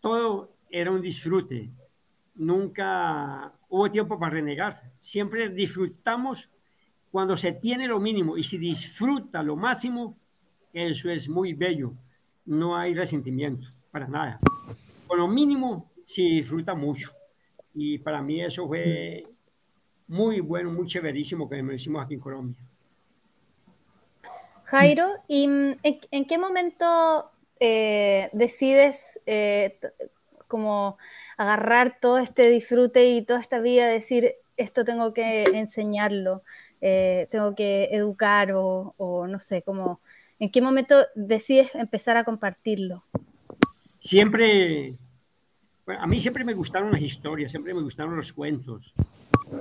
todo 0.00 0.56
era 0.68 0.90
un 0.90 1.00
disfrute. 1.00 1.70
Nunca 2.34 3.52
hubo 3.68 3.90
tiempo 3.90 4.18
para 4.18 4.32
renegar. 4.32 4.82
Siempre 4.98 5.48
disfrutamos 5.48 6.50
cuando 7.12 7.36
se 7.36 7.52
tiene 7.52 7.86
lo 7.86 8.00
mínimo 8.00 8.36
y 8.36 8.42
si 8.42 8.58
disfruta 8.58 9.42
lo 9.42 9.54
máximo, 9.54 10.16
eso 10.72 11.10
es 11.10 11.28
muy 11.28 11.54
bello. 11.54 11.92
No 12.44 12.76
hay 12.76 12.92
resentimiento 12.92 13.68
para 13.92 14.08
nada. 14.08 14.40
Con 15.06 15.20
lo 15.20 15.28
mínimo 15.28 15.92
se 16.04 16.22
disfruta 16.22 16.74
mucho. 16.74 17.12
Y 17.72 17.98
para 17.98 18.20
mí 18.20 18.42
eso 18.42 18.66
fue 18.66 19.22
muy 20.08 20.40
bueno, 20.40 20.72
muy 20.72 20.86
chéverísimo 20.86 21.48
que 21.48 21.62
me 21.62 21.76
hicimos 21.76 22.04
aquí 22.04 22.14
en 22.14 22.20
Colombia. 22.20 22.63
Jairo, 24.74 25.08
¿y 25.28 25.46
mm, 25.46 25.76
en, 25.82 26.24
qué 26.24 26.36
momento 26.36 27.24
eh, 27.60 28.28
decides 28.32 29.20
eh, 29.24 29.78
como 30.48 30.98
agarrar 31.36 31.98
todo 32.00 32.18
este 32.18 32.50
disfrute 32.50 33.06
y 33.06 33.22
toda 33.22 33.40
esta 33.40 33.60
vida, 33.60 33.86
decir, 33.86 34.34
esto 34.56 34.84
tengo 34.84 35.14
que 35.14 35.44
enseñarlo, 35.44 36.42
eh, 36.80 37.28
tengo 37.30 37.54
que 37.54 37.84
educar 37.92 38.50
o, 38.52 39.26
no 39.28 39.38
sé, 39.38 39.62
como, 39.62 40.00
¿en 40.40 40.50
qué 40.50 40.60
momento 40.60 41.06
decides 41.14 41.72
empezar 41.76 42.16
a 42.16 42.24
compartirlo? 42.24 43.04
Siempre, 44.00 44.88
a 45.86 46.06
mí 46.08 46.18
siempre 46.18 46.42
me 46.42 46.52
gustaron 46.52 46.90
las 46.90 47.00
historias, 47.00 47.52
siempre 47.52 47.74
me 47.74 47.82
gustaron 47.82 48.16
los 48.16 48.32
cuentos, 48.32 48.92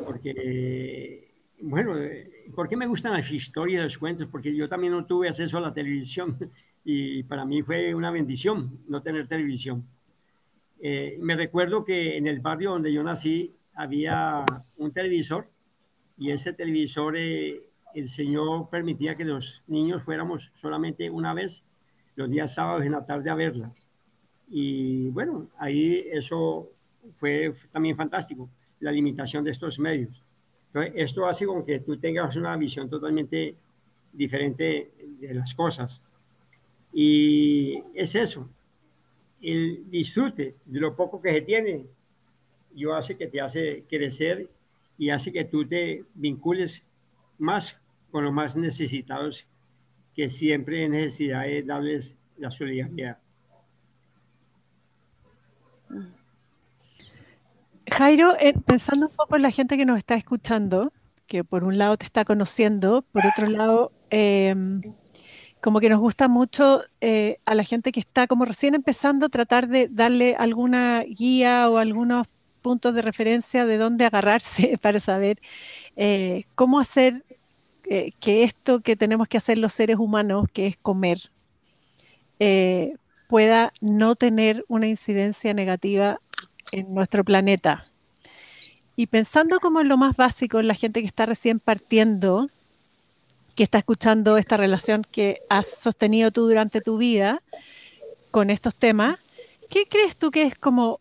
porque 0.06 1.33
bueno, 1.66 1.98
eh, 1.98 2.30
¿por 2.54 2.68
qué 2.68 2.76
me 2.76 2.88
gustan 2.88 3.14
las 3.14 3.32
historias, 3.32 3.84
los 3.84 3.98
cuentos? 3.98 4.28
Porque 4.30 4.54
yo 4.54 4.68
también 4.68 4.92
no 4.92 5.06
tuve 5.06 5.30
acceso 5.30 5.58
a 5.58 5.62
la 5.62 5.74
televisión 5.74 6.38
y 6.84 7.24
para 7.24 7.46
mí 7.46 7.62
fue 7.62 7.96
una 7.96 8.12
bendición 8.12 8.80
no 8.88 9.02
tener 9.02 9.28
televisión. 9.28 9.86
Eh, 10.82 11.18
me 11.22 11.38
recuerdo 11.38 11.86
que 11.86 12.18
en 12.18 12.28
el 12.28 12.42
barrio 12.42 12.72
donde 12.72 12.92
yo 12.92 13.02
nací 13.02 13.56
había 13.76 14.44
un 14.78 14.92
televisor 14.92 15.48
y 16.18 16.32
ese 16.32 16.52
televisor 16.52 17.16
eh, 17.16 17.62
el 17.96 18.10
Señor 18.10 18.70
permitía 18.70 19.16
que 19.16 19.24
los 19.24 19.64
niños 19.68 20.04
fuéramos 20.04 20.52
solamente 20.56 21.10
una 21.10 21.34
vez 21.34 21.64
los 22.16 22.30
días 22.30 22.54
sábados 22.54 22.84
en 22.84 22.92
la 22.92 23.06
tarde 23.06 23.30
a 23.30 23.36
verla. 23.36 23.72
Y 24.50 25.08
bueno, 25.12 25.48
ahí 25.58 26.06
eso 26.12 26.70
fue 27.18 27.54
también 27.72 27.96
fantástico, 27.96 28.50
la 28.82 28.92
limitación 28.92 29.46
de 29.46 29.52
estos 29.52 29.80
medios. 29.80 30.23
Esto 30.74 31.28
hace 31.28 31.46
que 31.66 31.80
tú 31.80 31.98
tengas 31.98 32.36
una 32.36 32.58
visión 32.58 32.90
totalmente 32.90 33.56
diferente 34.12 34.92
de 35.20 35.34
las 35.34 35.54
cosas. 35.54 36.04
Y 36.92 37.84
es 37.94 38.16
eso, 38.16 38.50
el 39.42 39.90
disfrute 39.90 40.56
de 40.66 40.80
lo 40.80 40.96
poco 40.96 41.22
que 41.22 41.34
se 41.34 41.42
tiene, 41.42 41.86
yo 42.76 42.96
hace 42.96 43.18
que 43.18 43.28
te 43.28 43.42
hace 43.42 43.84
crecer 43.90 44.50
y 44.98 45.10
hace 45.10 45.32
que 45.32 45.46
tú 45.46 45.66
te 45.66 46.06
vincules 46.16 46.84
más 47.38 47.78
con 48.12 48.24
los 48.24 48.34
más 48.34 48.56
necesitados, 48.56 49.48
que 50.16 50.30
siempre 50.30 50.84
hay 50.84 50.90
necesidad 50.90 51.44
de 51.44 51.64
darles 51.64 52.16
la 52.38 52.52
solidaridad. 52.52 53.18
Jairo, 57.92 58.36
eh, 58.40 58.54
pensando 58.66 59.08
un 59.08 59.16
poco 59.16 59.36
en 59.36 59.42
la 59.42 59.52
gente 59.52 59.78
que 59.78 59.86
nos 59.86 59.98
está 59.98 60.16
escuchando, 60.16 60.92
que 61.28 61.44
por 61.44 61.64
un 61.64 61.78
lado 61.78 61.98
te 61.98 62.06
está 62.06 62.26
conociendo, 62.26 63.04
por 63.12 63.26
otro 63.26 63.48
lado, 63.48 63.92
em, 64.10 64.82
como 65.62 65.80
que 65.80 65.90
nos 65.90 66.00
gusta 66.00 66.28
mucho 66.28 66.84
eh, 67.02 67.38
a 67.46 67.56
la 67.56 67.64
gente 67.64 67.92
que 67.92 68.00
está 68.00 68.28
como 68.28 68.46
recién 68.46 68.76
empezando, 68.76 69.30
tratar 69.30 69.68
de 69.68 69.88
darle 69.90 70.36
alguna 70.38 71.04
guía 71.04 71.70
o 71.70 71.78
algunos 71.78 72.28
puntos 72.62 72.96
de 72.96 73.02
referencia 73.02 73.66
de 73.66 73.78
dónde 73.78 74.06
agarrarse 74.06 74.78
para 74.82 75.00
saber 75.00 75.40
eh, 75.96 76.46
cómo 76.56 76.80
hacer 76.80 77.24
que 78.20 78.44
esto 78.44 78.80
que 78.80 78.96
tenemos 78.96 79.28
que 79.28 79.38
hacer 79.38 79.58
los 79.58 79.74
seres 79.74 79.98
humanos, 80.00 80.48
que 80.54 80.68
es 80.68 80.78
comer, 80.78 81.20
pueda 83.28 83.74
no 83.82 84.16
tener 84.16 84.64
una 84.70 84.88
incidencia 84.88 85.54
negativa 85.54 86.22
en 86.72 86.94
nuestro 86.94 87.24
planeta. 87.24 87.88
Y 88.96 89.08
pensando 89.08 89.60
como 89.60 89.82
en 89.82 89.90
lo 89.90 89.98
más 89.98 90.16
básico, 90.16 90.60
en 90.60 90.68
la 90.68 90.76
gente 90.76 91.02
que 91.02 91.08
está 91.08 91.26
recién 91.26 91.60
partiendo, 91.60 92.48
que 93.56 93.64
está 93.64 93.80
escuchando 93.80 94.38
esta 94.38 94.58
relación 94.58 95.04
que 95.04 95.42
has 95.50 95.68
sostenido 95.68 96.32
tú 96.32 96.48
durante 96.48 96.82
tu 96.82 96.98
vida 96.98 97.42
con 98.32 98.50
estos 98.50 98.76
temas, 98.76 99.20
¿qué 99.70 99.86
crees 99.86 100.16
tú 100.16 100.32
que 100.32 100.44
es 100.44 100.58
como 100.58 101.00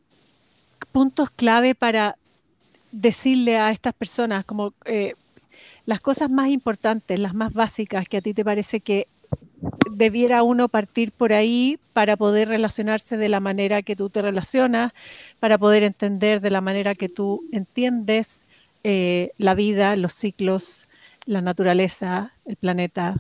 puntos 0.91 1.31
clave 1.31 1.75
para 1.75 2.17
decirle 2.91 3.57
a 3.57 3.71
estas 3.71 3.95
personas 3.95 4.45
como 4.45 4.75
eh, 4.85 5.15
las 5.87 6.01
cosas 6.01 6.31
más 6.31 6.51
importantes, 6.51 7.19
las 7.19 7.35
más 7.35 7.53
básicas 7.53 8.09
que 8.09 8.19
a 8.19 8.21
ti 8.21 8.35
te 8.35 8.45
parece 8.45 8.81
que 8.81 9.09
debiera 9.91 10.43
uno 10.43 10.69
partir 10.69 11.13
por 11.13 11.33
ahí 11.33 11.79
para 11.93 12.17
poder 12.17 12.49
relacionarse 12.49 13.17
de 13.17 13.29
la 13.29 13.41
manera 13.41 13.83
que 13.83 13.97
tú 13.97 14.11
te 14.11 14.23
relacionas, 14.23 14.93
para 15.41 15.59
poder 15.59 15.83
entender 15.83 16.41
de 16.41 16.51
la 16.51 16.61
manera 16.61 16.95
que 16.95 17.09
tú 17.09 17.45
entiendes 17.53 18.45
eh, 18.85 19.33
la 19.39 19.55
vida, 19.55 19.97
los 19.97 20.15
ciclos, 20.15 20.89
la 21.25 21.41
naturaleza, 21.41 22.33
el 22.45 22.57
planeta. 22.57 23.17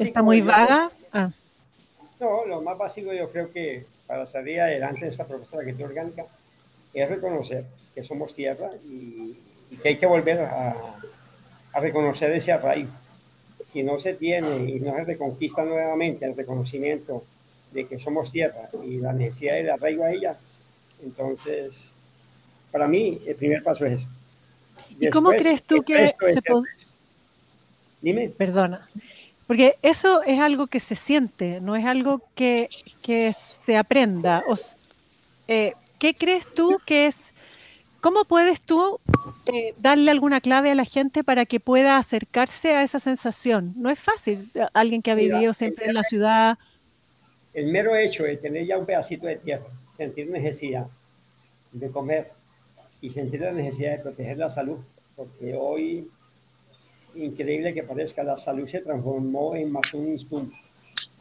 ¿Está 0.00 0.22
muy 0.22 0.40
vaga? 0.40 0.90
Ah. 1.12 1.30
No, 2.18 2.44
lo 2.46 2.60
más 2.62 2.76
básico 2.76 3.12
yo 3.12 3.30
creo 3.30 3.52
que 3.52 3.86
para 4.06 4.26
salir 4.26 4.60
adelante 4.60 5.04
de 5.04 5.10
esta 5.10 5.26
propuesta 5.26 5.58
de 5.58 5.72
la 5.72 5.84
orgánica 5.84 6.24
es 6.92 7.08
reconocer 7.08 7.64
que 7.94 8.04
somos 8.04 8.34
tierra 8.34 8.70
y, 8.84 9.36
que 9.82 9.88
hay 9.88 9.96
que 9.96 10.06
volver 10.06 10.40
a, 10.40 10.74
a 11.72 11.80
reconocer 11.80 12.30
ese 12.30 12.52
arraigo 12.52 12.90
si 13.74 13.82
no 13.82 13.98
se 13.98 14.14
tiene 14.14 14.70
y 14.70 14.78
no 14.78 14.94
se 14.94 15.02
reconquista 15.02 15.64
nuevamente 15.64 16.24
el 16.24 16.36
reconocimiento 16.36 17.24
de 17.72 17.86
que 17.86 17.98
somos 17.98 18.30
tierra 18.30 18.70
y 18.86 18.98
la 18.98 19.12
necesidad 19.12 19.54
de 19.54 19.72
arraigo 19.72 20.04
a 20.04 20.12
ella, 20.12 20.38
entonces, 21.02 21.90
para 22.70 22.86
mí, 22.86 23.20
el 23.26 23.34
primer 23.34 23.64
paso 23.64 23.84
es 23.84 24.00
eso. 24.00 24.08
¿Y 25.00 25.10
cómo 25.10 25.30
crees 25.30 25.64
tú 25.64 25.82
que 25.82 26.06
se 26.06 26.40
puede... 26.40 26.62
Dime. 28.00 28.28
Perdona. 28.28 28.88
Porque 29.48 29.74
eso 29.82 30.22
es 30.22 30.38
algo 30.38 30.68
que 30.68 30.78
se 30.78 30.94
siente, 30.94 31.60
no 31.60 31.74
es 31.74 31.84
algo 31.84 32.22
que, 32.36 32.68
que 33.02 33.32
se 33.36 33.76
aprenda. 33.76 34.44
O, 34.46 34.54
eh, 35.48 35.74
¿Qué 35.98 36.14
crees 36.14 36.46
tú 36.54 36.78
que 36.86 37.08
es 37.08 37.33
¿Cómo 38.04 38.26
puedes 38.26 38.60
tú 38.60 39.00
eh, 39.50 39.72
darle 39.78 40.10
alguna 40.10 40.42
clave 40.42 40.70
a 40.70 40.74
la 40.74 40.84
gente 40.84 41.24
para 41.24 41.46
que 41.46 41.58
pueda 41.58 41.96
acercarse 41.96 42.74
a 42.74 42.82
esa 42.82 43.00
sensación? 43.00 43.72
No 43.78 43.88
es 43.88 43.98
fácil. 43.98 44.50
Alguien 44.74 45.00
que 45.00 45.10
ha 45.10 45.14
vivido 45.14 45.54
siempre 45.54 45.86
en 45.86 45.94
la 45.94 46.04
ciudad. 46.04 46.58
El 47.54 47.68
mero 47.68 47.96
hecho 47.96 48.24
de 48.24 48.36
tener 48.36 48.66
ya 48.66 48.76
un 48.76 48.84
pedacito 48.84 49.26
de 49.26 49.36
tierra, 49.36 49.64
sentir 49.90 50.28
necesidad 50.28 50.86
de 51.72 51.90
comer 51.90 52.30
y 53.00 53.08
sentir 53.08 53.40
la 53.40 53.52
necesidad 53.52 53.92
de 53.92 54.02
proteger 54.02 54.36
la 54.36 54.50
salud, 54.50 54.76
porque 55.16 55.56
hoy, 55.58 56.06
increíble 57.14 57.72
que 57.72 57.84
parezca, 57.84 58.22
la 58.22 58.36
salud 58.36 58.68
se 58.68 58.80
transformó 58.80 59.56
en 59.56 59.72
más 59.72 59.94
un 59.94 60.08
insumo. 60.08 60.50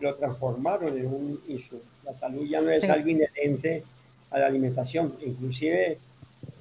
Lo 0.01 0.15
transformaron 0.15 0.97
en 0.97 1.05
un 1.05 1.41
insumo. 1.47 1.81
La 2.03 2.13
salud 2.13 2.45
ya 2.45 2.59
no 2.59 2.71
es 2.71 2.89
algo 2.89 3.07
inherente 3.07 3.85
a 4.31 4.39
la 4.39 4.47
alimentación, 4.47 5.13
inclusive 5.25 5.97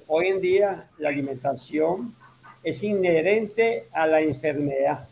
hoy 0.07 0.27
en 0.27 0.41
día 0.41 0.87
la 0.97 1.09
alimentación 1.09 2.13
es 2.63 2.83
inherente 2.83 3.85
a 3.91 4.07
la 4.07 4.21
enfermedad. 4.21 5.07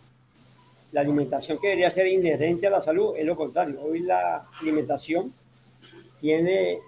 La 0.91 1.01
alimentación 1.01 1.57
que 1.59 1.67
debería 1.67 1.91
ser 1.91 2.07
inherente 2.07 2.67
a 2.67 2.69
la 2.69 2.81
salud 2.81 3.15
es 3.17 3.25
lo 3.25 3.35
contrario. 3.35 3.81
Hoy 3.81 3.99
la 3.99 4.47
alimentación 4.61 5.33
tiene, 6.19 6.79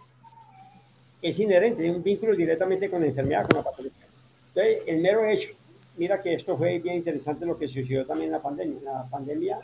es 1.22 1.39
inherente, 1.39 1.82
tiene 1.82 1.97
un 1.97 2.04
vínculo 2.04 2.36
directamente 2.36 2.89
con 2.89 3.01
la 3.01 3.08
enfermedad, 3.08 3.47
con 3.47 3.58
la 3.58 3.64
patología. 3.64 4.06
Entonces, 4.49 4.84
el 4.86 5.01
mero 5.01 5.26
hecho, 5.26 5.54
mira 5.97 6.22
que 6.22 6.34
esto 6.34 6.58
fue 6.58 6.80
bien 6.80 6.95
interesante 6.95 7.45
lo 7.45 7.58
que 7.58 7.68
sucedió 7.68 8.06
también 8.06 8.28
en 8.28 8.34
la 8.34 8.41
pandemia. 8.41 8.80
La 8.84 9.04
pandemia, 9.10 9.60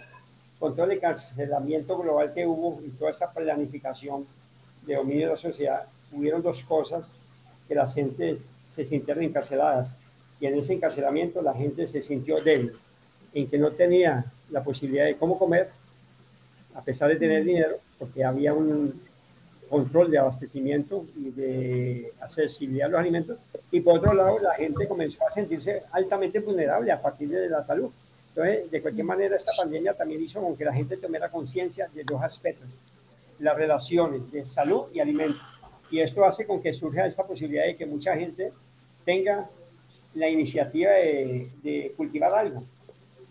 con 0.57 0.75
todo 0.75 0.85
el 0.85 0.93
encarcelamiento 0.93 1.97
global 1.97 2.33
que 2.33 2.45
hubo 2.45 2.81
y 2.85 2.89
toda 2.91 3.11
esa 3.11 3.31
planificación 3.31 4.25
de 4.85 4.95
dominio 4.95 5.27
de 5.27 5.33
la 5.33 5.37
sociedad, 5.37 5.83
hubieron 6.11 6.41
dos 6.41 6.63
cosas 6.63 7.13
que 7.69 7.75
las 7.75 7.93
gentes 7.93 8.49
se 8.67 8.83
sintieron 8.83 9.23
encarceladas 9.23 9.95
y 10.41 10.47
en 10.47 10.57
ese 10.57 10.73
encarcelamiento 10.73 11.41
la 11.41 11.53
gente 11.53 11.85
se 11.85 12.01
sintió 12.01 12.41
débil, 12.41 12.73
en 13.33 13.47
que 13.47 13.59
no 13.59 13.71
tenía 13.71 14.25
la 14.49 14.63
posibilidad 14.63 15.05
de 15.05 15.15
cómo 15.15 15.37
comer, 15.37 15.69
a 16.73 16.81
pesar 16.81 17.09
de 17.09 17.17
tener 17.17 17.45
dinero, 17.45 17.75
porque 17.99 18.23
había 18.23 18.53
un 18.53 18.99
control 19.69 20.09
de 20.09 20.17
abastecimiento 20.17 21.05
y 21.15 21.29
de 21.29 22.13
accesibilidad 22.19 22.87
a 22.87 22.91
los 22.91 22.99
alimentos. 23.01 23.37
Y 23.71 23.81
por 23.81 23.99
otro 23.99 24.13
lado, 24.13 24.39
la 24.39 24.55
gente 24.55 24.87
comenzó 24.87 25.27
a 25.27 25.31
sentirse 25.31 25.83
altamente 25.91 26.39
vulnerable 26.39 26.91
a 26.91 26.99
partir 26.99 27.29
de 27.29 27.49
la 27.49 27.61
salud. 27.61 27.91
Entonces, 28.29 28.71
de 28.71 28.81
cualquier 28.81 29.05
manera, 29.05 29.35
esta 29.35 29.51
pandemia 29.57 29.93
también 29.93 30.23
hizo 30.23 30.41
con 30.41 30.55
que 30.55 30.65
la 30.65 30.73
gente 30.73 30.97
tomara 30.97 31.29
conciencia 31.29 31.87
de 31.93 32.03
dos 32.03 32.23
aspectos, 32.23 32.67
las 33.39 33.55
relaciones 33.55 34.31
de 34.31 34.45
salud 34.45 34.85
y 34.93 34.99
alimentos 34.99 35.41
y 35.91 35.99
esto 35.99 36.25
hace 36.25 36.45
con 36.45 36.61
que 36.61 36.73
surja 36.73 37.05
esta 37.05 37.25
posibilidad 37.25 37.65
de 37.65 37.75
que 37.75 37.85
mucha 37.85 38.15
gente 38.15 38.51
tenga 39.05 39.49
la 40.15 40.29
iniciativa 40.29 40.91
de, 40.91 41.93
cultivar 41.95 42.33
algo. 42.33 42.63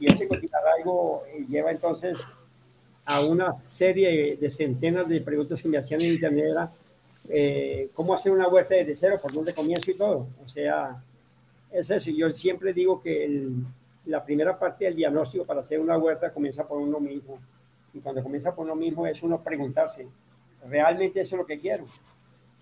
Y 0.01 0.11
ese 0.11 0.29
cultivar 0.29 0.63
algo 0.79 1.25
eh, 1.29 1.45
lleva 1.49 1.71
entonces 1.71 2.21
a 3.05 3.21
una 3.23 3.53
serie 3.53 4.37
de, 4.37 4.51
centenas 4.51 5.09
de 5.09 5.21
preguntas 5.21 5.63
que 5.63 5.69
me 5.69 5.79
hacían 5.79 6.01
en 6.03 6.15
internet. 6.15 6.71
Eh, 7.29 7.89
¿Cómo 7.95 8.15
hacer 8.15 8.33
una 8.33 8.49
huerta 8.49 8.75
desde 8.75 8.97
cero? 8.97 9.17
¿Por 9.21 9.33
dónde 9.33 9.55
comienzo 9.55 9.91
y 9.91 9.95
todo? 9.95 10.27
O 10.45 10.49
sea, 10.49 11.03
es 11.73 11.91
eso. 11.91 12.11
Yo 12.11 12.31
siempre 12.31 12.73
digo 12.73 13.03
que 13.03 13.51
la 14.07 14.25
primera 14.25 14.59
parte 14.59 14.85
del 14.85 14.97
diagnóstico 14.97 15.45
para 15.45 15.61
hacer 15.61 15.81
una 15.81 15.99
huerta 15.99 16.33
comienza 16.33 16.67
por 16.67 16.79
uno 16.79 17.01
mismo. 17.01 17.39
Y 17.93 18.01
cuando 18.01 18.23
comienza 18.23 18.55
por 18.55 18.65
uno 18.65 18.77
mismo 18.77 19.07
es 19.07 19.23
uno 19.23 19.43
preguntarse, 19.43 20.07
¿realmente 20.69 21.21
eso 21.21 21.37
es 21.37 21.41
lo 21.41 21.47
que 21.47 21.59
quiero? 21.59 21.87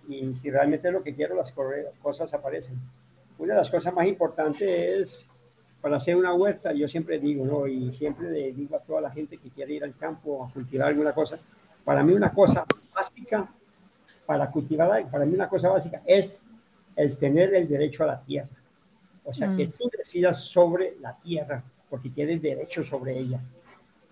Y 0.09 0.35
si 0.37 0.51
realmente 0.51 0.89
es 0.89 0.95
lo 0.95 1.03
que 1.03 1.15
quiero, 1.15 1.35
las 1.35 1.55
cosas 2.03 2.33
aparecen. 2.35 2.79
Una 3.39 3.55
de 3.55 3.61
las 3.61 3.71
cosas 3.71 3.93
más 3.93 4.07
importantes 4.07 4.71
es 4.71 5.31
para 5.81 5.97
hacer 5.97 6.17
una 6.17 6.35
huerta, 6.35 6.73
yo 6.73 6.89
siempre 6.89 7.19
digo, 7.19 7.45
¿no? 7.45 7.67
Y 7.67 7.93
siempre 7.93 8.31
le 8.31 8.53
digo 8.53 8.77
a 8.77 8.81
toda 8.81 9.01
la 9.01 9.11
gente 9.11 9.39
que 9.39 9.51
quiere 9.51 9.75
ir 9.75 9.85
al 9.85 9.97
campo 9.97 10.45
a 10.45 10.53
cultivar 10.53 10.89
alguna 10.89 11.13
cosa, 11.13 11.39
para 11.85 12.03
mí 12.03 12.13
una 12.13 12.33
cosa 12.33 12.65
básica 12.95 13.49
para 14.27 14.51
cultivar, 14.51 15.09
para 15.11 15.25
mí 15.25 15.35
una 15.35 15.49
cosa 15.49 15.69
básica 15.69 16.03
es 16.05 16.41
el 16.97 17.17
tener 17.17 17.55
el 17.55 17.69
derecho 17.69 18.03
a 18.03 18.09
la 18.09 18.21
tierra. 18.23 18.49
O 19.25 19.33
sea, 19.33 19.55
que 19.57 19.67
mm. 19.67 19.73
tú 19.73 19.91
decidas 19.97 20.45
sobre 20.45 20.97
la 21.01 21.17
tierra, 21.17 21.63
porque 21.89 22.11
tienes 22.11 22.43
derecho 22.43 22.85
sobre 22.85 23.19
ella. 23.19 23.41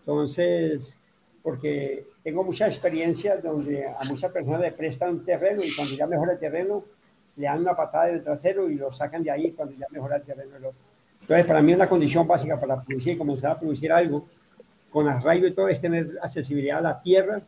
Entonces, 0.01 0.97
porque 1.45 2.07
tengo 2.23 2.43
mucha 2.43 2.67
experiencia 2.67 3.37
donde 3.37 3.87
a 3.87 4.03
muchas 4.05 4.33
personas 4.33 4.63
le 4.63 4.73
prestan 4.73 5.27
terreno 5.27 5.63
y 5.63 5.71
cuando 5.77 5.95
ya 5.95 6.07
mejora 6.07 6.33
el 6.33 6.39
terreno, 6.39 6.83
le 7.37 7.45
dan 7.45 7.61
una 7.61 7.77
patada 7.77 8.07
del 8.07 8.25
trasero 8.25 8.71
y 8.71 8.77
lo 8.77 8.91
sacan 8.91 9.23
de 9.23 9.31
ahí 9.31 9.53
cuando 9.53 9.75
ya 9.77 9.87
mejora 9.91 10.17
el 10.17 10.23
terreno. 10.23 10.57
Entonces, 11.21 11.47
para 11.47 11.61
mí 11.61 11.75
una 11.75 11.87
condición 11.87 12.27
básica 12.27 12.59
para 12.59 12.83
producir 12.83 13.13
y 13.13 13.19
comenzar 13.19 13.51
a 13.51 13.61
producir 13.61 13.93
algo 13.93 14.27
con 14.91 15.07
arraigo 15.07 15.47
y 15.47 15.53
todo 15.53 15.69
es 15.69 15.83
tener 15.83 16.19
accesibilidad 16.23 16.79
a 16.79 16.81
la 16.81 17.03
tierra 17.03 17.43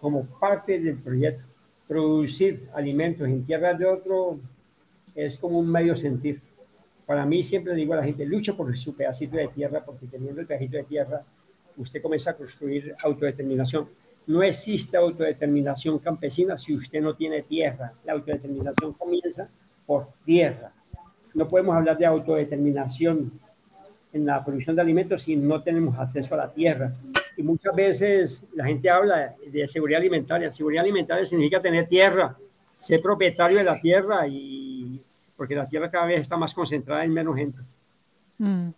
como 0.00 0.24
parte 0.24 0.80
del 0.80 0.96
proyecto. 0.96 1.44
Producir 1.86 2.68
alimentos 2.74 3.28
en 3.28 3.46
tierras 3.46 3.78
de 3.78 3.86
otro 3.86 4.40
es 5.14 5.38
como 5.38 5.60
un 5.60 5.70
medio 5.70 5.94
sentir. 5.94 6.40
Para 7.06 7.24
mí 7.24 7.44
siempre 7.44 7.74
digo 7.74 7.92
a 7.92 7.98
la 7.98 8.04
gente, 8.04 8.26
lucha 8.26 8.54
por 8.54 8.76
su 8.76 8.92
pedacito 8.92 9.36
de 9.36 9.46
tierra, 9.48 9.84
porque 9.84 10.08
teniendo 10.08 10.40
el 10.40 10.48
pedacito 10.48 10.78
de 10.78 10.84
tierra, 10.84 11.22
usted 11.80 12.02
comienza 12.02 12.30
a 12.30 12.36
construir 12.36 12.94
autodeterminación. 13.04 13.88
No 14.26 14.42
existe 14.42 14.96
autodeterminación 14.96 15.98
campesina 15.98 16.56
si 16.56 16.74
usted 16.74 17.00
no 17.00 17.14
tiene 17.14 17.42
tierra. 17.42 17.92
La 18.04 18.12
autodeterminación 18.12 18.92
comienza 18.92 19.48
por 19.86 20.08
tierra. 20.24 20.72
No 21.34 21.48
podemos 21.48 21.74
hablar 21.74 21.96
de 21.98 22.06
autodeterminación 22.06 23.32
en 24.12 24.26
la 24.26 24.44
producción 24.44 24.76
de 24.76 24.82
alimentos 24.82 25.22
si 25.22 25.36
no 25.36 25.62
tenemos 25.62 25.98
acceso 25.98 26.34
a 26.34 26.38
la 26.38 26.52
tierra. 26.52 26.92
Y 27.36 27.42
muchas 27.42 27.74
veces 27.74 28.44
la 28.54 28.66
gente 28.66 28.90
habla 28.90 29.34
de 29.46 29.66
seguridad 29.68 30.00
alimentaria. 30.00 30.52
Seguridad 30.52 30.84
alimentaria 30.84 31.24
significa 31.24 31.60
tener 31.62 31.88
tierra, 31.88 32.36
ser 32.78 33.00
propietario 33.00 33.58
de 33.58 33.64
la 33.64 33.80
tierra 33.80 34.26
y 34.28 35.00
porque 35.36 35.54
la 35.54 35.66
tierra 35.66 35.90
cada 35.90 36.06
vez 36.06 36.20
está 36.20 36.36
más 36.36 36.52
concentrada 36.52 37.04
en 37.04 37.14
menos 37.14 37.34
gente. 37.34 37.58
Mm. 38.38 38.68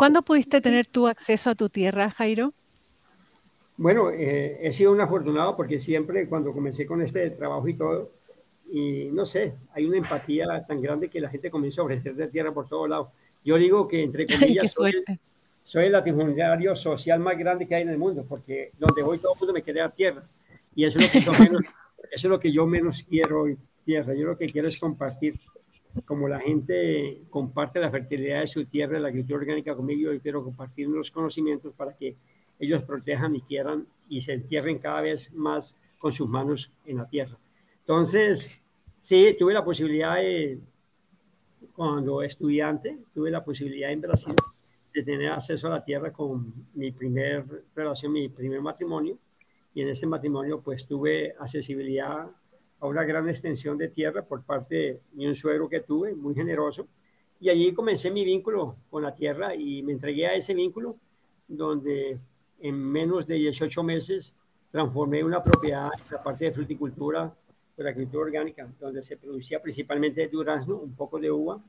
¿Cuándo 0.00 0.22
pudiste 0.22 0.62
tener 0.62 0.86
tu 0.86 1.06
acceso 1.08 1.50
a 1.50 1.54
tu 1.54 1.68
tierra, 1.68 2.08
Jairo? 2.08 2.54
Bueno, 3.76 4.10
eh, 4.10 4.58
he 4.62 4.72
sido 4.72 4.92
un 4.92 5.00
afortunado 5.02 5.54
porque 5.54 5.78
siempre 5.78 6.26
cuando 6.26 6.54
comencé 6.54 6.86
con 6.86 7.02
este 7.02 7.28
trabajo 7.32 7.68
y 7.68 7.74
todo, 7.74 8.10
y 8.72 9.10
no 9.12 9.26
sé, 9.26 9.52
hay 9.74 9.84
una 9.84 9.98
empatía 9.98 10.64
tan 10.66 10.80
grande 10.80 11.10
que 11.10 11.20
la 11.20 11.28
gente 11.28 11.50
comienza 11.50 11.82
a 11.82 11.84
ofrecer 11.84 12.14
de 12.14 12.28
tierra 12.28 12.50
por 12.50 12.66
todos 12.66 12.88
lados. 12.88 13.08
Yo 13.44 13.56
digo 13.56 13.86
que, 13.86 14.02
entre 14.02 14.26
comillas, 14.38 14.72
soy, 14.72 14.94
soy, 15.62 15.84
el 15.84 15.92
latifundiario 15.92 16.74
social 16.74 17.20
más 17.20 17.36
grande 17.36 17.68
que 17.68 17.74
hay 17.74 17.82
en 17.82 17.90
el 17.90 17.98
mundo, 17.98 18.24
porque 18.26 18.70
donde 18.78 19.02
voy 19.02 19.18
todo 19.18 19.34
el 19.34 19.38
mundo 19.38 19.52
me 19.52 19.60
quiere 19.60 19.80
dar 19.80 19.92
tierra. 19.92 20.22
Y 20.74 20.86
eso 20.86 20.98
es 20.98 21.04
lo 21.04 21.12
que 21.12 21.20
yo 21.20 21.30
menos, 21.38 21.62
eso 22.10 22.26
es 22.26 22.30
lo 22.30 22.40
que 22.40 22.50
yo 22.50 22.64
menos 22.64 23.02
quiero, 23.06 23.44
tierra. 23.84 24.14
Yo 24.14 24.28
lo 24.28 24.38
que 24.38 24.46
quiero 24.46 24.68
es 24.68 24.78
compartir. 24.78 25.38
Como 26.04 26.28
la 26.28 26.40
gente 26.40 27.22
comparte 27.30 27.80
la 27.80 27.90
fertilidad 27.90 28.40
de 28.40 28.46
su 28.46 28.64
tierra, 28.64 28.98
la 28.98 29.08
agricultura 29.08 29.40
orgánica 29.40 29.74
conmigo, 29.74 30.12
yo 30.12 30.20
quiero 30.20 30.44
compartir 30.44 30.88
los 30.88 31.10
conocimientos 31.10 31.74
para 31.74 31.96
que 31.96 32.16
ellos 32.58 32.82
protejan 32.82 33.34
y 33.34 33.40
quieran 33.42 33.86
y 34.08 34.20
se 34.20 34.34
entierren 34.34 34.78
cada 34.78 35.00
vez 35.00 35.32
más 35.32 35.76
con 35.98 36.12
sus 36.12 36.28
manos 36.28 36.70
en 36.86 36.98
la 36.98 37.08
tierra. 37.08 37.36
Entonces, 37.80 38.50
sí, 39.00 39.34
tuve 39.38 39.54
la 39.54 39.64
posibilidad 39.64 40.16
cuando 41.74 42.22
estudiante, 42.22 42.98
tuve 43.14 43.30
la 43.30 43.44
posibilidad 43.44 43.90
en 43.90 44.00
Brasil 44.00 44.34
de 44.92 45.02
tener 45.02 45.30
acceso 45.30 45.68
a 45.68 45.70
la 45.70 45.84
tierra 45.84 46.12
con 46.12 46.52
mi 46.74 46.90
primer 46.92 47.44
relación, 47.74 48.12
mi 48.12 48.28
primer 48.28 48.60
matrimonio. 48.60 49.18
Y 49.74 49.82
en 49.82 49.88
ese 49.88 50.06
matrimonio, 50.06 50.60
pues 50.60 50.86
tuve 50.86 51.34
accesibilidad 51.38 52.28
a 52.80 52.86
una 52.86 53.04
gran 53.04 53.28
extensión 53.28 53.76
de 53.78 53.88
tierra 53.88 54.22
por 54.22 54.42
parte 54.42 55.00
de 55.12 55.28
un 55.28 55.36
suegro 55.36 55.68
que 55.68 55.80
tuve, 55.80 56.14
muy 56.14 56.34
generoso. 56.34 56.86
Y 57.40 57.48
allí 57.48 57.72
comencé 57.72 58.10
mi 58.10 58.24
vínculo 58.24 58.72
con 58.90 59.02
la 59.02 59.14
tierra 59.14 59.54
y 59.54 59.82
me 59.82 59.92
entregué 59.92 60.26
a 60.26 60.34
ese 60.34 60.54
vínculo 60.54 60.96
donde 61.48 62.18
en 62.60 62.74
menos 62.74 63.26
de 63.26 63.34
18 63.36 63.82
meses 63.82 64.34
transformé 64.70 65.24
una 65.24 65.42
propiedad 65.42 65.90
en 65.94 66.16
la 66.16 66.22
parte 66.22 66.46
de 66.46 66.52
fruticultura, 66.52 67.34
de 67.76 67.84
la 67.84 67.90
agricultura 67.90 68.24
orgánica, 68.24 68.68
donde 68.78 69.02
se 69.02 69.16
producía 69.16 69.60
principalmente 69.60 70.28
durazno, 70.28 70.76
un 70.76 70.94
poco 70.94 71.18
de 71.18 71.30
uva, 71.30 71.60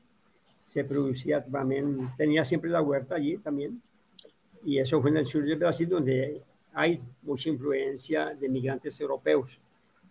se 0.64 0.84
producía 0.84 1.44
también, 1.44 2.10
tenía 2.16 2.44
siempre 2.44 2.70
la 2.70 2.82
huerta 2.82 3.16
allí 3.16 3.38
también, 3.38 3.80
y 4.64 4.78
eso 4.78 5.00
fue 5.00 5.10
en 5.10 5.16
el 5.18 5.26
sur 5.26 5.44
de 5.44 5.56
Brasil, 5.56 5.88
donde 5.88 6.42
hay 6.74 7.00
mucha 7.22 7.48
influencia 7.48 8.34
de 8.34 8.48
migrantes 8.48 9.00
europeos. 9.00 9.58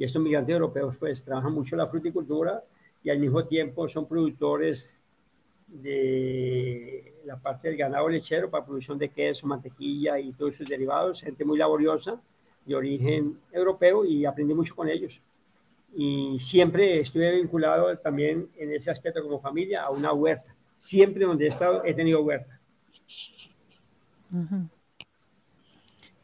Y 0.01 0.03
estos 0.03 0.19
migrantes 0.19 0.53
europeos 0.53 0.95
pues 0.97 1.23
trabajan 1.23 1.53
mucho 1.53 1.75
la 1.75 1.85
fruticultura 1.85 2.63
y 3.03 3.11
al 3.11 3.19
mismo 3.19 3.45
tiempo 3.45 3.87
son 3.87 4.07
productores 4.07 4.99
de 5.67 7.13
la 7.23 7.37
parte 7.37 7.67
del 7.67 7.77
ganado 7.77 8.09
lechero 8.09 8.49
para 8.49 8.65
producción 8.65 8.97
de 8.97 9.09
queso, 9.09 9.45
mantequilla 9.45 10.19
y 10.19 10.33
todos 10.33 10.55
sus 10.55 10.67
derivados, 10.67 11.21
gente 11.21 11.45
muy 11.45 11.59
laboriosa 11.59 12.19
de 12.65 12.73
origen 12.73 13.37
europeo 13.51 14.03
y 14.03 14.25
aprendí 14.25 14.55
mucho 14.55 14.75
con 14.75 14.89
ellos. 14.89 15.21
Y 15.95 16.39
siempre 16.39 17.01
estuve 17.01 17.35
vinculado 17.35 17.95
también 17.99 18.49
en 18.57 18.73
ese 18.73 18.89
aspecto 18.89 19.21
como 19.21 19.39
familia 19.39 19.83
a 19.83 19.91
una 19.91 20.13
huerta. 20.13 20.55
Siempre 20.79 21.25
donde 21.25 21.45
he 21.45 21.49
estado 21.49 21.85
he 21.85 21.93
tenido 21.93 22.23
huerta. 22.23 22.59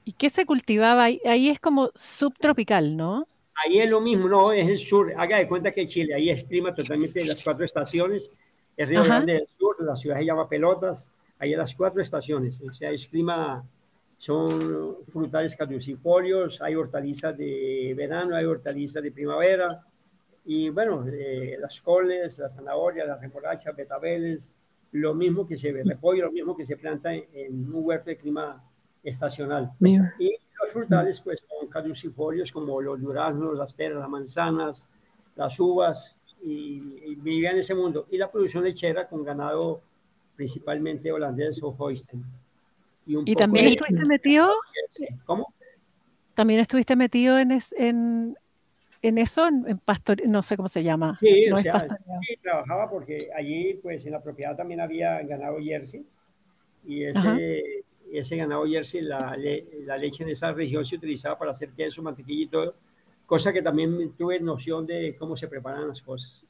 ¿Y 0.03 0.13
qué 0.13 0.31
se 0.31 0.47
cultivaba 0.47 1.03
ahí? 1.03 1.21
Ahí 1.25 1.49
es 1.49 1.59
como 1.59 1.91
subtropical, 1.93 2.97
¿no? 2.97 3.27
Ahí 3.63 3.79
es 3.79 3.89
lo 3.89 4.01
mismo, 4.01 4.27
no, 4.27 4.51
es 4.51 4.67
el 4.67 4.77
sur. 4.77 5.13
Haga 5.17 5.37
de 5.37 5.47
cuenta 5.47 5.71
que 5.71 5.85
Chile, 5.85 6.13
ahí 6.13 6.29
es 6.29 6.43
clima 6.43 6.73
totalmente 6.73 7.19
de 7.19 7.25
las 7.25 7.43
cuatro 7.43 7.65
estaciones. 7.65 8.31
El 8.75 8.87
Río 8.87 9.03
Grande 9.03 9.33
del 9.33 9.47
Sur, 9.57 9.75
la 9.79 9.95
ciudad 9.95 10.17
se 10.17 10.25
llama 10.25 10.47
Pelotas, 10.47 11.09
hay 11.39 11.55
las 11.55 11.73
cuatro 11.73 12.01
estaciones, 12.01 12.61
o 12.61 12.71
sea, 12.71 12.89
es 12.89 13.07
clima, 13.07 13.63
son 14.17 14.97
frutales 15.11 15.55
caducifolios, 15.55 16.61
hay 16.61 16.75
hortalizas 16.75 17.35
de 17.35 17.93
verano, 17.97 18.35
hay 18.35 18.45
hortalizas 18.45 19.01
de 19.01 19.11
primavera, 19.11 19.83
y 20.45 20.69
bueno, 20.69 21.05
eh, 21.07 21.57
las 21.59 21.81
coles, 21.81 22.39
las 22.39 22.55
zanahorias, 22.55 23.05
las 23.05 23.19
remolachas, 23.19 23.75
betabeles, 23.75 24.51
lo 24.93 25.13
mismo 25.13 25.45
que 25.45 25.57
se 25.57 25.73
ve, 25.73 25.83
repollo, 25.83 26.25
lo 26.25 26.31
mismo 26.31 26.55
que 26.55 26.65
se 26.65 26.77
planta 26.77 27.13
en, 27.13 27.73
un 27.73 27.83
huerto 27.83 28.09
de 28.09 28.17
clima 28.17 28.63
estacional. 29.03 29.71
Y 30.19 30.37
los 30.63 30.73
frutales, 30.73 31.19
pues, 31.19 31.43
son 31.47 31.67
caducifolios 31.69 32.51
como 32.51 32.81
los 32.81 32.99
duraznos, 32.99 33.57
las 33.57 33.73
peras, 33.73 33.99
las 33.99 34.09
manzanas, 34.09 34.87
las 35.35 35.59
uvas, 35.59 36.15
y, 36.43 36.79
vivía 37.15 37.51
en 37.51 37.59
ese 37.59 37.75
mundo. 37.75 38.07
Y 38.11 38.17
la 38.17 38.31
producción 38.31 38.63
lechera 38.63 39.07
con 39.07 39.23
ganado 39.23 39.81
principalmente 40.35 41.11
holandés 41.11 41.61
o 41.63 41.75
Holstein. 41.77 42.23
¿Y, 43.05 43.35
también 43.35 43.67
estuviste 43.67 44.05
metido? 44.05 44.51
¿Cómo? 45.25 45.53
¿También 46.35 46.59
estuviste 46.59 46.95
metido 46.95 47.39
en, 47.39 47.57
en, 47.77 48.37
en 49.01 49.17
eso, 49.17 49.47
en, 49.47 49.79
pastor, 49.79 50.17
no 50.27 50.43
sé 50.43 50.57
cómo 50.57 50.67
se 50.67 50.83
llama? 50.83 51.15
Sí, 51.15 51.45
sí, 51.45 52.37
trabajaba 52.43 52.89
porque 52.89 53.29
allí, 53.35 53.79
pues 53.81 54.05
en 54.05 54.11
la 54.11 54.21
propiedad 54.21 54.55
también 54.55 54.81
había 54.81 55.21
ganado 55.23 55.57
jersey 55.59 56.05
y 56.85 57.05
ese, 57.05 57.83
ese 58.11 58.37
ganado 58.37 58.65
jersey, 58.65 59.01
la, 59.01 59.37
la, 59.85 59.97
leche 59.97 60.23
en 60.23 60.29
esa 60.29 60.51
región 60.51 60.85
se 60.85 60.95
utilizaba 60.95 61.37
para 61.37 61.51
hacer 61.51 61.69
queso, 61.71 62.01
mantequilla 62.01 62.43
y 62.43 62.47
todo 62.47 62.75
cosa 63.27 63.53
que 63.53 63.61
también 63.61 64.13
tuve 64.17 64.39
noción 64.39 64.87
de 64.87 65.15
cómo 65.19 65.37
se 65.37 65.47
preparan 65.47 65.87
las 65.87 66.01
cosas. 66.01 66.43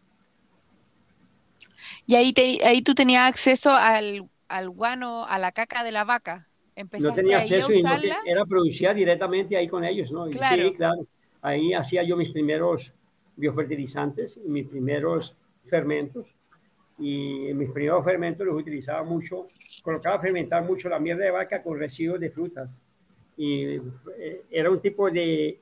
Y 2.05 2.15
ahí, 2.15 2.33
ahí 2.63 2.81
tú 2.81 2.93
tenías 2.93 3.27
acceso 3.27 3.71
al, 3.71 4.29
al 4.47 4.69
guano, 4.69 5.25
a 5.25 5.39
la 5.39 5.51
caca 5.51 5.83
de 5.83 5.91
la 5.91 6.05
vaca. 6.05 6.47
no 6.99 7.13
tenía 7.13 7.39
acceso 7.39 7.73
y 7.73 7.83
era 8.25 8.45
producida 8.45 8.93
directamente 8.93 9.57
ahí 9.57 9.67
con 9.67 9.83
ellos, 9.83 10.11
¿no? 10.11 10.29
Claro. 10.29 10.69
Sí, 10.69 10.73
claro. 10.75 11.05
Ahí 11.41 11.73
hacía 11.73 12.03
yo 12.03 12.15
mis 12.15 12.29
primeros 12.29 12.93
biofertilizantes 13.35 14.37
mis 14.45 14.69
primeros 14.69 15.35
fermentos. 15.65 16.33
Y 16.99 17.53
mis 17.53 17.69
primeros 17.71 18.03
fermentos 18.03 18.45
los 18.45 18.59
utilizaba 18.59 19.03
mucho, 19.03 19.47
colocaba 19.83 20.15
a 20.15 20.21
fermentar 20.21 20.63
mucho 20.63 20.89
la 20.89 20.99
mierda 20.99 21.25
de 21.25 21.31
vaca 21.31 21.61
con 21.61 21.77
residuos 21.79 22.19
de 22.19 22.31
frutas. 22.31 22.81
Y 23.35 23.75
eh, 24.17 24.41
era 24.49 24.71
un 24.71 24.81
tipo 24.81 25.11
de 25.11 25.61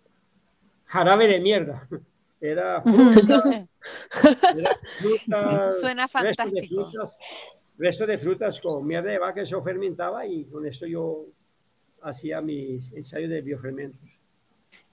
jarabe 0.86 1.28
de 1.28 1.40
mierda. 1.40 1.88
Era 2.42 2.82
fruta, 2.82 3.64
Suena 5.70 6.08
fantástico. 6.08 6.92
Resto 7.78 8.06
de, 8.06 8.18
frutas, 8.18 8.62
con 8.62 8.88
mierda 8.88 9.12
de 9.12 9.20
vaca, 9.20 9.42
eso 9.42 9.62
fermentaba 9.62 10.26
y 10.26 10.46
con 10.46 10.66
eso 10.66 10.86
yo 10.86 11.26
hacía 12.02 12.40
mis 12.42 12.92
ensayos 12.94 13.30
de 13.30 13.42
biofermentos. 13.42 14.00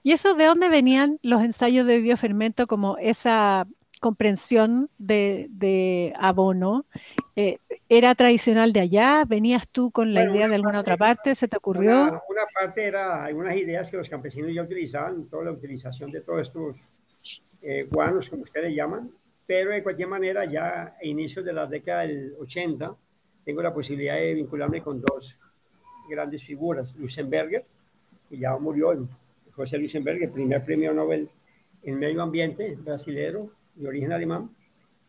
¿Y 0.01 0.11
eso 0.11 0.33
de 0.33 0.45
dónde 0.45 0.67
venían 0.67 1.17
los 1.21 1.41
ensayos 1.41 1.87
de 1.87 1.99
biofermento 1.99 2.67
como 2.67 2.97
esa 2.97 3.67
comprensión 4.03 4.89
de, 4.97 6.13
abono? 6.19 6.85
Eh, 7.37 7.59
¿Era 7.87 8.13
tradicional 8.15 8.73
de 8.73 8.81
allá? 8.81 9.23
¿Venías 9.25 9.65
tú 9.69 9.91
con 9.91 10.13
la 10.13 10.25
idea 10.25 10.49
de 10.49 10.55
alguna 10.55 10.81
otra 10.81 10.97
parte? 10.97 11.35
¿Se 11.35 11.47
te 11.47 11.55
ocurrió? 11.55 12.03
Una, 12.03 12.43
parte 12.59 12.83
era 12.83 13.23
algunas 13.23 13.55
ideas 13.55 13.89
que 13.89 13.95
los 13.95 14.09
campesinos 14.09 14.53
ya 14.53 14.61
utilizaban, 14.61 15.29
toda 15.29 15.45
la 15.45 15.51
utilización 15.51 16.11
de 16.11 16.19
todos 16.19 16.41
estos 16.41 16.85
eh, 17.61 17.87
guanos, 17.89 18.29
como 18.29 18.43
ustedes 18.43 18.75
llaman, 18.75 19.09
pero 19.47 19.71
de 19.71 19.81
cualquier 19.81 20.09
manera 20.09 20.43
ya 20.43 20.95
a 20.99 21.05
inicios 21.05 21.45
de 21.45 21.53
la 21.53 21.65
década 21.65 22.01
del 22.01 22.33
80 22.41 22.93
tengo 23.45 23.61
la 23.61 23.73
posibilidad 23.73 24.15
de 24.15 24.33
vincularme 24.33 24.81
con 24.81 25.01
dos 25.01 25.39
grandes 26.09 26.43
figuras, 26.43 26.93
Luxemberger, 26.97 27.63
que 28.29 28.37
ya 28.37 28.57
murió, 28.57 29.07
José 29.55 29.77
Luxemberger, 29.77 30.29
primer 30.29 30.63
premio 30.65 30.93
Nobel 30.93 31.29
en 31.83 31.99
medio 31.99 32.21
ambiente 32.21 32.75
brasilero, 32.75 33.49
de 33.75 33.87
origen 33.87 34.11
alemán, 34.11 34.49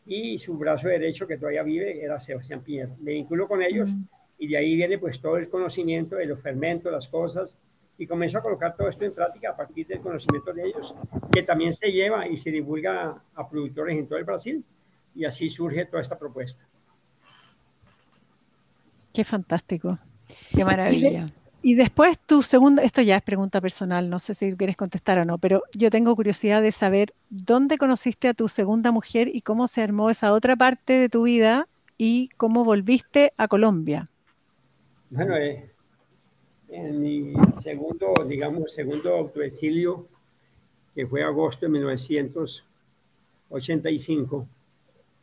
y 0.07 0.39
su 0.39 0.57
brazo 0.57 0.89
derecho, 0.89 1.27
que 1.27 1.39
todavía 1.39 1.63
vive, 1.63 2.05
era 2.05 2.21
Sebastián 2.21 2.63
Piñero. 2.63 2.97
Me 3.01 3.13
vinculo 3.13 3.49
con 3.49 3.63
ellos 3.63 3.91
y 4.39 4.49
de 4.49 4.57
ahí 4.57 4.77
viene 4.77 4.99
pues 4.99 5.21
todo 5.21 5.37
el 5.37 5.49
conocimiento 5.49 6.17
de 6.17 6.27
los 6.27 6.41
fermentos, 6.41 6.93
las 6.93 7.09
cosas, 7.09 7.59
y 7.97 8.07
comienzo 8.07 8.39
a 8.39 8.43
colocar 8.43 8.77
todo 8.77 8.89
esto 8.89 9.05
en 9.05 9.15
práctica 9.15 9.51
a 9.51 9.57
partir 9.57 9.87
del 9.87 10.01
conocimiento 10.01 10.53
de 10.53 10.65
ellos, 10.67 10.95
que 11.33 11.43
también 11.43 11.73
se 11.73 11.93
lleva 11.93 12.27
y 12.27 12.37
se 12.37 12.51
divulga 12.51 13.23
a 13.35 13.49
productores 13.49 13.97
en 13.97 14.07
todo 14.09 14.19
el 14.19 14.25
Brasil, 14.25 14.65
y 15.15 15.25
así 15.25 15.49
surge 15.49 15.87
toda 15.87 16.03
esta 16.03 16.19
propuesta. 16.19 16.67
Qué 19.13 19.25
fantástico. 19.25 19.97
Qué 20.55 20.65
maravilla. 20.65 21.29
Y 21.67 21.77
después 21.77 22.19
tu 22.19 22.43
segunda, 22.43 22.83
esto 22.83 23.01
ya 23.01 23.17
es 23.17 23.23
pregunta 23.23 23.59
personal, 23.59 24.11
no 24.11 24.19
sé 24.19 24.35
si 24.35 24.55
quieres 24.55 24.77
contestar 24.77 25.19
o 25.19 25.25
no, 25.25 25.39
pero 25.39 25.63
yo 25.73 25.89
tengo 25.89 26.15
curiosidad 26.15 26.61
de 26.61 26.71
saber 26.71 27.15
dónde 27.31 27.79
conociste 27.79 28.29
a 28.29 28.35
tu 28.35 28.49
segunda 28.49 28.93
mujer 28.93 29.35
y 29.35 29.41
cómo 29.41 29.67
se 29.67 29.81
armó 29.81 30.11
esa 30.11 30.35
otra 30.35 30.57
parte 30.57 30.93
de 30.93 31.09
tu 31.09 31.23
vida 31.23 31.67
y 31.97 32.29
cómo 32.37 32.65
volviste 32.65 33.33
a 33.39 33.49
Colombia. 33.49 34.11
Bueno, 35.09 35.39
eh, 35.39 35.71
en 36.69 37.01
mi 37.01 37.33
segundo, 37.63 38.13
digamos, 38.29 38.75
segundo 38.75 39.15
autoexilio, 39.15 40.07
que 40.95 41.07
fue 41.07 41.25
agosto 41.25 41.65
de 41.65 41.73
1985, 41.73 44.47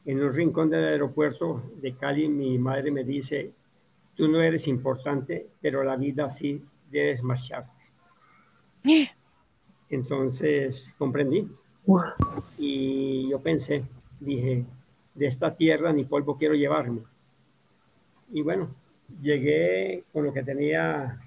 en 0.05 0.23
un 0.23 0.33
rincón 0.33 0.71
del 0.71 0.85
aeropuerto 0.85 1.61
de 1.79 1.93
Cali, 1.93 2.27
mi 2.27 2.57
madre 2.57 2.89
me 2.89 3.03
dice, 3.03 3.51
tú 4.21 4.27
no 4.27 4.39
eres 4.39 4.67
importante, 4.67 5.49
pero 5.61 5.83
la 5.83 5.95
vida 5.95 6.29
sí 6.29 6.63
debes 6.91 7.23
marcharte. 7.23 7.75
Entonces 9.89 10.93
comprendí 10.99 11.49
y 12.59 13.27
yo 13.31 13.39
pensé, 13.39 13.83
dije, 14.19 14.63
de 15.15 15.25
esta 15.25 15.55
tierra 15.55 15.91
ni 15.91 16.03
polvo 16.03 16.37
quiero 16.37 16.53
llevarme. 16.53 17.01
Y 18.31 18.43
bueno, 18.43 18.69
llegué 19.23 20.03
con 20.13 20.25
lo 20.25 20.31
que 20.31 20.43
tenía 20.43 21.19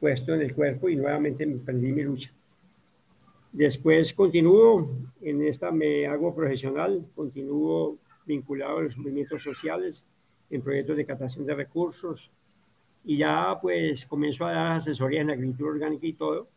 puesto 0.00 0.34
en 0.34 0.40
el 0.40 0.56
cuerpo 0.56 0.88
y 0.88 0.96
nuevamente 0.96 1.44
emprendí 1.44 1.92
mi 1.92 2.02
lucha. 2.02 2.32
Después 3.52 4.12
continúo, 4.12 4.90
en 5.22 5.46
esta 5.46 5.70
me 5.70 6.08
hago 6.08 6.34
profesional, 6.34 7.06
continúo 7.14 7.96
vinculado 8.26 8.78
a 8.78 8.82
los 8.82 8.98
movimientos 8.98 9.44
sociales, 9.44 10.04
en 10.50 10.62
proyectos 10.62 10.96
de 10.96 11.06
captación 11.06 11.46
de 11.46 11.54
recursos 11.54 12.30
y 13.04 13.18
ya 13.18 13.58
pues 13.60 14.06
comienzo 14.06 14.46
a 14.46 14.52
dar 14.52 14.72
asesoría 14.72 15.20
en 15.20 15.30
agricultura 15.30 15.70
orgánica 15.72 16.06
y 16.06 16.12
todo 16.12 16.48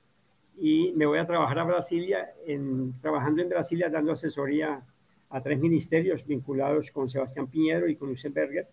y 0.61 0.91
me 0.95 1.05
voy 1.05 1.19
a 1.19 1.23
trabajar 1.23 1.59
a 1.59 1.63
Brasilia, 1.63 2.33
en, 2.45 2.93
trabajando 2.99 3.41
en 3.41 3.49
Brasilia 3.49 3.89
dando 3.89 4.11
asesoría 4.11 4.81
a 5.29 5.41
tres 5.41 5.59
ministerios 5.59 6.25
vinculados 6.25 6.91
con 6.91 7.09
Sebastián 7.09 7.47
Piñero 7.47 7.87
y 7.87 7.95
con 7.95 8.09
Luxemberger. 8.09 8.67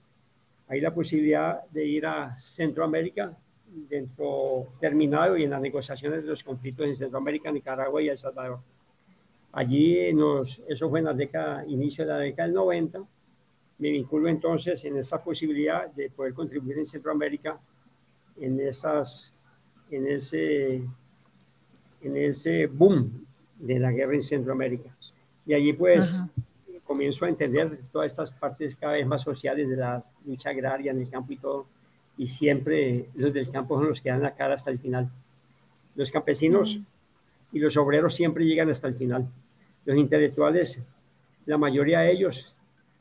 Hay 0.68 0.80
la 0.80 0.92
posibilidad 0.92 1.64
de 1.70 1.84
ir 1.86 2.06
a 2.06 2.36
Centroamérica 2.38 3.36
dentro 3.68 4.66
terminado 4.80 5.36
y 5.36 5.44
en 5.44 5.50
las 5.50 5.60
negociaciones 5.60 6.22
de 6.22 6.28
los 6.28 6.42
conflictos 6.42 6.86
en 6.86 6.96
Centroamérica, 6.96 7.52
Nicaragua 7.52 8.02
y 8.02 8.08
El 8.08 8.16
Salvador. 8.16 8.58
Allí, 9.52 10.12
nos, 10.12 10.60
eso 10.68 10.90
fue 10.90 11.00
en 11.00 11.04
la 11.04 11.14
década, 11.14 11.64
inicio 11.66 12.04
de 12.04 12.12
la 12.12 12.18
década 12.18 12.48
del 12.48 12.54
90, 12.54 13.00
me 13.78 13.90
vinculo 13.90 14.28
entonces 14.28 14.84
en 14.84 14.96
esa 14.96 15.22
posibilidad 15.22 15.88
de 15.92 16.10
poder 16.10 16.32
contribuir 16.34 16.78
en 16.78 16.86
Centroamérica 16.86 17.58
en, 18.40 18.60
esas, 18.60 19.34
en, 19.90 20.06
ese, 20.08 20.76
en 22.02 22.16
ese 22.16 22.66
boom 22.66 23.26
de 23.58 23.78
la 23.78 23.92
guerra 23.92 24.14
en 24.14 24.22
Centroamérica. 24.22 24.94
Y 25.46 25.54
allí 25.54 25.72
pues 25.72 26.14
Ajá. 26.14 26.28
comienzo 26.84 27.24
a 27.24 27.28
entender 27.28 27.80
todas 27.92 28.12
estas 28.12 28.30
partes 28.30 28.76
cada 28.76 28.94
vez 28.94 29.06
más 29.06 29.22
sociales 29.22 29.68
de 29.68 29.76
la 29.76 30.02
lucha 30.24 30.50
agraria 30.50 30.92
en 30.92 31.00
el 31.00 31.10
campo 31.10 31.32
y 31.32 31.36
todo. 31.36 31.66
Y 32.18 32.28
siempre 32.28 33.08
los 33.14 33.32
del 33.32 33.50
campo 33.50 33.76
son 33.76 33.88
los 33.88 34.00
que 34.00 34.08
dan 34.08 34.22
la 34.22 34.34
cara 34.34 34.54
hasta 34.54 34.70
el 34.70 34.78
final. 34.78 35.10
Los 35.94 36.10
campesinos 36.10 36.80
y 37.52 37.58
los 37.58 37.76
obreros 37.76 38.14
siempre 38.14 38.44
llegan 38.44 38.70
hasta 38.70 38.88
el 38.88 38.94
final. 38.94 39.28
Los 39.84 39.96
intelectuales, 39.96 40.82
la 41.44 41.58
mayoría 41.58 42.00
de 42.00 42.12
ellos 42.12 42.55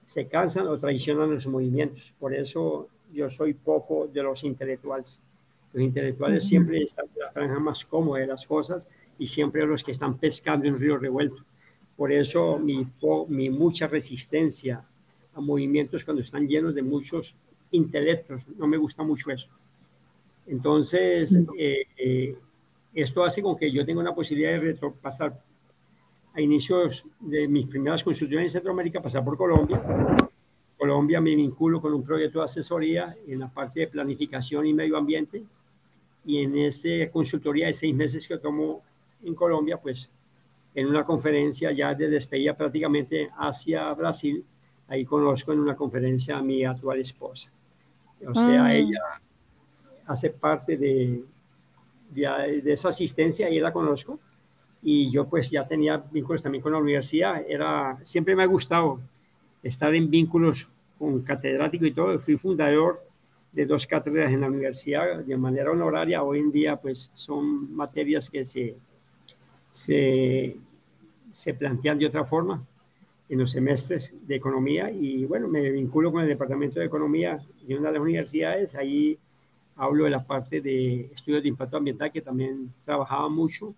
se 0.05 0.27
cansan 0.27 0.67
o 0.67 0.77
traicionan 0.77 1.33
los 1.33 1.47
movimientos. 1.47 2.13
Por 2.19 2.33
eso 2.33 2.87
yo 3.13 3.29
soy 3.29 3.53
poco 3.53 4.07
de 4.07 4.23
los 4.23 4.43
intelectuales. 4.43 5.19
Los 5.73 5.83
intelectuales 5.83 6.45
siempre 6.45 6.83
están 6.83 7.05
en 7.13 7.19
la 7.19 7.29
franja 7.29 7.59
más 7.59 7.83
cómoda 7.85 8.21
de 8.21 8.27
las 8.27 8.45
cosas 8.45 8.87
y 9.19 9.27
siempre 9.27 9.65
los 9.65 9.83
que 9.83 9.91
están 9.91 10.17
pescando 10.17 10.67
en 10.67 10.79
río 10.79 10.97
revuelto. 10.97 11.43
Por 11.97 12.11
eso 12.11 12.57
mi, 12.59 12.87
mi 13.29 13.49
mucha 13.49 13.87
resistencia 13.87 14.85
a 15.33 15.41
movimientos 15.41 16.03
cuando 16.03 16.21
están 16.21 16.47
llenos 16.47 16.75
de 16.75 16.81
muchos 16.81 17.35
intelectos. 17.71 18.47
No 18.57 18.67
me 18.67 18.77
gusta 18.77 19.03
mucho 19.03 19.31
eso. 19.31 19.49
Entonces, 20.47 21.39
eh, 21.57 21.87
eh, 21.97 22.35
esto 22.93 23.23
hace 23.23 23.41
con 23.41 23.57
que 23.57 23.71
yo 23.71 23.85
tenga 23.85 24.01
una 24.01 24.13
posibilidad 24.13 24.51
de 24.51 24.59
retropasar 24.59 25.41
a 26.35 26.41
inicios 26.41 27.05
de 27.19 27.47
mis 27.47 27.65
primeras 27.67 28.03
consultorías 28.03 28.43
en 28.43 28.49
Centroamérica, 28.49 29.01
pasar 29.01 29.23
por 29.23 29.37
Colombia. 29.37 29.81
Colombia 30.77 31.21
me 31.21 31.33
vinculo 31.33 31.79
con 31.81 31.93
un 31.93 32.03
proyecto 32.03 32.39
de 32.39 32.45
asesoría 32.45 33.15
en 33.25 33.39
la 33.39 33.47
parte 33.47 33.79
de 33.79 33.87
planificación 33.87 34.65
y 34.65 34.73
medio 34.73 34.97
ambiente. 34.97 35.41
Y 36.25 36.39
en 36.39 36.57
esa 36.57 37.09
consultoría 37.11 37.67
de 37.67 37.73
seis 37.73 37.95
meses 37.95 38.27
que 38.27 38.37
tomo 38.37 38.81
en 39.23 39.33
Colombia, 39.33 39.77
pues 39.77 40.09
en 40.73 40.87
una 40.87 41.05
conferencia 41.05 41.71
ya 41.71 41.93
de 41.93 42.09
despedida 42.09 42.53
prácticamente 42.53 43.29
hacia 43.37 43.93
Brasil, 43.93 44.43
ahí 44.89 45.05
conozco 45.05 45.53
en 45.53 45.59
una 45.61 45.75
conferencia 45.75 46.37
a 46.37 46.41
mi 46.41 46.65
actual 46.65 46.99
esposa. 46.99 47.49
O 48.27 48.33
sea, 48.35 48.63
Mm. 48.63 48.71
ella 48.71 48.99
hace 50.07 50.31
parte 50.31 50.75
de, 50.75 51.23
de, 52.11 52.61
de 52.61 52.73
esa 52.73 52.89
asistencia, 52.89 53.49
y 53.49 53.59
la 53.59 53.71
conozco 53.71 54.19
y 54.87 55.09
yo 55.09 55.27
pues 55.27 55.49
ya 55.49 55.65
tenía 55.65 55.97
vínculos 55.97 56.43
también 56.43 56.61
con 56.61 56.71
la 56.71 56.77
universidad, 56.77 57.43
era, 57.49 57.97
siempre 58.03 58.35
me 58.35 58.43
ha 58.43 58.45
gustado 58.45 58.99
estar 59.63 59.93
en 59.95 60.11
vínculos 60.11 60.67
con 60.99 61.23
catedrático 61.23 61.87
y 61.87 61.91
todo, 61.91 62.19
fui 62.19 62.37
fundador 62.37 63.03
de 63.51 63.65
dos 63.65 63.87
cátedras 63.87 64.31
en 64.31 64.41
la 64.41 64.47
universidad 64.47 65.23
de 65.25 65.37
manera 65.37 65.71
honoraria, 65.71 66.21
hoy 66.21 66.37
en 66.37 66.51
día 66.51 66.75
pues 66.75 67.09
son 67.15 67.75
materias 67.75 68.29
que 68.29 68.45
se, 68.45 68.75
se, 69.71 70.55
se 71.31 71.53
plantean 71.55 71.97
de 71.97 72.05
otra 72.05 72.23
forma 72.23 72.63
en 73.27 73.39
los 73.39 73.51
semestres 73.51 74.13
de 74.27 74.35
economía. 74.35 74.91
Y 74.91 75.25
bueno, 75.25 75.47
me 75.47 75.71
vinculo 75.71 76.11
con 76.11 76.21
el 76.21 76.27
departamento 76.27 76.79
de 76.79 76.85
economía 76.85 77.39
de 77.67 77.75
una 77.75 77.87
de 77.87 77.93
las 77.93 78.03
universidades, 78.03 78.75
ahí 78.75 79.17
hablo 79.77 80.03
de 80.03 80.11
la 80.11 80.23
parte 80.23 80.61
de 80.61 81.09
estudios 81.15 81.41
de 81.41 81.49
impacto 81.49 81.77
ambiental 81.77 82.11
que 82.11 82.21
también 82.21 82.71
trabajaba 82.85 83.29
mucho 83.29 83.73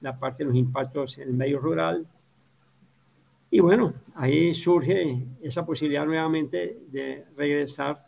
la 0.00 0.18
parte 0.18 0.38
de 0.44 0.48
los 0.48 0.56
impactos 0.56 1.18
en 1.18 1.28
el 1.28 1.34
medio 1.34 1.58
rural. 1.58 2.06
Y 3.50 3.60
bueno, 3.60 3.92
ahí 4.14 4.54
surge 4.54 5.18
esa 5.42 5.66
posibilidad 5.66 6.06
nuevamente 6.06 6.78
de 6.90 7.24
regresar 7.36 8.06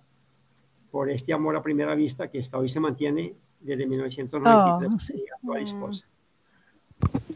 por 0.90 1.11
este 1.11 1.32
amor 1.32 1.57
a 1.57 1.62
primera 1.62 1.95
vista 1.95 2.28
que 2.28 2.40
hasta 2.40 2.59
hoy 2.59 2.68
se 2.68 2.78
mantiene 2.80 3.34
desde 3.61 3.86
1993 3.86 4.90
Oh, 4.93 5.14
mi 5.14 5.24
actual 5.30 5.62
esposa. 5.62 6.07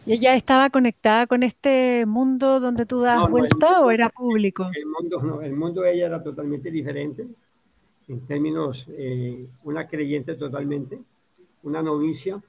¿Y 0.05 0.13
ella 0.13 0.35
estaba 0.37 0.71
conectada 0.71 1.27
con 1.27 1.43
este 1.43 2.07
mundo 2.07 2.61
donde 2.61 2.85
tú 2.87 3.01
das 3.01 3.17
No, 3.17 3.21
no, 3.23 3.27
el 3.27 3.33
vuelta 3.33 3.67
mundo- 3.71 3.87
o 3.87 3.91
era 3.91 4.09
público? 4.11 4.71
El 4.73 4.87
mundo, 4.87 5.21
no, 5.23 5.41
el 5.43 5.57
mundo 5.57 5.81
de 5.83 5.95
ella 5.95 6.07
era 6.07 6.23
totalmente 6.23 6.71
diferente, 6.71 7.27
en 8.09 8.21
términos, 8.27 8.87
eh, 8.91 9.49
una 9.65 9.89
creyente 9.89 10.37
totalmente, 10.37 11.01
una 11.65 11.83
novicia, 11.83 12.41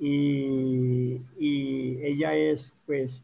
y, 0.00 1.20
y 1.38 1.98
ella 2.02 2.34
es, 2.34 2.72
pues, 2.86 3.22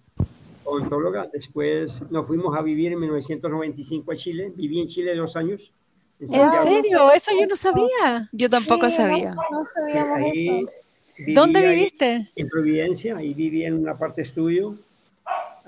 odontóloga. 0.64 1.28
Después 1.32 2.02
nos 2.10 2.26
fuimos 2.26 2.56
a 2.56 2.62
vivir 2.62 2.92
en 2.92 3.00
1995 3.00 4.12
a 4.12 4.16
Chile, 4.16 4.52
viví 4.54 4.80
en 4.80 4.86
Chile 4.86 5.14
dos 5.16 5.36
años. 5.36 5.72
¿En 6.20 6.28
Santiago. 6.28 6.62
serio? 6.62 7.12
Eso 7.12 7.30
yo 7.38 7.46
no 7.46 7.56
sabía. 7.56 8.28
Yo 8.32 8.48
tampoco 8.48 8.88
Sí, 8.88 8.96
sabía. 8.96 9.34
No, 9.34 9.42
no 9.50 9.64
sabíamos 9.74 10.16
Ahí 10.18 10.48
eso. 10.48 10.70
viví 11.18 11.34
¿Dónde 11.34 11.58
ahí 11.58 11.74
viviste? 11.74 12.30
En 12.36 12.48
Providencia, 12.48 13.16
ahí 13.16 13.34
viví 13.34 13.64
en 13.64 13.74
una 13.74 13.96
parte 13.96 14.22
estudio. 14.22 14.76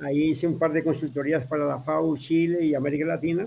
Ahí 0.03 0.30
hice 0.30 0.47
un 0.47 0.59
par 0.59 0.72
de 0.72 0.82
consultorías 0.82 1.47
para 1.47 1.66
la 1.66 1.78
FAO, 1.78 2.16
Chile 2.16 2.64
y 2.64 2.74
América 2.74 3.05
Latina. 3.05 3.47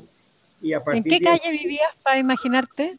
Y 0.62 0.74
a 0.74 0.82
¿En 0.94 1.04
qué 1.04 1.20
de 1.20 1.22
calle 1.22 1.52
vivías 1.52 1.96
para 2.04 2.20
imaginarte? 2.20 2.98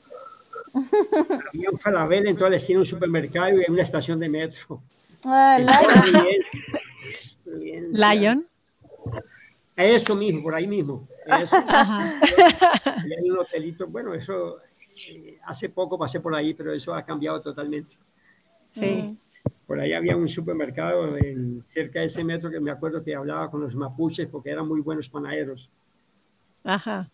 Había 1.52 1.70
un 1.70 1.78
falabel 1.78 2.26
en 2.26 2.36
toda 2.36 2.50
la 2.50 2.56
esquina, 2.56 2.80
un 2.80 2.86
supermercado 2.86 3.60
y 3.60 3.70
una 3.70 3.82
estación 3.82 4.18
de 4.18 4.28
metro. 4.28 4.80
Ah, 5.24 5.58
En. 7.46 7.92
Lion. 7.92 8.46
Eso 9.76 10.16
mismo, 10.16 10.42
por 10.42 10.54
ahí 10.54 10.66
mismo. 10.66 11.08
Eso. 11.26 11.56
Y 13.06 13.14
hay 13.14 13.30
un 13.30 13.38
hotelito, 13.38 13.86
bueno, 13.86 14.12
eso 14.12 14.58
eh, 15.08 15.38
hace 15.44 15.68
poco 15.68 15.98
pasé 15.98 16.20
por 16.20 16.34
ahí, 16.34 16.52
pero 16.54 16.72
eso 16.72 16.94
ha 16.94 17.04
cambiado 17.04 17.40
totalmente. 17.40 17.96
Sí. 18.70 19.16
por 19.66 19.80
ahí 19.80 19.94
había 19.94 20.14
un 20.14 20.28
supermercado 20.28 21.08
en, 21.22 21.62
cerca 21.62 22.00
de 22.00 22.06
ese 22.06 22.22
metro 22.22 22.50
que 22.50 22.60
me 22.60 22.70
acuerdo 22.70 23.02
que 23.02 23.14
hablaba 23.14 23.50
con 23.50 23.62
los 23.62 23.74
mapuches 23.74 24.28
porque 24.28 24.50
eran 24.50 24.68
muy 24.68 24.80
buenos 24.80 25.08
panaderos. 25.08 25.70
Ajá. 26.68 27.10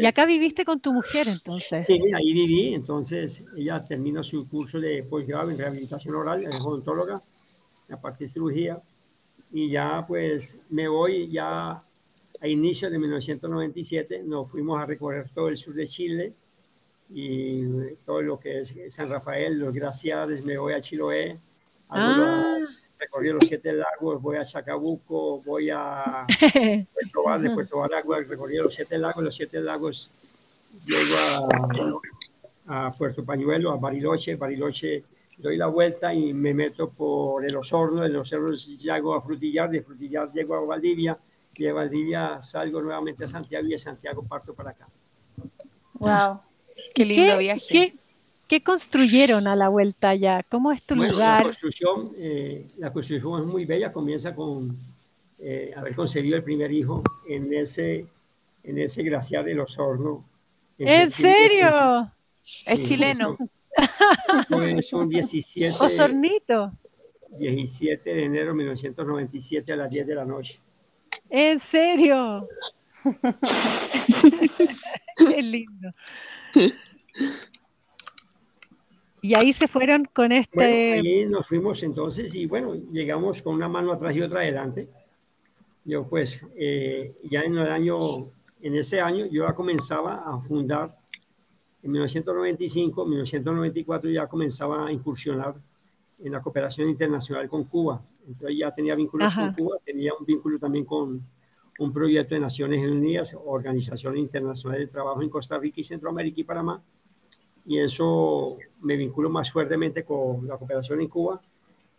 y 0.00 0.04
acá 0.04 0.26
viviste 0.26 0.64
con 0.64 0.80
tu 0.80 0.92
mujer 0.92 1.26
entonces. 1.28 1.86
Sí, 1.86 1.98
ahí 2.16 2.32
viví. 2.32 2.74
Entonces 2.74 3.44
ella 3.56 3.84
terminó 3.84 4.24
su 4.24 4.48
curso 4.48 4.80
de 4.80 5.04
posgrado 5.04 5.48
en 5.50 5.58
rehabilitación 5.58 6.16
oral, 6.16 6.44
es 6.44 6.60
odontóloga, 6.60 7.14
la 7.88 8.00
parte 8.00 8.24
de 8.24 8.28
cirugía. 8.28 8.82
Y 9.52 9.70
ya 9.70 10.04
pues 10.06 10.58
me 10.70 10.88
voy 10.88 11.28
ya 11.28 11.70
a 12.40 12.48
inicio 12.48 12.90
de 12.90 12.98
1997. 12.98 14.22
Nos 14.24 14.50
fuimos 14.50 14.80
a 14.80 14.86
recorrer 14.86 15.28
todo 15.32 15.48
el 15.48 15.56
sur 15.56 15.74
de 15.74 15.86
Chile 15.86 16.32
y 17.08 17.62
todo 18.04 18.22
lo 18.22 18.40
que 18.40 18.62
es 18.62 18.74
San 18.92 19.08
Rafael, 19.08 19.56
los 19.58 19.72
glaciares. 19.72 20.44
Me 20.44 20.58
voy 20.58 20.72
a 20.74 20.80
Chiloé 20.80 21.38
Ah. 21.88 22.58
Recorrí 22.98 23.30
los 23.30 23.44
siete 23.46 23.72
lagos, 23.72 24.22
voy 24.22 24.36
a 24.36 24.44
Chacabuco, 24.44 25.42
voy 25.42 25.70
a 25.70 26.26
Puerto 26.92 27.22
Val, 27.24 27.42
de 27.42 27.50
Puerto 27.50 27.82
recorrí 28.28 28.56
los 28.56 28.74
siete 28.74 28.98
lagos, 28.98 29.22
los 29.22 29.34
siete 29.34 29.60
lagos 29.60 30.10
llego 30.84 31.48
a, 32.68 32.86
a 32.86 32.90
Puerto 32.92 33.24
Pañuelo, 33.24 33.70
a 33.70 33.76
Bariloche, 33.76 34.36
Bariloche 34.36 35.02
doy 35.38 35.56
la 35.56 35.66
vuelta 35.66 36.14
y 36.14 36.32
me 36.32 36.54
meto 36.54 36.88
por 36.88 37.44
el 37.44 37.56
Osorno, 37.56 38.06
los 38.08 38.32
Osorno 38.32 38.54
llego 38.54 39.14
a 39.14 39.20
Frutillar, 39.20 39.70
de 39.70 39.82
Frutillar 39.82 40.32
llego 40.32 40.54
a 40.54 40.66
Valdivia, 40.66 41.18
y 41.54 41.64
de 41.64 41.72
Valdivia 41.72 42.42
salgo 42.42 42.80
nuevamente 42.82 43.24
a 43.24 43.28
Santiago 43.28 43.66
y 43.66 43.70
de 43.70 43.78
Santiago 43.78 44.22
parto 44.22 44.54
para 44.54 44.70
acá. 44.70 44.88
Wow, 45.94 46.40
qué 46.94 47.04
lindo 47.04 47.38
viaje. 47.38 47.66
¿Qué 47.68 47.94
construyeron 48.62 49.48
a 49.48 49.56
la 49.56 49.68
vuelta 49.68 50.10
allá? 50.10 50.42
¿Cómo 50.48 50.72
es 50.72 50.82
tu 50.82 50.94
lugar? 50.94 51.38
La 51.38 51.44
construcción, 51.44 52.12
eh, 52.16 52.66
la 52.78 52.92
construcción 52.92 53.40
es 53.40 53.46
muy 53.46 53.64
bella, 53.64 53.92
comienza 53.92 54.34
con 54.34 54.76
eh, 55.38 55.72
haber 55.76 55.94
concebido 55.94 56.36
el 56.36 56.44
primer 56.44 56.72
hijo 56.72 57.02
en 57.28 57.52
ese, 57.52 58.06
en 58.62 58.78
ese 58.78 59.02
glaciar 59.02 59.44
de 59.44 59.54
los 59.54 59.78
hornos. 59.78 60.20
¿En 60.78 61.10
serio? 61.10 62.10
es 62.64 62.82
chileno. 62.84 63.36
Es 64.78 64.92
un 64.92 65.08
17. 65.08 65.74
Osornito. 65.80 66.72
17 67.38 68.14
de 68.14 68.24
enero 68.24 68.48
de 68.48 68.54
1997 68.54 69.72
a 69.72 69.76
las 69.76 69.90
10 69.90 70.06
de 70.06 70.14
la 70.14 70.24
noche. 70.24 70.58
¿En 71.28 71.58
serio? 71.58 72.48
Qué 75.16 75.42
lindo. 75.42 75.90
Y 79.26 79.34
ahí 79.34 79.52
se 79.52 79.66
fueron 79.66 80.04
con 80.04 80.30
este... 80.30 80.56
Bueno, 80.56 81.02
ahí 81.02 81.26
nos 81.26 81.48
fuimos 81.48 81.82
entonces 81.82 82.32
y 82.36 82.46
bueno, 82.46 82.76
llegamos 82.92 83.42
con 83.42 83.56
una 83.56 83.68
mano 83.68 83.90
atrás 83.90 84.14
y 84.14 84.22
otra 84.22 84.42
adelante. 84.42 84.88
Yo 85.84 86.08
pues 86.08 86.40
eh, 86.54 87.02
ya 87.24 87.40
en 87.40 87.58
el 87.58 87.68
año, 87.68 87.96
en 88.62 88.76
ese 88.76 89.00
año 89.00 89.26
yo 89.26 89.44
ya 89.44 89.52
comenzaba 89.52 90.22
a 90.24 90.38
fundar, 90.42 90.96
en 91.82 91.90
1995, 91.90 93.04
1994 93.04 94.10
ya 94.10 94.28
comenzaba 94.28 94.86
a 94.86 94.92
incursionar 94.92 95.56
en 96.22 96.30
la 96.30 96.40
cooperación 96.40 96.88
internacional 96.88 97.48
con 97.48 97.64
Cuba. 97.64 98.00
Entonces 98.28 98.56
ya 98.56 98.72
tenía 98.72 98.94
vínculos 98.94 99.34
con 99.34 99.54
Cuba, 99.54 99.78
tenía 99.84 100.12
un 100.14 100.24
vínculo 100.24 100.56
también 100.60 100.84
con 100.84 101.20
un 101.80 101.92
proyecto 101.92 102.36
de 102.36 102.42
Naciones 102.42 102.88
Unidas, 102.88 103.36
Organización 103.44 104.18
Internacional 104.18 104.78
de 104.78 104.86
Trabajo 104.86 105.20
en 105.20 105.30
Costa 105.30 105.58
Rica 105.58 105.80
y 105.80 105.84
Centroamérica 105.84 106.40
y 106.40 106.44
Panamá 106.44 106.80
y 107.66 107.80
eso 107.80 108.56
me 108.84 108.96
vinculo 108.96 109.28
más 109.28 109.50
fuertemente 109.50 110.04
con 110.04 110.46
la 110.46 110.56
cooperación 110.56 111.00
en 111.00 111.08
Cuba. 111.08 111.40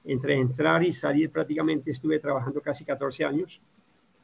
Entre 0.05 0.35
entrar 0.35 0.83
y 0.83 0.91
salir 0.91 1.29
prácticamente 1.29 1.91
estuve 1.91 2.19
trabajando 2.19 2.61
casi 2.61 2.85
14 2.85 3.25
años 3.25 3.59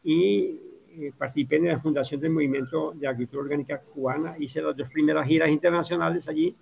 y 0.03 0.59
eh, 0.97 1.11
participé 1.17 1.57
en 1.57 1.67
la 1.67 1.79
fundación 1.79 2.21
del 2.21 2.31
movimiento 2.31 2.91
de 2.93 3.07
agricultura 3.07 3.43
orgánica 3.43 3.81
cubana. 3.81 4.35
Hice 4.39 4.61
las 4.61 4.77
dos 4.77 4.89
primeras 4.89 5.27
giras 5.27 5.49
internacionales 5.49 6.29
allí 6.29 6.55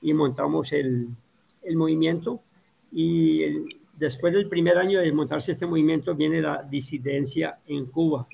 y 0.00 0.14
montamos 0.14 0.72
el, 0.72 1.08
el 1.62 1.76
movimiento. 1.76 2.40
Y 2.92 3.42
después 3.98 4.32
del 4.32 4.48
primer 4.48 4.78
año 4.78 5.00
de 5.00 5.12
montarse 5.12 5.52
este 5.52 5.66
movimiento 5.66 6.14
viene 6.14 6.40
la 6.40 6.62
disidencia 6.62 7.58
en 7.66 7.86
Cuba. 7.86 8.26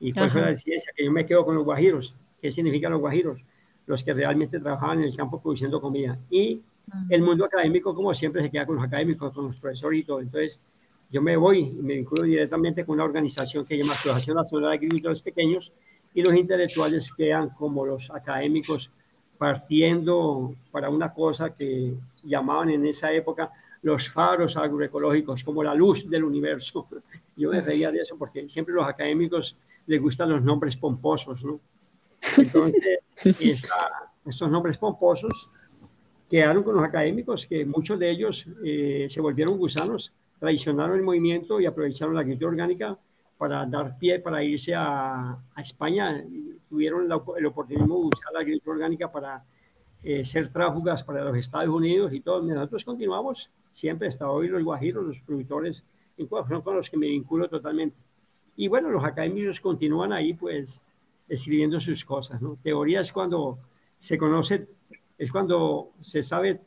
¿Y 0.00 0.12
cuál 0.12 0.30
fue 0.30 0.42
la 0.42 0.50
disidencia? 0.50 0.92
Que 0.94 1.04
yo 1.06 1.12
me 1.12 1.24
quedo 1.24 1.46
con 1.46 1.54
los 1.54 1.64
guajiros. 1.64 2.14
¿Qué 2.42 2.52
significan 2.52 2.92
los 2.92 3.00
guajiros? 3.00 3.42
Los 3.86 4.02
que 4.02 4.14
realmente 4.14 4.58
trabajaban 4.60 4.98
en 4.98 5.04
el 5.04 5.16
campo 5.16 5.40
produciendo 5.40 5.80
comida. 5.80 6.18
Y 6.30 6.60
el 7.08 7.22
mundo 7.22 7.44
académico, 7.44 7.94
como 7.94 8.12
siempre, 8.14 8.42
se 8.42 8.50
queda 8.50 8.66
con 8.66 8.76
los 8.76 8.84
académicos, 8.84 9.32
con 9.32 9.46
los 9.46 9.56
profesores 9.56 10.00
y 10.00 10.04
todo. 10.04 10.20
Entonces, 10.20 10.60
yo 11.10 11.22
me 11.22 11.36
voy 11.36 11.60
y 11.60 11.82
me 11.82 11.94
vinculo 11.94 12.22
directamente 12.22 12.84
con 12.84 12.94
una 12.94 13.04
organización 13.04 13.64
que 13.64 13.76
se 13.76 13.82
llama 13.82 13.92
Asociación 13.94 14.36
Nacional 14.36 14.70
de 14.70 14.76
Agricultores 14.76 15.22
Pequeños 15.22 15.72
y 16.14 16.22
los 16.22 16.34
intelectuales 16.34 17.12
quedan 17.12 17.50
como 17.50 17.84
los 17.84 18.10
académicos 18.10 18.90
partiendo 19.36 20.54
para 20.70 20.88
una 20.88 21.12
cosa 21.12 21.54
que 21.54 21.94
llamaban 22.24 22.70
en 22.70 22.86
esa 22.86 23.12
época 23.12 23.50
los 23.82 24.08
faros 24.08 24.56
agroecológicos, 24.56 25.44
como 25.44 25.62
la 25.62 25.74
luz 25.74 26.08
del 26.08 26.24
universo. 26.24 26.86
Yo 27.36 27.50
me 27.50 27.60
reía 27.60 27.90
de 27.90 28.00
eso 28.00 28.16
porque 28.16 28.48
siempre 28.48 28.74
los 28.74 28.86
académicos 28.86 29.58
les 29.86 30.00
gustan 30.00 30.30
los 30.30 30.42
nombres 30.42 30.76
pomposos, 30.76 31.44
¿no? 31.44 31.60
Entonces, 32.38 33.68
estos 34.26 34.50
nombres 34.50 34.78
pomposos 34.78 35.50
quedaron 36.28 36.62
con 36.62 36.76
los 36.76 36.84
académicos, 36.84 37.46
que 37.46 37.64
muchos 37.64 37.98
de 37.98 38.10
ellos 38.10 38.46
eh, 38.64 39.06
se 39.08 39.20
volvieron 39.20 39.58
gusanos, 39.58 40.12
traicionaron 40.38 40.96
el 40.96 41.02
movimiento 41.02 41.60
y 41.60 41.66
aprovecharon 41.66 42.14
la 42.14 42.22
agricultura 42.22 42.50
orgánica 42.50 42.98
para 43.36 43.66
dar 43.66 43.98
pie 43.98 44.20
para 44.20 44.42
irse 44.42 44.74
a, 44.74 45.38
España. 45.56 46.24
Tuvieron 46.68 47.04
el 47.04 47.46
oportunismo 47.46 48.00
de 48.00 48.06
usar 48.06 48.32
la 48.32 48.40
agricultura 48.40 48.76
orgánica 48.76 49.12
para 49.12 49.44
eh, 50.02 50.24
ser 50.24 50.50
tráfugas 50.50 51.02
para 51.04 51.24
los 51.24 51.36
Estados 51.36 51.68
Unidos 51.68 52.12
y 52.12 52.20
todo. 52.20 52.42
Nosotros 52.42 52.84
continuamos 52.84 53.50
siempre, 53.72 54.08
hasta 54.08 54.30
hoy 54.30 54.48
los 54.48 54.62
guajiros, 54.62 55.04
los 55.04 55.20
productores, 55.20 55.86
son 56.16 56.62
con 56.62 56.76
los 56.76 56.90
que 56.90 56.96
me 56.96 57.06
vinculo 57.06 57.48
totalmente. 57.48 57.96
Y 58.56 58.68
bueno, 58.68 58.90
los 58.90 59.04
académicos 59.04 59.60
continúan 59.60 60.12
ahí, 60.12 60.32
pues 60.34 60.82
escribiendo 61.28 61.80
sus 61.80 62.04
cosas. 62.04 62.42
¿no? 62.42 62.58
Teoría 62.62 63.00
es 63.00 63.12
cuando 63.12 63.58
se 63.98 64.18
conoce, 64.18 64.68
es 65.18 65.30
cuando 65.30 65.92
se 66.00 66.22
sabe, 66.22 66.60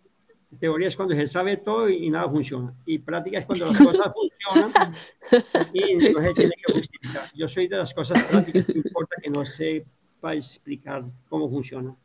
teoría 0.60 0.88
es 0.88 0.96
cuando 0.96 1.16
se 1.16 1.28
sabe 1.28 1.58
todo 1.58 1.90
y, 1.90 2.10
nada 2.10 2.30
funciona. 2.30 2.74
Y 2.86 3.00
práctica 3.00 3.40
es 3.40 3.46
cuando 3.46 3.68
las 3.68 3.80
cosas 3.80 4.14
funcionan 4.14 4.96
y 5.74 5.96
no 5.96 6.24
se 6.24 6.34
tiene 6.34 6.54
que 6.66 6.74
justificar. 6.74 7.30
Yo 7.36 7.48
soy 7.48 7.68
de 7.68 7.78
las 7.78 7.94
cosas 7.94 8.24
prácticas, 8.24 8.68
no 8.70 8.76
importa 8.76 9.16
que 9.22 9.30
no 9.30 9.46
sepa 9.46 10.34
explicar 10.34 11.04
cómo 11.30 11.50
funciona. 11.50 11.96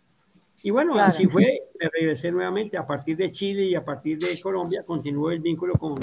Y 0.64 0.70
bueno, 0.70 0.94
así 0.94 1.26
fue, 1.26 1.60
me 1.80 1.88
regresé 1.88 2.30
nuevamente 2.30 2.76
a 2.76 2.86
partir 2.86 3.16
de 3.16 3.30
Chile 3.30 3.64
y 3.64 3.74
a 3.74 3.84
partir 3.84 4.18
de 4.18 4.40
Colombia, 4.40 4.82
continuó 4.86 5.30
el 5.30 5.40
vínculo 5.40 5.74
con 5.74 5.98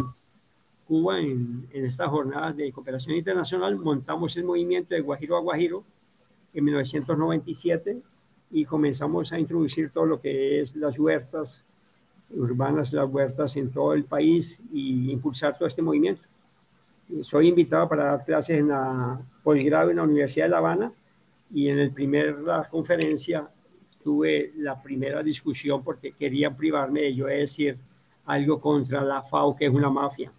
Cuba 0.85 1.19
en, 1.19 1.67
en 1.71 1.85
estas 1.85 2.09
jornadas 2.09 2.57
de 2.57 2.71
cooperación 2.71 3.15
internacional, 3.15 3.77
montamos 3.77 4.35
el 4.35 4.43
movimiento 4.43 4.95
de 4.95 5.01
Guajiro 5.01 5.37
a 5.37 5.41
Guajiro, 5.41 5.85
en 6.53 6.63
1997 6.63 8.01
y 8.51 8.65
comenzamos 8.65 9.31
a 9.31 9.39
introducir 9.39 9.91
todo 9.91 10.05
lo 10.05 10.19
que 10.19 10.61
es 10.61 10.75
las 10.75 10.97
huertas 10.97 11.63
urbanas, 12.31 12.93
las 12.93 13.09
huertas 13.09 13.55
en 13.57 13.71
todo 13.71 13.93
el 13.93 14.05
país 14.05 14.59
y 14.71 15.11
impulsar 15.11 15.57
todo 15.57 15.67
este 15.67 15.81
movimiento. 15.81 16.21
Soy 17.21 17.47
invitado 17.47 17.89
para 17.89 18.05
dar 18.05 18.25
clases 18.25 18.59
en 18.59 18.67
la 18.67 19.19
posgrado 19.43 19.89
en 19.89 19.97
la 19.97 20.03
Universidad 20.03 20.45
de 20.45 20.49
La 20.49 20.57
Habana 20.59 20.91
y 21.51 21.69
en 21.69 21.79
el 21.79 21.91
primer 21.91 22.39
la 22.39 22.67
conferencia 22.69 23.49
tuve 24.03 24.53
la 24.57 24.81
primera 24.81 25.23
discusión 25.23 25.83
porque 25.83 26.11
querían 26.11 26.55
privarme 26.55 27.01
de 27.01 27.15
yo 27.15 27.25
decir 27.25 27.77
algo 28.25 28.61
contra 28.61 29.03
la 29.03 29.23
FAO, 29.23 29.55
que 29.55 29.65
es 29.65 29.73
una 29.73 29.89
mafia. 29.89 30.31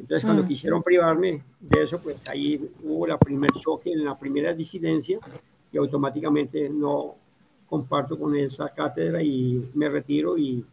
Entonces, 0.00 0.24
cuando 0.24 0.42
mm. 0.42 0.48
quisieron 0.48 0.82
privarme 0.82 1.42
de 1.60 1.82
eso, 1.82 2.00
pues 2.00 2.26
ahí 2.28 2.70
hubo 2.82 3.06
la 3.06 3.18
primer 3.18 3.50
choque, 3.52 3.92
en 3.92 4.04
la 4.04 4.18
primera 4.18 4.54
disidencia, 4.54 5.18
y 5.70 5.76
automáticamente 5.76 6.68
no 6.70 7.14
comparto 7.68 8.18
con 8.18 8.34
esa 8.34 8.70
cátedra 8.70 9.22
y 9.22 9.70
me 9.74 9.88
retiro 9.88 10.36
y 10.36 10.64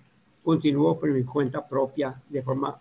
continúo 0.44 0.98
por 0.98 1.10
mi 1.10 1.24
cuenta 1.24 1.68
propia, 1.68 2.16
de 2.30 2.42
forma, 2.42 2.76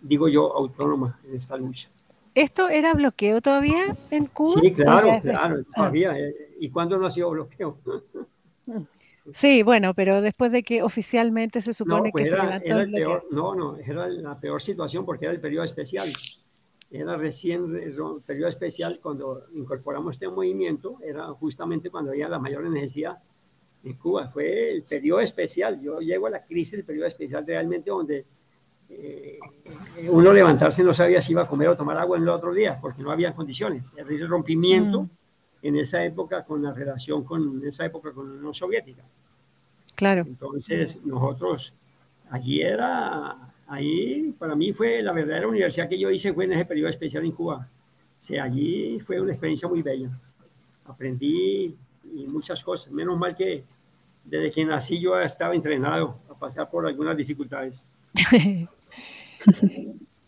digo 0.00 0.28
yo, 0.28 0.54
autónoma 0.54 1.18
en 1.26 1.36
esta 1.36 1.56
lucha. 1.56 1.88
¿Esto 2.34 2.68
era 2.68 2.92
bloqueo 2.92 3.40
todavía 3.40 3.96
en 4.10 4.26
Cuba? 4.26 4.60
Sí, 4.60 4.72
claro, 4.74 5.08
claro, 5.22 5.64
todavía. 5.74 6.12
Ah. 6.12 6.44
¿Y 6.60 6.68
cuándo 6.68 6.98
no 6.98 7.06
ha 7.06 7.10
sido 7.10 7.30
bloqueo? 7.30 7.78
Sí, 9.32 9.62
bueno, 9.62 9.94
pero 9.94 10.20
después 10.20 10.52
de 10.52 10.62
que 10.62 10.82
oficialmente 10.82 11.60
se 11.60 11.72
supone 11.72 12.10
que 12.10 12.12
pues 12.12 12.30
se 12.30 12.36
levantó 12.36 12.80
el 12.80 12.90
peor, 12.92 13.24
No, 13.30 13.54
no, 13.54 13.76
era 13.76 14.08
la 14.08 14.38
peor 14.38 14.62
situación 14.62 15.04
porque 15.04 15.24
era 15.24 15.34
el 15.34 15.40
periodo 15.40 15.64
especial. 15.64 16.08
Era 16.90 17.16
recién 17.16 17.76
el 17.76 17.94
periodo 18.26 18.48
especial 18.48 18.94
cuando 19.02 19.42
incorporamos 19.54 20.14
este 20.14 20.28
movimiento, 20.28 20.98
era 21.02 21.26
justamente 21.32 21.90
cuando 21.90 22.12
había 22.12 22.28
la 22.28 22.38
mayor 22.38 22.62
necesidad 22.64 23.18
en 23.82 23.94
Cuba. 23.94 24.28
Fue 24.28 24.70
el 24.70 24.82
periodo 24.82 25.20
especial. 25.20 25.80
Yo 25.80 25.98
llego 25.98 26.28
a 26.28 26.30
la 26.30 26.44
crisis 26.44 26.72
del 26.72 26.84
periodo 26.84 27.06
especial 27.06 27.44
realmente 27.44 27.90
donde 27.90 28.24
eh, 28.88 29.38
uno 30.08 30.32
levantarse 30.32 30.84
no 30.84 30.94
sabía 30.94 31.20
si 31.20 31.32
iba 31.32 31.42
a 31.42 31.48
comer 31.48 31.68
o 31.68 31.76
tomar 31.76 31.98
agua 31.98 32.16
en 32.16 32.22
el 32.22 32.28
otro 32.28 32.54
día, 32.54 32.78
porque 32.80 33.02
no 33.02 33.10
había 33.10 33.34
condiciones. 33.34 33.90
El 33.96 34.28
rompimiento 34.28 35.02
Mm. 35.02 35.10
En 35.62 35.76
esa 35.76 36.04
época 36.04 36.44
con 36.44 36.62
la 36.62 36.72
relación 36.72 37.24
con 37.24 37.62
esa 37.66 37.86
época 37.86 38.12
con 38.12 38.28
la 38.28 38.38
Unión 38.38 38.54
Soviética. 38.54 39.02
Claro. 39.94 40.24
Entonces, 40.26 41.02
nosotros, 41.04 41.72
allí 42.30 42.60
era, 42.60 43.36
ahí 43.66 44.34
para 44.38 44.54
mí 44.54 44.72
fue 44.72 45.02
la 45.02 45.12
verdadera 45.12 45.48
universidad 45.48 45.88
que 45.88 45.98
yo 45.98 46.10
hice 46.10 46.32
fue 46.32 46.44
en 46.44 46.52
ese 46.52 46.66
periodo 46.66 46.90
especial 46.90 47.24
en 47.24 47.32
Cuba. 47.32 47.68
O 48.18 48.22
sea, 48.22 48.44
allí 48.44 49.00
fue 49.00 49.20
una 49.20 49.32
experiencia 49.32 49.68
muy 49.68 49.82
bella. 49.82 50.10
Aprendí 50.84 51.74
muchas 52.28 52.62
cosas. 52.62 52.92
Menos 52.92 53.18
mal 53.18 53.34
que 53.34 53.64
desde 54.24 54.50
que 54.50 54.64
nací 54.64 55.00
yo 55.00 55.18
estaba 55.18 55.54
entrenado 55.54 56.18
a 56.30 56.34
pasar 56.34 56.68
por 56.70 56.86
algunas 56.86 57.16
dificultades. 57.16 57.86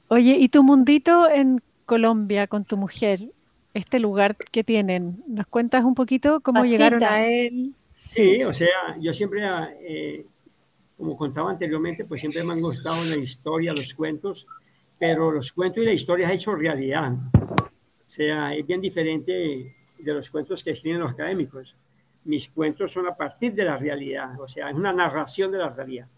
Oye, 0.09 0.37
¿y 0.39 0.49
tu 0.49 0.63
mundito 0.63 1.29
en 1.29 1.61
Colombia 1.85 2.47
con 2.47 2.65
tu 2.65 2.77
mujer? 2.77 3.21
Este 3.79 4.01
lugar 4.01 4.37
que 4.37 4.65
tienen, 4.65 5.23
¿nos 5.29 5.47
cuentas 5.47 5.85
un 5.85 5.95
poquito 5.95 6.41
cómo 6.41 6.63
Pachita. 6.63 6.77
llegaron 6.77 7.05
a 7.05 7.25
él? 7.25 7.75
Sí, 7.97 8.43
o 8.43 8.53
sea, 8.53 8.99
yo 8.99 9.15
siempre, 9.15 9.41
eh, 9.81 10.27
como 10.97 11.17
contaba 11.17 11.53
anteriormente, 11.53 12.05
pues 12.05 12.21
siempre 12.21 12.43
me 12.43 12.55
han 12.55 12.61
gustado 12.61 12.97
la 13.05 13.23
historia, 13.23 13.71
los 13.71 13.95
cuentos, 13.95 14.49
pero 14.99 15.31
los 15.31 15.53
cuentos 15.53 15.85
y 15.85 15.87
la 15.87 15.93
historia 15.93 16.27
es 16.27 16.33
hecho 16.33 16.57
realidad. 16.57 17.13
O 17.39 17.71
sea, 18.05 18.53
es 18.53 18.67
bien 18.67 18.81
diferente 18.81 19.77
de 19.97 20.13
los 20.13 20.29
cuentos 20.29 20.65
que 20.65 20.73
escriben 20.73 20.99
los 20.99 21.13
académicos. 21.13 21.77
Mis 22.25 22.49
cuentos 22.49 22.91
son 22.91 23.07
a 23.07 23.15
partir 23.15 23.55
de 23.55 23.65
la 23.65 23.77
realidad, 23.77 24.41
o 24.41 24.49
sea, 24.49 24.71
es 24.71 24.75
una 24.75 24.93
narración 24.93 25.53
de 25.53 25.59
la 25.59 25.69
realidad. 25.69 26.09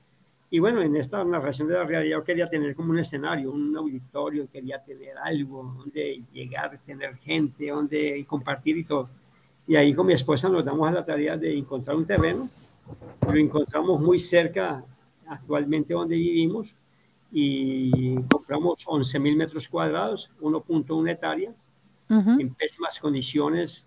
Y 0.53 0.59
bueno, 0.59 0.83
en 0.83 0.97
esta 0.97 1.23
narración 1.25 1.69
de 1.69 1.75
la 1.75 1.85
realidad 1.85 2.19
yo 2.19 2.25
quería 2.25 2.49
tener 2.49 2.75
como 2.75 2.91
un 2.91 2.99
escenario, 2.99 3.53
un 3.53 3.77
auditorio, 3.77 4.49
quería 4.51 4.83
tener 4.83 5.17
algo 5.19 5.75
donde 5.79 6.23
llegar, 6.33 6.77
tener 6.85 7.17
gente, 7.19 7.69
donde 7.69 8.25
compartir 8.27 8.79
y 8.79 8.85
todo. 8.85 9.09
Y 9.69 9.77
ahí 9.77 9.95
con 9.95 10.07
mi 10.07 10.15
esposa 10.15 10.49
nos 10.49 10.65
damos 10.65 10.89
a 10.89 10.93
la 10.93 11.05
tarea 11.05 11.37
de 11.37 11.57
encontrar 11.57 11.97
un 11.97 12.05
terreno. 12.05 12.49
Lo 13.33 13.39
encontramos 13.39 14.01
muy 14.01 14.19
cerca 14.19 14.85
actualmente 15.29 15.95
donde 15.95 16.17
vivimos 16.17 16.75
y 17.31 18.17
compramos 18.23 18.83
11 18.85 19.21
mil 19.21 19.37
metros 19.37 19.69
cuadrados, 19.69 20.33
1.1 20.41 21.11
hectárea, 21.13 21.53
Ujú. 22.09 22.41
en 22.41 22.53
pésimas 22.55 22.99
condiciones 22.99 23.87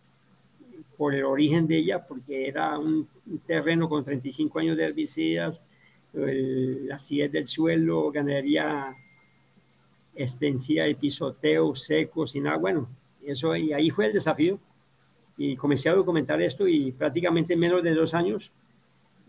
por 0.97 1.13
el 1.13 1.25
origen 1.25 1.67
de 1.67 1.79
ella, 1.79 2.07
porque 2.07 2.47
era 2.47 2.79
un, 2.79 3.05
un 3.27 3.39
terreno 3.39 3.89
con 3.89 4.01
35 4.01 4.59
años 4.59 4.77
de 4.77 4.85
herbicidas, 4.85 5.61
el- 6.13 6.87
la 6.87 6.95
acidez 6.95 7.31
del 7.31 7.45
suelo, 7.45 8.11
ganadería 8.11 8.95
extensiva 10.15 10.85
de 10.85 10.95
pisoteo, 10.95 11.75
seco, 11.75 12.27
sin 12.27 12.47
agua. 12.47 12.59
Bueno, 12.59 12.89
eso, 13.25 13.55
y 13.55 13.73
ahí 13.73 13.89
fue 13.89 14.07
el 14.07 14.13
desafío. 14.13 14.59
Y 15.37 15.55
comencé 15.55 15.89
a 15.89 15.95
documentar 15.95 16.41
esto 16.41 16.67
y 16.67 16.91
prácticamente 16.91 17.53
en 17.53 17.59
menos 17.59 17.81
de 17.81 17.95
dos 17.95 18.13
años 18.13 18.51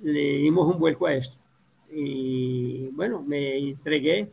le 0.03 0.37
dimos 0.39 0.72
un 0.72 0.78
vuelco 0.78 1.07
a 1.07 1.14
esto. 1.14 1.37
Y 1.91 2.89
bueno, 2.89 3.22
me 3.22 3.57
entregué. 3.57 4.28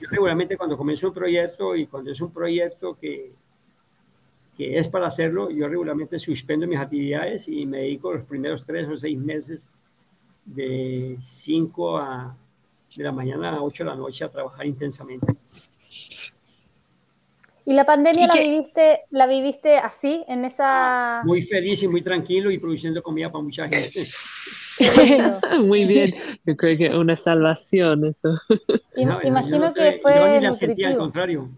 Yo 0.00 0.08
regularmente 0.10 0.56
cuando 0.56 0.78
comienzo 0.78 1.08
un 1.08 1.14
proyecto 1.14 1.76
y 1.76 1.86
cuando 1.86 2.10
es 2.10 2.20
un 2.22 2.32
proyecto 2.32 2.96
que, 2.98 3.32
que 4.56 4.78
es 4.78 4.88
para 4.88 5.08
hacerlo, 5.08 5.50
yo 5.50 5.68
regularmente 5.68 6.18
suspendo 6.18 6.66
mis 6.66 6.78
actividades 6.78 7.48
y 7.48 7.66
me 7.66 7.78
dedico 7.78 8.14
los 8.14 8.24
primeros 8.24 8.64
tres 8.64 8.88
o 8.88 8.96
seis 8.96 9.18
meses 9.18 9.68
de 10.54 11.16
5 11.20 11.98
a, 11.98 12.36
de 12.96 13.04
la 13.04 13.12
mañana 13.12 13.56
a 13.56 13.62
8 13.62 13.84
de 13.84 13.90
la 13.90 13.96
noche 13.96 14.24
a 14.24 14.28
trabajar 14.28 14.66
intensamente. 14.66 15.26
¿Y 17.64 17.74
la 17.74 17.84
pandemia 17.84 18.24
¿Y 18.24 18.26
la 18.26 18.42
viviste, 18.42 19.00
la 19.10 19.26
viviste 19.26 19.76
así, 19.76 20.24
en 20.26 20.44
esa... 20.44 21.22
Muy 21.24 21.42
feliz 21.42 21.82
y 21.82 21.88
muy 21.88 22.02
tranquilo 22.02 22.50
y 22.50 22.58
produciendo 22.58 23.02
comida 23.02 23.30
para 23.30 23.44
mucha 23.44 23.68
gente. 23.68 24.04
Muy 25.62 25.84
bien, 25.84 26.14
yo 26.44 26.56
creo 26.56 26.76
que 26.76 26.86
es 26.86 26.94
una 26.94 27.14
salvación 27.14 28.06
eso. 28.06 28.30
No, 28.96 29.20
imagino 29.22 29.58
no 29.58 29.74
que 29.74 30.00
fue 30.02 30.14
yo 30.18 30.28
ni 30.28 30.40
la 30.40 30.52
sentí, 30.52 30.84
al 30.84 30.96
contrario. 30.96 31.50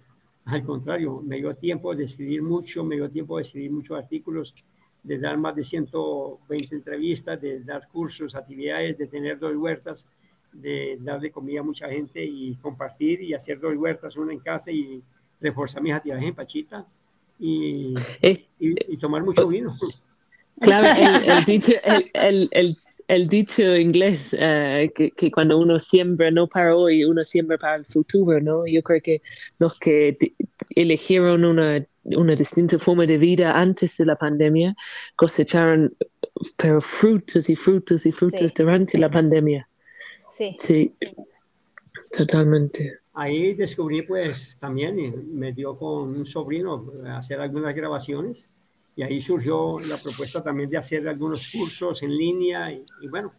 Al 0.45 0.65
contrario, 0.65 1.23
me 1.25 1.37
dio 1.37 1.55
tiempo 1.55 1.95
de 1.95 2.05
escribir 2.05 2.43
mucho, 2.43 2.83
me 2.83 2.97
dio 2.97 3.09
tiempo 3.09 3.37
de 3.37 3.43
escribir 3.43 3.71
muchos 3.71 3.97
artículos, 3.97 4.55
de 5.03 5.19
dar 5.19 5.37
más 5.37 5.55
de 5.57 5.65
120 5.65 6.75
entrevistas, 6.75 7.41
de 7.41 7.61
dar 7.61 7.89
cursos, 7.89 8.35
actividades, 8.35 8.97
de 8.99 9.07
tener 9.07 9.39
dos 9.39 9.55
huertas, 9.57 10.07
de 10.53 10.99
darle 11.01 11.31
comida 11.31 11.61
a 11.61 11.65
mucha 11.65 11.89
gente 11.89 12.25
y 12.25 12.55
compartir 12.57 13.23
y 13.23 13.35
hacer 13.35 13.59
dos 13.59 13.75
huertas, 13.77 14.17
una 14.17 14.33
en 14.33 14.39
casa 14.39 14.71
y 14.71 15.03
reforzar 15.41 15.83
mis 15.83 15.95
actividades 15.95 16.25
en 16.29 16.35
Pachita 16.35 16.87
y, 17.39 17.95
y- 18.61 18.95
y 18.95 18.97
tomar 18.99 19.23
mucho 19.25 19.49
vino. 19.49 19.73
Claro, 20.61 20.87
el, 20.97 21.31
el 21.31 21.45
dicho, 21.45 21.73
el, 21.83 22.49
el, 22.53 22.77
el, 23.09 23.29
dicho 23.29 23.77
inglés, 23.77 24.35
eh, 24.39 24.91
que, 24.95 25.11
que 25.11 25.31
cuando 25.31 25.59
uno 25.59 25.79
siembra 25.79 26.31
no 26.31 26.47
para 26.47 26.75
hoy, 26.77 27.05
uno 27.05 27.23
siembra 27.23 27.59
para 27.59 27.77
el 27.77 27.85
futuro, 27.85 28.41
¿no? 28.41 28.67
Yo 28.67 28.83
creo 28.83 29.01
que 29.03 29.23
los 29.59 29.79
que 29.79 30.17
eligieron 30.71 31.45
una, 31.45 31.85
una 32.05 32.35
distinta 32.35 32.79
forma 32.79 33.07
de 33.07 33.19
vida 33.19 33.59
antes 33.59 33.97
de 33.97 34.07
la 34.07 34.17
pandemia 34.17 34.75
cosecharon 35.17 35.95
pero 36.57 36.81
frutos 36.81 37.49
y 37.49 37.57
frutos 37.57 38.07
y 38.07 38.13
frutos 38.13 38.53
Sí. 38.55 38.63
durante 38.63 38.99
la 38.99 39.11
pandemia. 39.11 39.69
Sí. 40.29 40.57
Sí, 40.59 40.95
totalmente. 42.17 42.99
Ahí 43.15 43.55
descubrí 43.55 44.03
pues 44.03 44.57
también, 44.59 44.97
me 45.39 45.53
dio 45.53 45.77
con 45.77 46.17
un 46.17 46.27
sobrino 46.27 46.91
a 47.07 47.19
hacer 47.19 47.41
algunas 47.41 47.75
grabaciones 47.75 48.47
y 48.95 49.03
ahí 49.03 49.21
surgió 49.21 49.73
la 49.89 49.97
propuesta 49.97 50.43
también 50.43 50.69
de 50.69 50.77
hacer 50.77 51.09
algunos 51.09 51.51
cursos 51.51 52.03
en 52.03 52.17
línea 52.17 52.71
y, 52.73 52.85
y 53.01 53.09
bueno, 53.09 53.33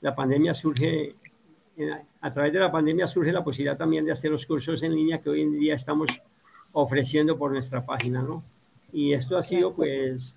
la 0.00 0.14
pandemia 0.14 0.54
surge, 0.54 1.14
a 2.20 2.30
través 2.30 2.52
de 2.52 2.58
la 2.58 2.72
pandemia 2.72 3.06
surge 3.06 3.32
la 3.32 3.44
posibilidad 3.44 3.76
también 3.76 4.04
de 4.04 4.12
hacer 4.12 4.30
los 4.30 4.46
cursos 4.46 4.82
en 4.82 4.94
línea 4.94 5.20
que 5.20 5.30
hoy 5.30 5.42
en 5.42 5.58
día 5.58 5.74
estamos 5.74 6.08
ofreciendo 6.72 7.36
por 7.36 7.52
nuestra 7.52 7.84
página, 7.84 8.22
¿no? 8.22 8.42
Y 8.92 9.12
esto 9.12 9.36
ha 9.36 9.42
sido 9.42 9.74
pues 9.74 10.34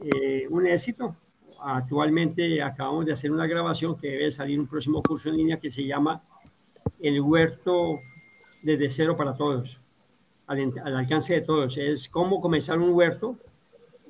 eh, 0.00 0.46
un 0.50 0.66
éxito. 0.66 1.16
Actualmente 1.60 2.62
acabamos 2.62 3.06
de 3.06 3.12
hacer 3.12 3.32
una 3.32 3.46
grabación 3.46 3.96
que 3.96 4.08
debe 4.08 4.30
salir 4.30 4.60
un 4.60 4.66
próximo 4.66 5.02
curso 5.02 5.30
en 5.30 5.38
línea 5.38 5.58
que 5.58 5.70
se 5.70 5.84
llama 5.84 6.22
el 7.00 7.20
huerto 7.20 8.00
desde 8.62 8.90
cero 8.90 9.16
para 9.16 9.34
todos, 9.34 9.80
al, 10.46 10.60
al, 10.84 10.96
alcance 10.96 11.34
de 11.34 11.40
todos. 11.40 11.78
Es 11.78 12.08
cómo 12.08 12.40
comenzar 12.40 12.78
un 12.78 12.90
huerto 12.90 13.38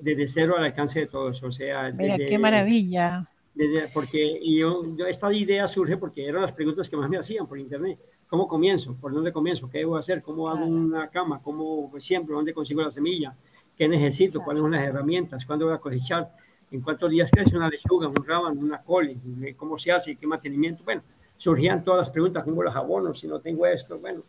desde 0.00 0.28
cero 0.28 0.54
al 0.56 0.64
alcance 0.64 1.00
de 1.00 1.06
todos. 1.06 1.42
O 1.42 1.52
sea, 1.52 1.90
Mira, 1.92 2.16
desde, 2.16 2.26
qué 2.26 2.38
maravilla. 2.38 3.28
Desde, 3.54 3.88
porque 3.88 4.40
yo, 4.44 4.96
yo, 4.96 5.06
esta 5.06 5.32
idea 5.32 5.66
surge 5.68 5.96
porque 5.96 6.26
eran 6.26 6.42
las 6.42 6.52
preguntas 6.52 6.88
que 6.88 6.96
más 6.96 7.08
me 7.08 7.18
hacían 7.18 7.46
por 7.46 7.58
internet. 7.58 7.98
¿Cómo 8.28 8.48
comienzo? 8.48 8.96
¿Por 9.00 9.12
dónde 9.12 9.32
comienzo? 9.32 9.70
¿Qué 9.70 9.78
debo 9.78 9.96
hacer? 9.96 10.22
¿Cómo 10.22 10.48
hago 10.48 10.64
una 10.64 11.08
cama? 11.08 11.40
¿Cómo 11.42 11.92
siembro? 12.00 12.36
¿Dónde 12.36 12.52
consigo 12.52 12.82
la 12.82 12.90
semilla? 12.90 13.36
¿Qué 13.76 13.88
necesito? 13.88 14.42
¿Cuáles 14.42 14.62
son 14.62 14.72
las 14.72 14.82
herramientas? 14.82 15.44
¿Cuándo 15.46 15.66
voy 15.66 15.74
a 15.74 15.78
cosechar? 15.78 16.30
¿En 16.70 16.80
cuántos 16.80 17.10
días 17.10 17.30
crece 17.30 17.56
una 17.56 17.68
lechuga, 17.68 18.08
un 18.08 18.24
rábano, 18.26 18.60
una 18.60 18.82
cole? 18.82 19.16
¿Cómo 19.56 19.78
se 19.78 19.92
hace? 19.92 20.16
¿Qué 20.16 20.26
mantenimiento? 20.26 20.82
Bueno, 20.84 21.02
surgían 21.36 21.84
todas 21.84 21.98
las 21.98 22.10
preguntas, 22.10 22.42
¿cómo 22.44 22.62
los 22.62 22.74
abono? 22.74 23.14
Si 23.14 23.26
no 23.26 23.40
tengo 23.40 23.66
esto, 23.66 23.98
bueno. 23.98 24.22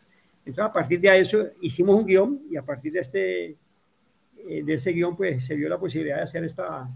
Entonces, 0.46 0.70
a 0.70 0.74
partir 0.74 1.00
de 1.00 1.20
eso, 1.20 1.44
hicimos 1.62 1.96
un 1.96 2.06
guion 2.06 2.42
y 2.50 2.58
a 2.58 2.62
partir 2.62 2.94
de, 2.94 3.00
este, 3.00 3.56
de 4.36 4.74
ese 4.74 4.92
guion, 4.92 5.16
pues 5.16 5.46
se 5.46 5.56
vio 5.56 5.70
la 5.70 5.80
posibilidad 5.80 6.18
de 6.18 6.24
hacer 6.24 6.44
esta, 6.44 6.88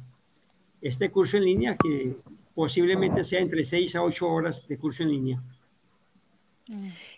este 0.82 1.10
curso 1.10 1.38
en 1.38 1.46
línea 1.46 1.76
que 1.76 2.16
posiblemente 2.54 3.24
sea 3.24 3.40
entre 3.40 3.64
6 3.64 3.96
a 3.96 4.04
8 4.04 4.28
horas 4.28 4.68
de 4.68 4.78
curso 4.78 5.04
en 5.04 5.10
línea. 5.10 5.42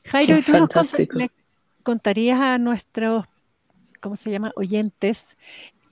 Jairo, 0.05 0.37
¿y 0.37 0.41
tú 0.41 0.51
Fantástico. 0.51 1.17
nos 1.17 1.29
contarías 1.83 2.39
a 2.39 2.57
nuestros, 2.57 3.25
¿cómo 3.99 4.15
se 4.15 4.31
llama?, 4.31 4.51
oyentes, 4.55 5.37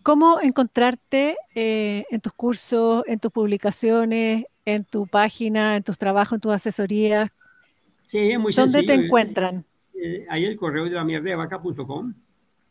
cómo 0.03 0.39
encontrarte 0.41 1.35
eh, 1.53 2.05
en 2.09 2.21
tus 2.21 2.33
cursos, 2.33 3.03
en 3.07 3.19
tus 3.19 3.31
publicaciones, 3.31 4.45
en 4.65 4.85
tu 4.85 5.07
página, 5.07 5.77
en 5.77 5.83
tus 5.83 5.97
trabajos, 5.97 6.33
en 6.33 6.41
tus 6.41 6.53
asesorías? 6.53 7.29
Sí, 8.05 8.31
es 8.31 8.39
muy 8.39 8.53
¿Dónde 8.53 8.79
sencillo. 8.79 8.99
te 8.99 9.05
encuentran? 9.05 9.65
Eh, 9.93 10.25
hay 10.29 10.45
el 10.45 10.55
correo 10.57 10.85
de 10.85 10.91
la 10.91 11.03
mierda 11.03 11.29
de 11.29 11.35
vaca.com. 11.35 12.13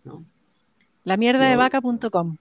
¿no? 0.05 0.25
La 1.09 1.17
mierda 1.17 1.49
de 1.49 1.57
vaca.com. 1.57 2.37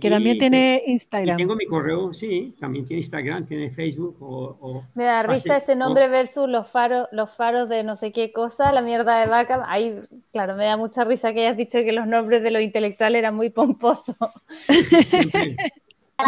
Que 0.00 0.08
también 0.08 0.38
tiene 0.38 0.82
Instagram. 0.86 1.36
tengo 1.36 1.54
mi 1.54 1.66
correo, 1.66 2.14
sí, 2.14 2.56
también 2.58 2.86
tiene 2.86 3.00
Instagram, 3.00 3.44
tiene 3.44 3.70
Facebook. 3.70 4.16
O, 4.20 4.56
o 4.62 4.84
Me 4.94 5.04
da 5.04 5.22
risa 5.24 5.56
hace, 5.56 5.72
ese 5.72 5.76
nombre 5.76 6.06
o, 6.06 6.10
versus 6.10 6.48
los 6.48 6.70
faros, 6.70 7.06
los 7.12 7.36
faros 7.36 7.68
de 7.68 7.84
no 7.84 7.96
sé 7.96 8.10
qué 8.10 8.32
cosa, 8.32 8.72
la 8.72 8.80
mierda 8.80 9.20
de 9.20 9.26
vaca. 9.26 9.62
Ahí, 9.66 10.00
claro, 10.32 10.56
me 10.56 10.64
da 10.64 10.78
mucha 10.78 11.04
risa 11.04 11.34
que 11.34 11.40
hayas 11.40 11.58
dicho 11.58 11.80
que 11.80 11.92
los 11.92 12.06
nombres 12.06 12.42
de 12.42 12.50
los 12.50 12.62
intelectuales 12.62 13.18
eran 13.18 13.36
muy 13.36 13.50
pomposos. 13.50 14.16
Sí, 14.62 14.82
sí, 14.84 15.02
sí, 15.02 15.30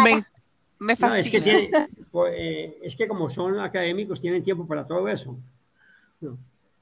me, 0.03 0.23
me, 0.77 0.95
fascina. 0.95 1.09
No, 1.09 1.15
es, 1.15 1.31
que 1.31 1.41
tiene, 1.41 1.71
pues, 2.11 2.33
eh, 2.37 2.77
es, 2.83 2.95
que 2.95 3.07
como 3.07 3.27
son 3.27 3.59
académicos, 3.59 4.21
tienen 4.21 4.43
tiempo 4.43 4.67
para 4.67 4.85
todo 4.85 5.07
eso. 5.07 5.35
No. 6.19 6.37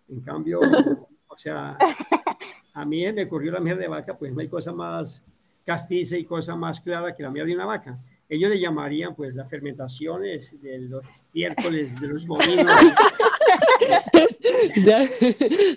En 0.10 0.20
cambio, 0.20 0.60
o 0.60 1.38
sea, 1.38 1.78
a 2.74 2.86
mí 2.86 3.12
me 3.12 3.24
ocurrió 3.24 3.52
la 3.52 3.60
miel 3.60 3.78
de 3.78 3.88
vaca, 3.88 4.18
pues 4.18 4.34
no 4.34 4.42
hay 4.42 4.48
cosa 4.48 4.72
más 4.72 5.22
castiza 5.66 6.18
y 6.18 6.26
cosa 6.26 6.56
más 6.56 6.82
clara 6.82 7.16
que 7.16 7.24
la 7.24 7.30
miel 7.30 7.48
de 7.48 7.56
una 7.56 7.66
vaca. 7.66 8.00
Ellos 8.28 8.52
le 8.52 8.60
llamarían 8.60 9.16
pues 9.16 9.34
las 9.36 9.50
fermentaciones 9.50 10.62
de 10.62 10.80
los 10.80 11.04
estiércoles, 11.10 12.00
de 12.00 12.08
los 12.08 12.28
bovinos. 12.28 12.72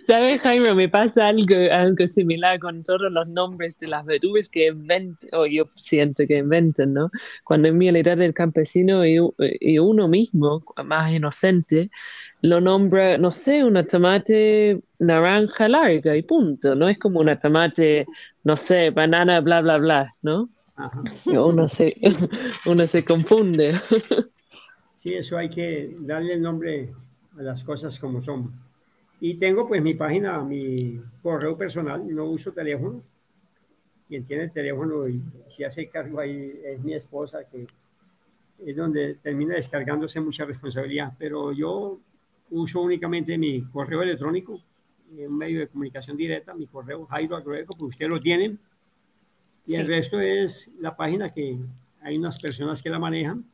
¿Sabes, 0.06 0.40
Jaime? 0.42 0.74
Me 0.74 0.88
pasa 0.88 1.28
algo, 1.28 1.54
algo 1.70 2.06
similar 2.06 2.58
con 2.58 2.82
todos 2.82 3.10
los 3.10 3.28
nombres 3.28 3.78
de 3.78 3.88
las 3.88 4.04
verduras 4.04 4.48
que 4.48 4.68
inventan, 4.68 5.28
o 5.32 5.46
yo 5.46 5.68
siento 5.74 6.24
que 6.26 6.38
inventan, 6.38 6.94
¿no? 6.94 7.10
Cuando 7.44 7.68
en 7.68 7.78
mi 7.78 7.88
edad 7.88 8.16
del 8.16 8.34
campesino 8.34 9.04
y, 9.06 9.18
y, 9.60 9.78
uno 9.78 10.08
mismo, 10.08 10.64
más 10.84 11.12
inocente, 11.12 11.90
lo 12.42 12.60
nombra, 12.60 13.18
no 13.18 13.30
sé, 13.30 13.64
una 13.64 13.84
tomate 13.84 14.80
naranja 14.98 15.68
larga 15.68 16.16
y 16.16 16.22
punto. 16.22 16.74
No 16.74 16.88
es 16.88 16.98
como 16.98 17.20
una 17.20 17.38
tomate, 17.38 18.06
no 18.44 18.56
sé, 18.56 18.90
banana, 18.90 19.40
bla, 19.40 19.60
bla, 19.60 19.78
bla, 19.78 20.12
¿no? 20.22 20.48
Uno 21.26 21.68
se, 21.68 21.94
uno 22.66 22.86
se 22.86 23.04
confunde. 23.04 23.74
Sí, 24.94 25.14
eso 25.14 25.36
hay 25.36 25.50
que 25.50 25.96
darle 25.98 26.34
el 26.34 26.42
nombre 26.42 26.92
a 27.36 27.42
las 27.42 27.64
cosas 27.64 27.98
como 27.98 28.22
son. 28.22 28.52
Y 29.24 29.34
tengo 29.34 29.68
pues 29.68 29.80
mi 29.80 29.94
página, 29.94 30.42
mi 30.42 31.00
correo 31.22 31.56
personal, 31.56 32.12
no 32.12 32.24
uso 32.24 32.50
teléfono. 32.50 33.04
Quien 34.08 34.24
tiene 34.24 34.42
el 34.42 34.50
teléfono 34.50 35.08
y 35.08 35.22
si 35.48 35.62
hace 35.62 35.88
cargo 35.88 36.18
ahí 36.18 36.52
es 36.64 36.82
mi 36.82 36.94
esposa, 36.94 37.48
que 37.48 37.64
es 38.66 38.76
donde 38.76 39.14
termina 39.22 39.54
descargándose 39.54 40.18
mucha 40.18 40.44
responsabilidad. 40.44 41.12
Pero 41.20 41.52
yo 41.52 42.00
uso 42.50 42.80
únicamente 42.80 43.38
mi 43.38 43.62
correo 43.62 44.02
electrónico, 44.02 44.60
un 45.16 45.38
medio 45.38 45.60
de 45.60 45.68
comunicación 45.68 46.16
directa, 46.16 46.52
mi 46.52 46.66
correo 46.66 47.06
Jairo 47.06 47.36
Agrueco, 47.36 47.76
pues 47.78 47.90
ustedes 47.90 48.10
lo 48.10 48.20
tienen. 48.20 48.58
Y 49.66 49.76
el 49.76 49.86
resto 49.86 50.18
es 50.18 50.68
la 50.80 50.96
página 50.96 51.32
que 51.32 51.60
hay 52.00 52.18
unas 52.18 52.40
personas 52.40 52.82
que 52.82 52.90
la 52.90 52.98
manejan 52.98 53.44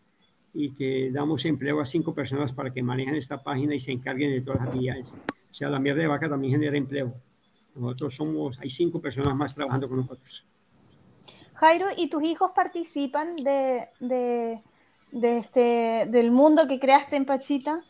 y 0.54 0.70
que 0.70 1.10
damos 1.12 1.44
empleo 1.44 1.78
a 1.82 1.84
cinco 1.84 2.14
personas 2.14 2.52
para 2.52 2.72
que 2.72 2.82
manejen 2.82 3.16
esta 3.16 3.42
página 3.42 3.74
y 3.74 3.80
se 3.80 3.92
encarguen 3.92 4.30
de 4.30 4.40
todas 4.40 4.60
las 4.60 4.68
actividades. 4.68 5.14
O 5.50 5.54
sea, 5.54 5.68
la 5.68 5.78
mierda 5.78 6.02
de 6.02 6.08
vaca 6.08 6.28
también 6.28 6.52
genera 6.52 6.76
empleo. 6.76 7.12
Nosotros 7.74 8.16
somos, 8.16 8.58
hay 8.58 8.70
cinco 8.70 9.00
personas 9.00 9.34
más 9.36 9.54
trabajando 9.54 9.88
con 9.88 9.98
nosotros. 9.98 10.44
Jairo, 11.54 11.86
¿y 11.96 12.08
tus 12.08 12.22
hijos 12.22 12.52
participan 12.54 13.34
de, 13.36 13.88
de, 14.00 14.60
de 15.12 15.38
este, 15.38 16.06
del 16.10 16.30
mundo 16.30 16.68
que 16.68 16.78
creaste 16.78 17.16
en 17.16 17.24
Pachita? 17.24 17.80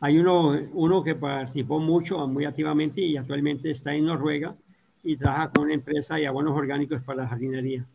Hay 0.00 0.18
uno, 0.18 0.58
uno 0.72 1.02
que 1.02 1.14
participó 1.14 1.78
mucho, 1.78 2.26
muy 2.26 2.44
activamente 2.44 3.00
y 3.00 3.16
actualmente 3.16 3.70
está 3.70 3.94
en 3.94 4.06
Noruega 4.06 4.54
y 5.02 5.16
trabaja 5.16 5.50
con 5.50 5.64
una 5.64 5.74
empresa 5.74 6.16
de 6.16 6.26
abonos 6.26 6.56
orgánicos 6.56 7.02
para 7.02 7.22
la 7.22 7.28
jardinería. 7.28 7.86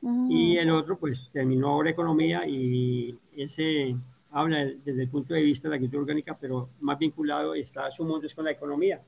Y 0.00 0.56
el 0.56 0.70
otro, 0.70 0.96
pues, 0.96 1.28
terminó 1.32 1.70
ahora 1.70 1.90
economía 1.90 2.46
y 2.46 3.18
ese 3.36 3.96
habla 4.30 4.64
desde 4.84 5.02
el 5.02 5.08
punto 5.08 5.34
de 5.34 5.42
vista 5.42 5.68
de 5.68 5.70
la 5.70 5.76
agricultura 5.76 6.02
orgánica, 6.02 6.36
pero 6.40 6.70
más 6.80 6.98
vinculado 6.98 7.54
está 7.54 7.90
su 7.90 8.04
mundo 8.04 8.26
es 8.26 8.34
con 8.34 8.44
la 8.44 8.52
economía. 8.52 9.00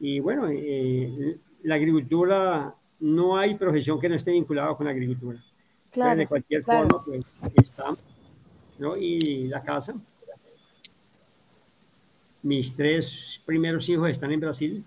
Y 0.00 0.20
bueno, 0.20 0.48
eh, 0.50 1.38
la 1.62 1.76
agricultura, 1.76 2.74
no 3.00 3.36
hay 3.36 3.54
profesión 3.54 4.00
que 4.00 4.08
no 4.08 4.16
esté 4.16 4.32
vinculada 4.32 4.74
con 4.76 4.86
la 4.86 4.92
agricultura. 4.92 5.42
Claro, 5.90 6.18
de 6.18 6.26
cualquier 6.26 6.62
forma, 6.62 7.04
pues 7.04 7.26
está, 7.54 7.94
¿no? 8.78 8.90
Y 8.96 9.48
la 9.48 9.62
casa. 9.62 9.94
Mis 12.42 12.74
tres 12.74 13.40
primeros 13.46 13.88
hijos 13.88 14.10
están 14.10 14.32
en 14.32 14.40
Brasil. 14.40 14.84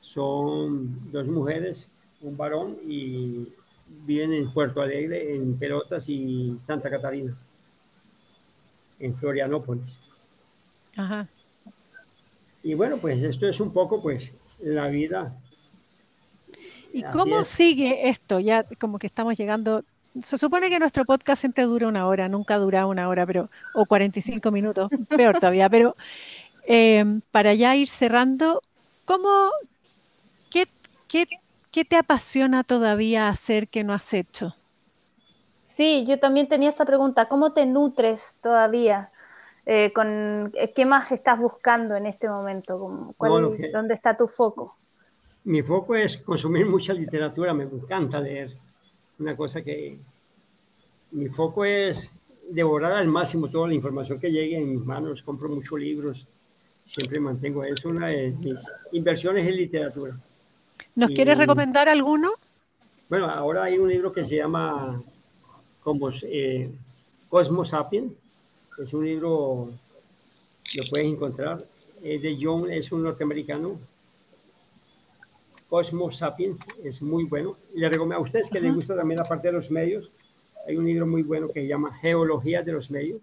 Son 0.00 1.10
dos 1.10 1.26
mujeres, 1.26 1.90
un 2.20 2.36
varón 2.36 2.76
y 2.86 3.48
viven 4.06 4.32
en 4.32 4.52
Puerto 4.52 4.80
Alegre, 4.80 5.34
en 5.34 5.58
Pelotas 5.58 6.08
y 6.08 6.54
Santa 6.58 6.90
Catarina, 6.90 7.36
en 9.00 9.16
Florianópolis. 9.16 9.98
Ajá. 10.96 11.26
Y 12.62 12.74
bueno, 12.74 12.98
pues 12.98 13.22
esto 13.22 13.48
es 13.48 13.60
un 13.60 13.72
poco, 13.72 14.02
pues, 14.02 14.32
la 14.60 14.88
vida. 14.88 15.34
¿Y 16.92 17.02
cómo 17.04 17.44
sigue 17.44 18.08
esto? 18.08 18.40
Ya 18.40 18.64
como 18.78 18.98
que 18.98 19.06
estamos 19.06 19.36
llegando. 19.36 19.84
Se 20.20 20.36
supone 20.36 20.68
que 20.68 20.78
nuestro 20.78 21.04
podcast 21.04 21.40
siempre 21.40 21.64
dura 21.64 21.86
una 21.86 22.06
hora, 22.06 22.28
nunca 22.28 22.58
dura 22.58 22.86
una 22.86 23.08
hora, 23.08 23.24
pero 23.26 23.48
o 23.74 23.86
45 23.86 24.50
minutos, 24.50 24.90
peor 25.08 25.38
todavía. 25.38 25.68
Pero 25.68 25.94
eh, 26.66 27.20
para 27.30 27.54
ya 27.54 27.76
ir 27.76 27.88
cerrando, 27.88 28.62
¿cómo, 29.04 29.50
qué, 30.50 30.66
qué 31.06 31.26
¿qué 31.70 31.84
te 31.84 31.96
apasiona 31.96 32.64
todavía 32.64 33.28
hacer 33.28 33.68
que 33.68 33.84
no 33.84 33.92
has 33.92 34.12
hecho? 34.14 34.54
Sí, 35.78 36.04
yo 36.04 36.18
también 36.18 36.48
tenía 36.48 36.70
esa 36.70 36.84
pregunta. 36.84 37.28
¿Cómo 37.28 37.52
te 37.52 37.64
nutres 37.64 38.34
todavía? 38.42 39.12
Eh, 39.64 39.92
con, 39.92 40.50
eh, 40.54 40.72
¿Qué 40.74 40.84
más 40.84 41.12
estás 41.12 41.38
buscando 41.38 41.94
en 41.94 42.06
este 42.06 42.28
momento? 42.28 43.14
¿Dónde 43.72 43.94
está 43.94 44.12
tu 44.14 44.26
foco? 44.26 44.74
Mi 45.44 45.62
foco 45.62 45.94
es 45.94 46.16
consumir 46.16 46.66
mucha 46.66 46.92
literatura, 46.92 47.54
me 47.54 47.62
encanta 47.62 48.18
leer. 48.18 48.56
Una 49.20 49.36
cosa 49.36 49.62
que 49.62 50.00
mi 51.12 51.28
foco 51.28 51.64
es 51.64 52.10
devorar 52.50 52.94
al 52.94 53.06
máximo 53.06 53.48
toda 53.48 53.68
la 53.68 53.74
información 53.74 54.18
que 54.18 54.32
llegue 54.32 54.56
en 54.56 54.72
mis 54.72 54.84
manos. 54.84 55.22
Compro 55.22 55.48
muchos 55.48 55.78
libros, 55.78 56.26
siempre 56.86 57.20
mantengo 57.20 57.62
eso. 57.62 57.88
Una 57.88 58.08
de 58.08 58.32
mis 58.32 58.66
inversiones 58.90 59.46
en 59.46 59.54
literatura. 59.54 60.16
¿Nos 60.96 61.10
quieres 61.12 61.38
recomendar 61.38 61.88
alguno? 61.88 62.32
Bueno, 63.08 63.30
ahora 63.30 63.62
hay 63.62 63.78
un 63.78 63.88
libro 63.88 64.12
que 64.12 64.24
se 64.24 64.38
llama 64.38 65.00
como, 65.88 66.10
eh, 66.22 66.70
Cosmos 67.30 67.70
Sapiens. 67.70 68.12
Es 68.78 68.92
un 68.92 69.06
libro, 69.06 69.70
lo 70.74 70.88
puedes 70.90 71.08
encontrar. 71.08 71.64
Es 72.02 72.20
de 72.20 72.36
John, 72.40 72.70
es 72.70 72.92
un 72.92 73.02
norteamericano. 73.02 73.78
Cosmos 75.68 76.18
Sapiens 76.18 76.60
es 76.84 77.00
muy 77.00 77.24
bueno. 77.24 77.56
Le 77.74 77.88
recomiendo 77.88 78.16
a 78.16 78.26
ustedes 78.26 78.50
que 78.50 78.60
les 78.60 78.74
gusta 78.74 78.94
también 78.94 79.18
la 79.18 79.24
parte 79.24 79.48
de 79.48 79.54
los 79.54 79.70
medios. 79.70 80.10
Hay 80.66 80.76
un 80.76 80.84
libro 80.84 81.06
muy 81.06 81.22
bueno 81.22 81.48
que 81.48 81.62
se 81.62 81.66
llama 81.66 81.94
Geología 82.00 82.62
de 82.62 82.72
los 82.72 82.90
Medios. 82.90 83.22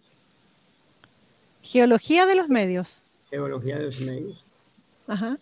Geología 1.62 2.26
de 2.26 2.36
los 2.36 2.50
medios. 2.50 3.02
Geología 3.30 3.78
de 3.78 3.86
los 3.86 4.02
medios. 4.02 4.44
Ajá. 5.08 5.38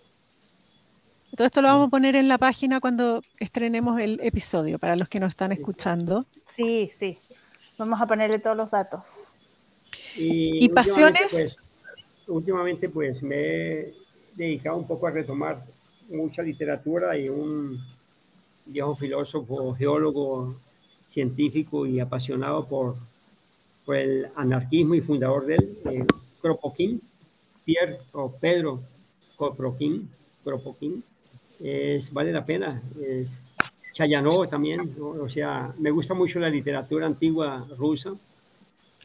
Todo 1.35 1.47
esto 1.47 1.64
lo 1.64 1.68
vamos 1.69 1.88
a 1.88 1.89
poner 1.89 2.15
en 2.15 2.27
la 2.27 2.38
página 2.38 2.80
cuando 2.80 3.19
estrenemos 3.39 3.99
el 3.99 4.19
episodio, 4.22 4.77
para 4.77 4.95
los 4.95 5.10
que 5.10 5.19
nos 5.19 5.30
están 5.30 5.51
escuchando. 5.51 6.27
Sí, 6.45 6.91
sí. 6.95 7.18
Vamos 7.76 7.99
a 7.99 8.05
ponerle 8.05 8.38
todos 8.38 8.55
los 8.55 8.69
datos. 8.69 9.35
¿Y, 10.15 10.69
pasiones? 10.69 11.30
Pues, 11.31 11.57
últimamente, 12.27 12.88
pues 12.88 13.23
me 13.23 13.35
he 13.35 13.93
dedicado 14.35 14.77
un 14.77 14.85
poco 14.85 15.07
a 15.07 15.11
retomar 15.11 15.64
mucha 16.07 16.43
literatura 16.43 17.18
y 17.18 17.30
un 17.30 17.84
viejo 18.68 18.95
filósofo, 18.95 19.73
geólogo, 19.73 20.55
científico 21.07 21.88
y 21.88 21.99
apasionado 21.99 22.68
por, 22.68 22.95
el 23.88 24.27
anarquismo 24.35 24.93
y 24.93 25.01
fundador 25.01 25.47
del 25.47 25.77
eh, 25.85 26.05
Kropotkin, 26.41 27.01
Pierre 27.65 27.97
o 28.14 28.31
Pedro 28.31 28.81
Kropotkin, 29.35 30.07
Kropotkin 30.43 31.03
es, 31.64 32.11
vale 32.11 32.31
la 32.34 32.45
pena. 32.45 32.81
Es 33.02 33.41
Chayanov 33.94 34.49
también, 34.49 34.95
o 34.99 35.30
sea, 35.30 35.73
me 35.80 35.91
gusta 35.91 36.14
mucho 36.14 36.40
la 36.40 36.49
literatura 36.49 37.06
antigua 37.06 37.65
rusa. 37.77 38.14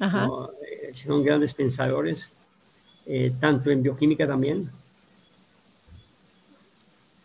Eh, 0.01 0.91
son 0.93 1.23
grandes 1.23 1.55
pensadores, 1.55 2.31
eh, 3.07 3.33
tanto 3.41 3.71
en 3.71 3.83
bioquímica 3.83 4.27
también, 4.27 4.71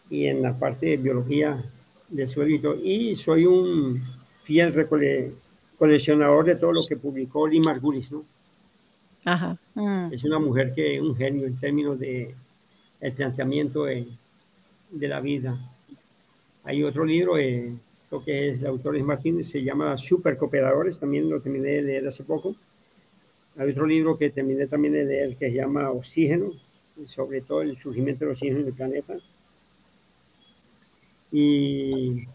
y 0.09 0.25
en 0.25 0.41
la 0.41 0.57
parte 0.57 0.87
de 0.87 0.97
biología 0.97 1.63
del 2.09 2.29
suelo. 2.29 2.75
Y 2.83 3.15
soy 3.15 3.45
un 3.45 4.03
fiel 4.43 4.87
coleccionador 5.77 6.45
de 6.45 6.55
todo 6.55 6.73
lo 6.73 6.81
que 6.87 6.97
publicó 6.97 7.47
Lee 7.47 7.59
Margulis, 7.59 8.11
¿no? 8.11 8.23
Ajá. 9.25 9.57
Mm. 9.73 10.11
Es 10.11 10.23
una 10.25 10.37
mujer 10.37 10.73
que 10.75 10.95
es 10.95 11.01
un 11.01 11.15
genio 11.15 11.47
en 11.47 11.57
términos 11.57 11.97
de 11.97 12.35
el 12.99 13.13
planteamiento 13.13 13.85
de, 13.85 14.07
de 14.93 15.07
la 15.07 15.19
vida. 15.19 15.59
Hay 16.63 16.83
otro 16.83 17.03
libro, 17.03 17.37
eh, 17.37 17.73
creo 18.09 18.23
que 18.23 18.49
es 18.49 18.61
de 18.61 18.67
autores 18.67 19.03
Martínez, 19.03 19.49
se 19.49 19.63
llama 19.63 19.97
Supercooperadores, 19.97 20.99
también 20.99 21.29
lo 21.29 21.41
terminé 21.41 21.69
de 21.69 21.81
leer 21.81 22.07
hace 22.07 22.23
poco. 22.23 22.55
Hay 23.57 23.71
otro 23.71 23.85
libro 23.85 24.17
que 24.17 24.29
terminé 24.29 24.67
también 24.67 24.93
de 24.93 25.05
leer 25.05 25.35
que 25.35 25.49
se 25.49 25.55
llama 25.55 25.91
Oxígeno, 25.91 26.51
sobre 27.05 27.41
todo 27.41 27.61
el 27.61 27.77
surgimiento 27.77 28.25
del 28.25 28.33
oxígeno 28.33 28.59
en 28.59 28.67
el 28.67 28.73
planeta. 28.73 29.13
Y 31.31 32.25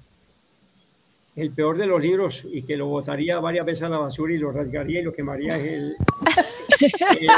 el 1.36 1.50
peor 1.52 1.78
de 1.78 1.86
los 1.86 2.02
libros, 2.02 2.44
y 2.50 2.62
que 2.62 2.76
lo 2.76 2.86
botaría 2.86 3.38
varias 3.38 3.64
veces 3.64 3.84
a 3.84 3.88
la 3.88 3.98
basura 3.98 4.34
y 4.34 4.38
lo 4.38 4.50
rasgaría 4.50 5.00
y 5.00 5.04
lo 5.04 5.12
quemaría, 5.12 5.56
es 5.56 5.64
el, 5.64 5.96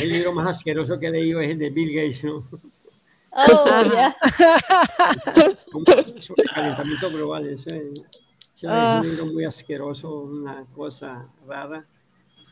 El 0.00 0.08
libro 0.08 0.32
más 0.32 0.56
asqueroso 0.56 0.98
que 0.98 1.06
he 1.08 1.10
leído 1.10 1.40
es 1.40 1.50
el 1.50 1.58
de 1.58 1.70
Bill 1.70 1.94
Gates, 1.94 2.24
¿no? 2.24 2.44
Oh, 3.34 3.82
ya. 3.92 4.14
Sobre 6.20 6.44
calentamiento 6.54 7.10
global. 7.10 7.48
Eso 7.48 7.70
es, 7.70 7.82
eso 7.92 8.04
es 8.54 8.64
Ah. 8.68 9.00
un 9.02 9.08
libro 9.08 9.26
muy 9.26 9.44
asqueroso, 9.44 10.20
una 10.20 10.64
cosa 10.74 11.26
rara. 11.46 11.84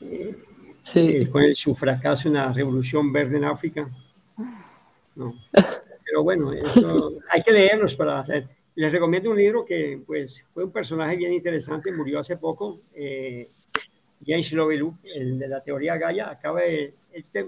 Eh, 0.01 0.37
Sí. 0.83 1.01
eh, 1.01 1.31
con 1.31 1.43
el- 1.43 1.55
su 1.57 1.75
fracaso 1.75 2.29
en 2.29 2.35
la 2.35 2.53
revolución 2.53 3.13
verde 3.13 3.37
en 3.37 3.45
África. 3.45 3.89
No. 5.15 5.35
Pero 6.05 6.23
bueno, 6.23 6.53
eso 6.53 7.13
hay 7.31 7.43
que 7.43 7.53
leerlos 7.53 7.95
para 7.95 8.21
hacer. 8.21 8.49
Les 8.77 8.91
recomiendo 8.91 9.31
un 9.31 9.37
libro 9.37 9.65
que 9.65 10.01
pues 10.07 10.43
fue 10.55 10.65
un 10.65 10.73
personaje 10.73 11.17
bien 11.17 11.33
interesante, 11.35 11.93
murió 11.93 12.21
hace 12.21 12.37
poco, 12.39 12.81
eh, 12.95 13.51
James 14.27 14.53
Lovelock, 14.53 14.95
el 15.05 15.39
de 15.39 15.49
la 15.49 15.63
teoría 15.63 15.97
Gaia, 15.99 16.31
acaba 16.31 16.61
de, 16.61 16.95
él 17.13 17.25
te- 17.31 17.47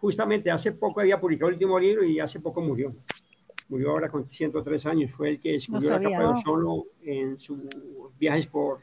justamente 0.00 0.50
hace 0.50 0.72
poco 0.72 1.00
había 1.00 1.20
publicado 1.20 1.48
el 1.48 1.54
último 1.54 1.78
libro 1.78 2.04
y 2.04 2.20
hace 2.20 2.40
poco 2.40 2.60
murió. 2.60 2.94
Murió 3.68 3.90
ahora 3.90 4.08
con 4.08 4.28
103 4.28 4.86
años, 4.86 5.12
fue 5.12 5.30
el 5.30 5.40
que 5.40 5.52
descubrió 5.52 5.90
la 5.90 6.00
capa 6.00 6.18
de 6.18 6.24
ozono 6.24 6.84
en 7.02 7.38
sus 7.38 7.58
viajes 8.18 8.46
por 8.46 8.80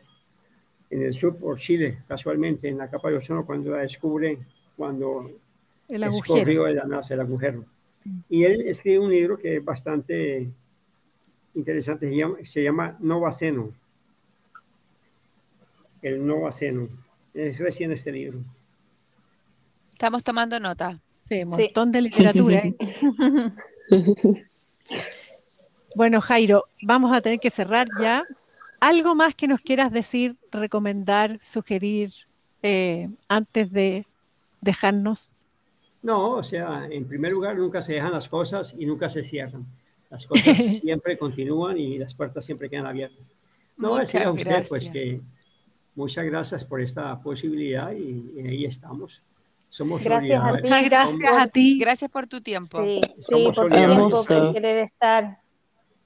en 0.90 1.02
el 1.02 1.14
sur 1.14 1.36
por 1.38 1.58
Chile, 1.58 2.04
casualmente 2.08 2.70
en 2.70 2.78
la 2.78 2.90
capa 2.90 3.10
de 3.10 3.18
ozono 3.18 3.46
cuando 3.46 3.72
la 3.72 3.80
descubre, 3.80 4.38
cuando 4.78 5.32
El 5.88 6.04
agujero. 6.04 6.66
de 6.66 6.76
la 6.76 6.86
NASA, 6.86 7.16
el 7.16 7.22
agujero. 7.22 7.66
Y 8.30 8.44
él 8.44 8.68
escribe 8.68 9.00
un 9.00 9.10
libro 9.10 9.38
que 9.38 9.58
es 9.58 9.66
bastante 9.66 10.48
interesante, 11.56 12.08
se 12.08 12.16
llama, 12.16 12.38
se 12.44 12.64
llama 12.64 12.98
Novaceno. 13.00 13.72
El 16.02 16.26
Novaceno. 16.26 16.88
Es 17.34 17.60
recién 17.60 17.92
este 17.92 18.12
libro. 18.12 18.40
Estamos 19.92 20.24
tomando 20.24 20.60
nota. 20.60 21.00
Sí, 21.28 21.44
un 21.44 21.50
Sí. 21.50 21.64
montón 21.64 21.92
de 21.92 22.02
literatura. 22.02 22.58
¿eh? 22.60 22.76
bueno, 25.96 26.22
Jairo, 26.22 26.66
vamos 26.82 27.16
a 27.16 27.22
tener 27.22 27.40
que 27.40 27.50
cerrar 27.50 27.88
ya. 28.00 28.24
¿Algo 28.80 29.16
más 29.16 29.34
que 29.36 29.48
nos 29.48 29.62
quieras 29.62 29.92
decir, 29.92 30.36
recomendar, 30.52 31.40
sugerir 31.42 32.12
eh, 32.62 33.10
antes 33.28 33.72
de 33.72 34.06
dejarnos? 34.62 35.36
No, 36.04 36.32
o 36.34 36.44
sea, 36.44 36.86
en 36.90 37.06
primer 37.06 37.32
lugar, 37.34 37.58
nunca 37.58 37.82
se 37.82 37.94
dejan 37.94 38.12
las 38.12 38.30
cosas 38.30 38.76
y 38.78 38.86
nunca 38.86 39.10
se 39.10 39.24
cierran. 39.24 39.66
Las 40.12 40.28
cosas 40.28 40.46
siempre 40.82 41.18
continúan 41.18 41.78
y 41.78 41.98
las 41.98 42.14
puertas 42.14 42.46
siempre 42.46 42.70
quedan 42.70 42.86
abiertas. 42.86 43.32
No, 43.78 43.90
Muchas 43.90 44.12
decir 44.14 44.28
a 44.28 44.32
usted, 44.32 44.66
pues 44.70 44.82
gracias. 44.86 44.94
que 44.94 45.22
muchas 45.96 46.26
gracias 46.26 46.64
por 46.66 46.82
esta 46.82 47.20
posibilidad 47.20 47.92
y, 47.94 48.32
y 48.36 48.48
ahí 48.48 48.66
estamos. 48.66 49.24
Somos 49.76 50.02
Gracias 50.02 50.42
a 50.42 50.52
solidarios. 50.52 50.64
ti. 50.64 50.70
Muchas 50.70 50.90
gracias 50.90 51.32
a 51.38 51.48
ti. 51.48 51.78
Gracias 51.78 52.10
por 52.10 52.28
tu 52.28 52.40
tiempo. 52.40 52.82
Sí, 52.82 53.02
sí, 53.18 53.44
por 53.44 53.56
tu 53.56 53.68
tiempo, 53.68 54.16
solidarios. 54.16 54.28
por 54.28 54.54
querer 54.54 54.78
estar. 54.78 55.40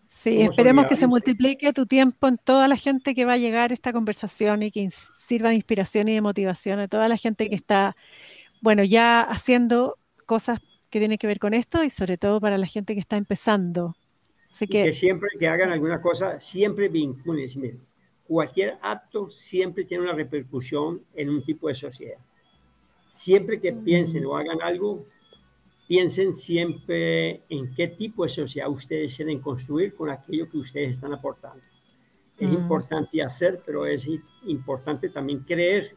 Sí, 0.08 0.38
Somos 0.38 0.50
esperemos 0.50 0.88
que 0.88 0.96
se 0.96 1.06
multiplique 1.06 1.72
tu 1.72 1.86
tiempo 1.86 2.28
en 2.28 2.40
toda 2.40 2.68
la 2.68 2.78
gente 2.78 3.14
que 3.14 3.26
va 3.26 3.34
a 3.34 3.38
llegar 3.38 3.70
a 3.70 3.76
esta 3.76 3.94
conversación 3.94 4.64
y 4.64 4.72
que 4.72 4.90
sirva 4.90 5.50
de 5.50 5.56
inspiración 5.56 6.08
y 6.08 6.16
de 6.16 6.22
motivación 6.22 6.80
a 6.80 6.88
toda 6.88 7.08
la 7.08 7.16
gente 7.16 7.48
que 7.48 7.54
está, 7.54 7.96
bueno, 8.60 8.84
ya 8.84 9.22
haciendo 9.22 10.00
cosas 10.26 10.62
que 10.90 10.98
tienen 10.98 11.20
que 11.20 11.28
ver 11.28 11.38
con 11.38 11.54
esto 11.54 11.84
y 11.84 11.92
sobre 11.92 12.18
todo 12.18 12.42
para 12.42 12.58
la 12.58 12.66
gente 12.66 12.96
que 12.96 13.00
está 13.00 13.18
empezando. 13.18 13.96
Así 14.50 14.66
que 14.66 14.86
que 14.86 14.94
siempre 14.94 15.30
que 15.40 15.48
hagan 15.48 15.72
alguna 15.72 16.02
cosa, 16.02 16.40
siempre 16.40 16.88
vinculen. 16.88 17.80
Cualquier 18.24 18.80
acto 18.82 19.30
siempre 19.30 19.86
tiene 19.86 20.06
una 20.06 20.14
repercusión 20.14 21.04
en 21.14 21.30
un 21.30 21.44
tipo 21.44 21.68
de 21.68 21.76
sociedad. 21.76 22.18
Siempre 23.10 23.60
que 23.60 23.74
piensen 23.74 24.26
o 24.26 24.38
hagan 24.38 24.62
algo, 24.62 25.06
piensen 25.88 26.34
siempre 26.34 27.42
en 27.50 27.74
qué 27.76 27.88
tipo 27.88 28.24
de 28.24 28.30
sociedad 28.30 28.70
ustedes 28.70 29.16
quieren 29.16 29.40
construir 29.40 29.96
con 29.96 30.10
aquello 30.10 30.48
que 30.50 30.58
ustedes 30.60 30.92
están 30.92 31.14
aportando. 31.14 31.64
Es 32.38 32.50
Mm. 32.50 32.54
importante 32.54 33.22
hacer, 33.24 33.62
pero 33.66 33.86
es 33.86 34.08
importante 34.46 35.10
también 35.10 35.40
creer 35.40 35.96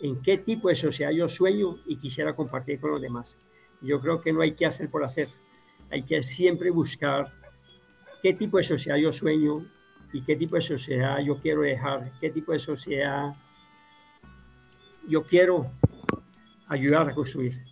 en 0.00 0.20
qué 0.22 0.38
tipo 0.38 0.68
de 0.68 0.74
sociedad 0.74 1.12
yo 1.12 1.28
sueño 1.28 1.78
y 1.86 1.96
quisiera 1.96 2.34
compartir 2.34 2.80
con 2.80 2.92
los 2.92 3.00
demás. 3.02 3.38
Yo 3.82 4.00
creo 4.00 4.20
que 4.20 4.32
no 4.32 4.40
hay 4.40 4.54
que 4.54 4.66
hacer 4.66 4.90
por 4.90 5.04
hacer. 5.04 5.28
Hay 5.90 6.02
que 6.02 6.22
siempre 6.22 6.70
buscar 6.70 7.30
qué 8.22 8.32
tipo 8.32 8.56
de 8.56 8.64
sociedad 8.64 8.96
yo 8.96 9.12
sueño 9.12 9.66
y 10.12 10.22
qué 10.22 10.34
tipo 10.36 10.56
de 10.56 10.62
sociedad 10.62 11.18
yo 11.20 11.36
quiero 11.38 11.60
dejar, 11.60 12.10
qué 12.20 12.30
tipo 12.30 12.52
de 12.52 12.58
sociedad 12.58 13.34
yo 15.06 15.22
quiero 15.24 15.70
ayudar 16.74 17.08
a 17.08 17.14
construir. 17.14 17.62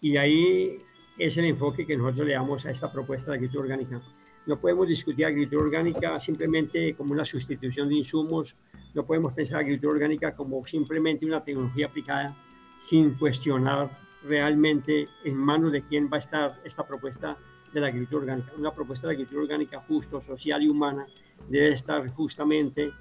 Y 0.00 0.16
ahí 0.16 0.78
es 1.18 1.36
el 1.36 1.44
enfoque 1.44 1.86
que 1.86 1.96
nosotros 1.96 2.26
le 2.26 2.34
damos 2.34 2.64
a 2.64 2.70
esta 2.70 2.90
propuesta 2.90 3.30
de 3.30 3.38
agricultura 3.38 3.64
orgánica. 3.64 4.00
No 4.46 4.58
podemos 4.58 4.88
discutir 4.88 5.26
agricultura 5.26 5.64
orgánica 5.64 6.18
simplemente 6.18 6.94
como 6.94 7.12
una 7.12 7.24
sustitución 7.24 7.88
de 7.88 7.96
insumos, 7.96 8.56
no 8.94 9.04
podemos 9.04 9.32
pensar 9.34 9.60
agricultura 9.60 9.94
orgánica 9.94 10.34
como 10.34 10.64
simplemente 10.64 11.26
una 11.26 11.42
tecnología 11.42 11.86
aplicada 11.86 12.34
sin 12.78 13.14
cuestionar 13.14 13.90
realmente 14.24 15.04
en 15.24 15.36
manos 15.36 15.72
de 15.72 15.82
quién 15.82 16.08
va 16.10 16.16
a 16.16 16.20
estar 16.20 16.60
esta 16.64 16.86
propuesta 16.86 17.36
de 17.72 17.80
la 17.80 17.88
agricultura 17.88 18.24
orgánica. 18.24 18.52
Una 18.56 18.74
propuesta 18.74 19.06
de 19.06 19.14
agricultura 19.14 19.42
orgánica 19.42 19.84
justo, 19.86 20.20
social 20.20 20.62
y 20.62 20.68
humana 20.68 21.06
debe 21.48 21.72
estar 21.72 22.10
justamente 22.12 22.92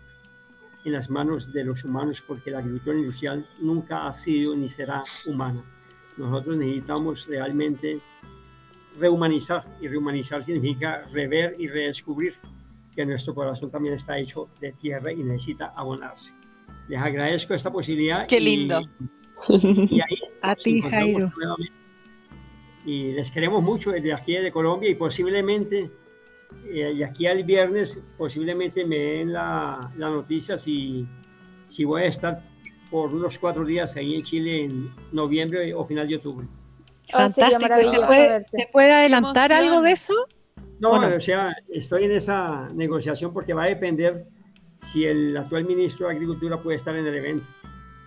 en 0.85 0.93
las 0.93 1.09
manos 1.09 1.51
de 1.51 1.63
los 1.65 1.83
humanos 1.83 2.23
porque 2.25 2.51
la 2.51 2.59
agricultura 2.59 2.97
industrial 2.97 3.47
nunca 3.61 4.07
ha 4.07 4.11
sido 4.11 4.55
ni 4.55 4.69
será 4.69 4.99
humana. 5.27 5.63
Nosotros 6.17 6.57
necesitamos 6.57 7.27
realmente 7.27 7.97
rehumanizar 8.97 9.63
y 9.81 9.87
rehumanizar 9.87 10.43
significa 10.43 11.05
rever 11.11 11.53
y 11.59 11.67
redescubrir 11.67 12.35
que 12.95 13.05
nuestro 13.05 13.33
corazón 13.35 13.69
también 13.71 13.95
está 13.95 14.17
hecho 14.17 14.49
de 14.59 14.71
tierra 14.73 15.11
y 15.11 15.23
necesita 15.23 15.73
abonarse. 15.75 16.33
Les 16.87 16.99
agradezco 17.01 17.53
esta 17.53 17.71
posibilidad. 17.71 18.25
Qué 18.27 18.39
y- 18.39 18.43
lindo. 18.45 18.81
y 19.47 20.01
ahí 20.01 20.17
a 20.41 20.55
ti, 20.55 20.81
Jairo. 20.81 21.31
nuevamente. 21.37 21.73
Y 22.85 23.11
les 23.11 23.29
queremos 23.31 23.61
mucho 23.61 23.91
desde 23.91 24.13
aquí 24.13 24.33
de 24.33 24.51
Colombia 24.51 24.89
y 24.89 24.95
posiblemente, 24.95 25.91
eh, 26.65 26.93
y 26.95 27.03
aquí 27.03 27.27
al 27.27 27.43
viernes, 27.43 28.01
posiblemente 28.17 28.85
me 28.85 28.97
den 28.97 29.33
la, 29.33 29.79
la 29.97 30.09
noticia 30.09 30.57
si, 30.57 31.05
si 31.67 31.83
voy 31.85 32.03
a 32.03 32.07
estar 32.07 32.43
por 32.91 33.13
unos 33.13 33.37
cuatro 33.39 33.63
días 33.65 33.95
ahí 33.95 34.15
en 34.15 34.23
Chile 34.23 34.63
en 34.65 34.71
noviembre 35.11 35.73
o 35.73 35.85
final 35.85 36.07
de 36.07 36.15
octubre. 36.17 36.47
Oh, 37.13 37.17
Fantástico. 37.17 37.59
¿Y 37.59 37.61
maravilloso 37.61 37.99
¿Se 38.01 38.05
puede, 38.07 38.41
se 38.41 38.69
puede 38.71 38.91
adelantar 38.93 39.51
algo 39.53 39.81
de 39.81 39.91
eso? 39.91 40.13
No, 40.79 40.89
Bueno. 40.97 41.15
o 41.15 41.19
sea, 41.19 41.55
estoy 41.69 42.05
en 42.05 42.11
esa 42.13 42.67
negociación 42.73 43.33
porque 43.33 43.53
va 43.53 43.63
a 43.63 43.67
depender 43.67 44.25
si 44.83 45.05
el 45.05 45.35
actual 45.35 45.65
ministro 45.65 46.07
de 46.07 46.13
Agricultura 46.13 46.61
puede 46.61 46.77
estar 46.77 46.95
en 46.95 47.05
el 47.05 47.15
evento. 47.15 47.43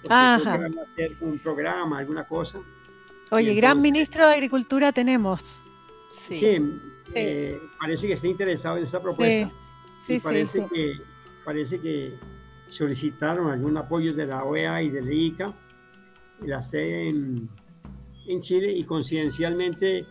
Ajá. 0.08 0.56
van 0.56 0.78
a 0.78 0.82
hacer 0.92 1.12
un 1.20 1.38
programa, 1.38 1.98
alguna 1.98 2.26
cosa. 2.26 2.58
Oye, 3.30 3.52
Y 3.52 3.56
gran 3.56 3.72
entonces- 3.72 3.92
ministro 3.92 4.26
de 4.26 4.32
Agricultura 4.34 4.90
tenemos. 4.92 5.62
Sí. 6.08 6.34
Sí, 6.36 6.58
Sí. 7.12 7.18
eh, 7.18 7.60
parece 7.78 8.06
que 8.06 8.14
está 8.14 8.28
interesado 8.28 8.76
en 8.76 8.84
esta 8.84 9.00
propuesta. 9.02 9.50
Sí, 10.00 10.14
y 10.14 10.18
sí, 10.20 10.24
parece, 10.24 10.60
sí. 10.62 10.66
Que, 10.72 10.92
parece 11.44 11.80
que 11.80 12.14
solicitaron 12.66 13.50
algún 13.50 13.76
apoyo 13.76 14.14
de 14.14 14.26
la 14.26 14.44
OEA 14.44 14.82
y 14.82 14.90
del 14.90 15.12
ICA, 15.12 15.46
y 16.42 16.46
la 16.46 16.62
sede 16.62 17.08
en, 17.08 17.48
en 18.28 18.40
Chile, 18.40 18.72
y 18.72 18.84
coincidencialmente 18.84 20.06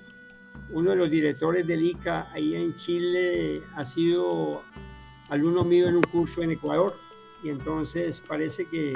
uno 0.73 0.91
de 0.91 0.95
los 0.98 1.10
directores 1.10 1.65
del 1.68 1.84
ICA 1.86 2.32
ahí 2.32 2.56
en 2.56 2.73
Chile 2.76 3.61
ha 3.76 3.84
sido 3.84 4.64
alumno 5.30 5.64
mío 5.64 5.88
en 5.88 5.95
un 5.95 6.03
curso 6.03 6.41
en 6.41 6.52
Ecuador, 6.52 6.95
y 7.44 7.49
entonces 7.49 8.22
parece 8.28 8.65
que 8.65 8.94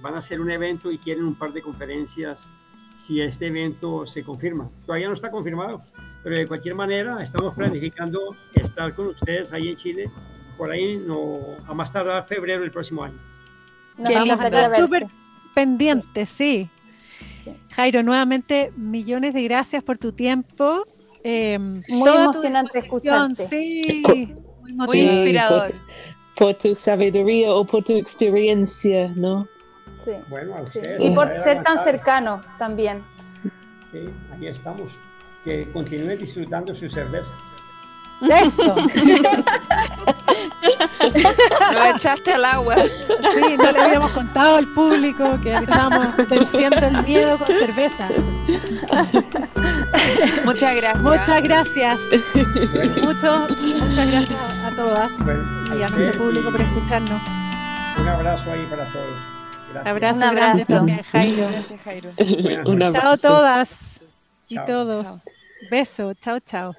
van 0.00 0.14
a 0.14 0.18
hacer 0.18 0.40
un 0.40 0.50
evento 0.50 0.90
y 0.90 0.98
quieren 0.98 1.24
un 1.24 1.34
par 1.34 1.52
de 1.52 1.62
conferencias 1.62 2.50
si 2.96 3.20
este 3.20 3.48
evento 3.48 4.06
se 4.06 4.22
confirma. 4.24 4.70
Todavía 4.86 5.08
no 5.08 5.14
está 5.14 5.30
confirmado, 5.30 5.82
pero 6.22 6.36
de 6.36 6.46
cualquier 6.46 6.74
manera 6.74 7.22
estamos 7.22 7.54
planificando 7.54 8.36
estar 8.54 8.94
con 8.94 9.08
ustedes 9.08 9.52
ahí 9.52 9.68
en 9.70 9.76
Chile 9.76 10.10
por 10.56 10.70
ahí 10.70 10.96
no, 10.96 11.34
a 11.66 11.74
más 11.74 11.92
tardar 11.92 12.26
febrero 12.26 12.62
del 12.62 12.70
próximo 12.70 13.04
año. 13.04 13.18
Nos 13.98 14.08
Qué 14.08 14.20
lindo. 14.20 14.70
Súper 14.76 15.06
pendiente, 15.54 16.24
sí. 16.26 16.70
Jairo, 17.74 18.02
nuevamente 18.02 18.72
millones 18.76 19.34
de 19.34 19.42
gracias 19.42 19.82
por 19.82 19.98
tu 19.98 20.12
tiempo. 20.12 20.84
Eh, 21.22 21.58
Muy 21.58 22.08
emocionante 22.08 22.78
escucharte. 22.78 23.46
Sí, 23.46 24.02
Por- 24.04 24.16
muy 24.72 25.00
inspirador. 25.00 25.74
Por 26.36 26.54
tu 26.54 26.74
sabiduría 26.74 27.50
o 27.52 27.64
por 27.64 27.84
tu 27.84 27.94
experiencia, 27.94 29.08
¿no? 29.16 29.46
Sí, 30.04 30.12
Bueno, 30.28 30.54
a 30.54 30.58
sí. 30.66 30.78
ustedes. 30.78 31.00
Y 31.00 31.14
por 31.14 31.28
ser 31.40 31.62
tan 31.62 31.82
cercano 31.84 32.40
también. 32.58 33.02
Sí, 33.92 34.08
ahí 34.32 34.46
estamos. 34.48 34.92
Que 35.46 35.70
continúen 35.72 36.18
disfrutando 36.18 36.74
su 36.74 36.90
cerveza. 36.90 37.32
Eso. 38.20 38.74
Lo 41.72 41.84
echaste 41.94 42.32
al 42.32 42.44
agua. 42.44 42.74
Sí, 42.76 43.56
no 43.56 43.70
le 43.72 43.80
habíamos 43.80 44.10
contado 44.10 44.56
al 44.56 44.66
público 44.74 45.38
que 45.42 45.54
estábamos 45.54 46.16
venciendo 46.28 46.78
el 46.78 47.02
miedo 47.04 47.38
con 47.38 47.46
cerveza. 47.46 48.08
Muchas 50.44 50.74
gracias. 50.74 51.02
Muchas 51.02 51.42
gracias. 51.42 52.00
Bueno, 52.72 53.02
Mucho, 53.04 53.46
muchas 53.62 54.06
gracias 54.08 54.40
a 54.64 54.70
todas 54.74 55.24
bueno, 55.24 55.78
y 55.78 55.82
a 55.82 55.88
nuestro 55.88 56.22
público 56.24 56.50
por 56.50 56.60
escucharnos. 56.60 57.22
Un 58.00 58.08
abrazo 58.08 58.50
ahí 58.50 58.66
para 58.68 58.84
todos. 58.86 59.06
Gracias. 59.72 59.86
Abrazo 59.92 60.14
Un 60.28 60.34
grande 60.34 60.62
abrazo. 60.62 60.74
también, 60.74 61.02
Jairo. 61.04 61.48
Gracias, 61.52 61.80
Jairo. 61.82 62.10
Un 62.66 62.78
noches. 62.78 62.94
Chao 63.00 63.02
abrazo. 63.12 63.28
todas 63.28 64.00
y 64.48 64.54
Chao. 64.56 64.64
todos. 64.66 65.24
Beso. 65.60 66.14
Chao, 66.14 66.38
chao. 66.40 66.76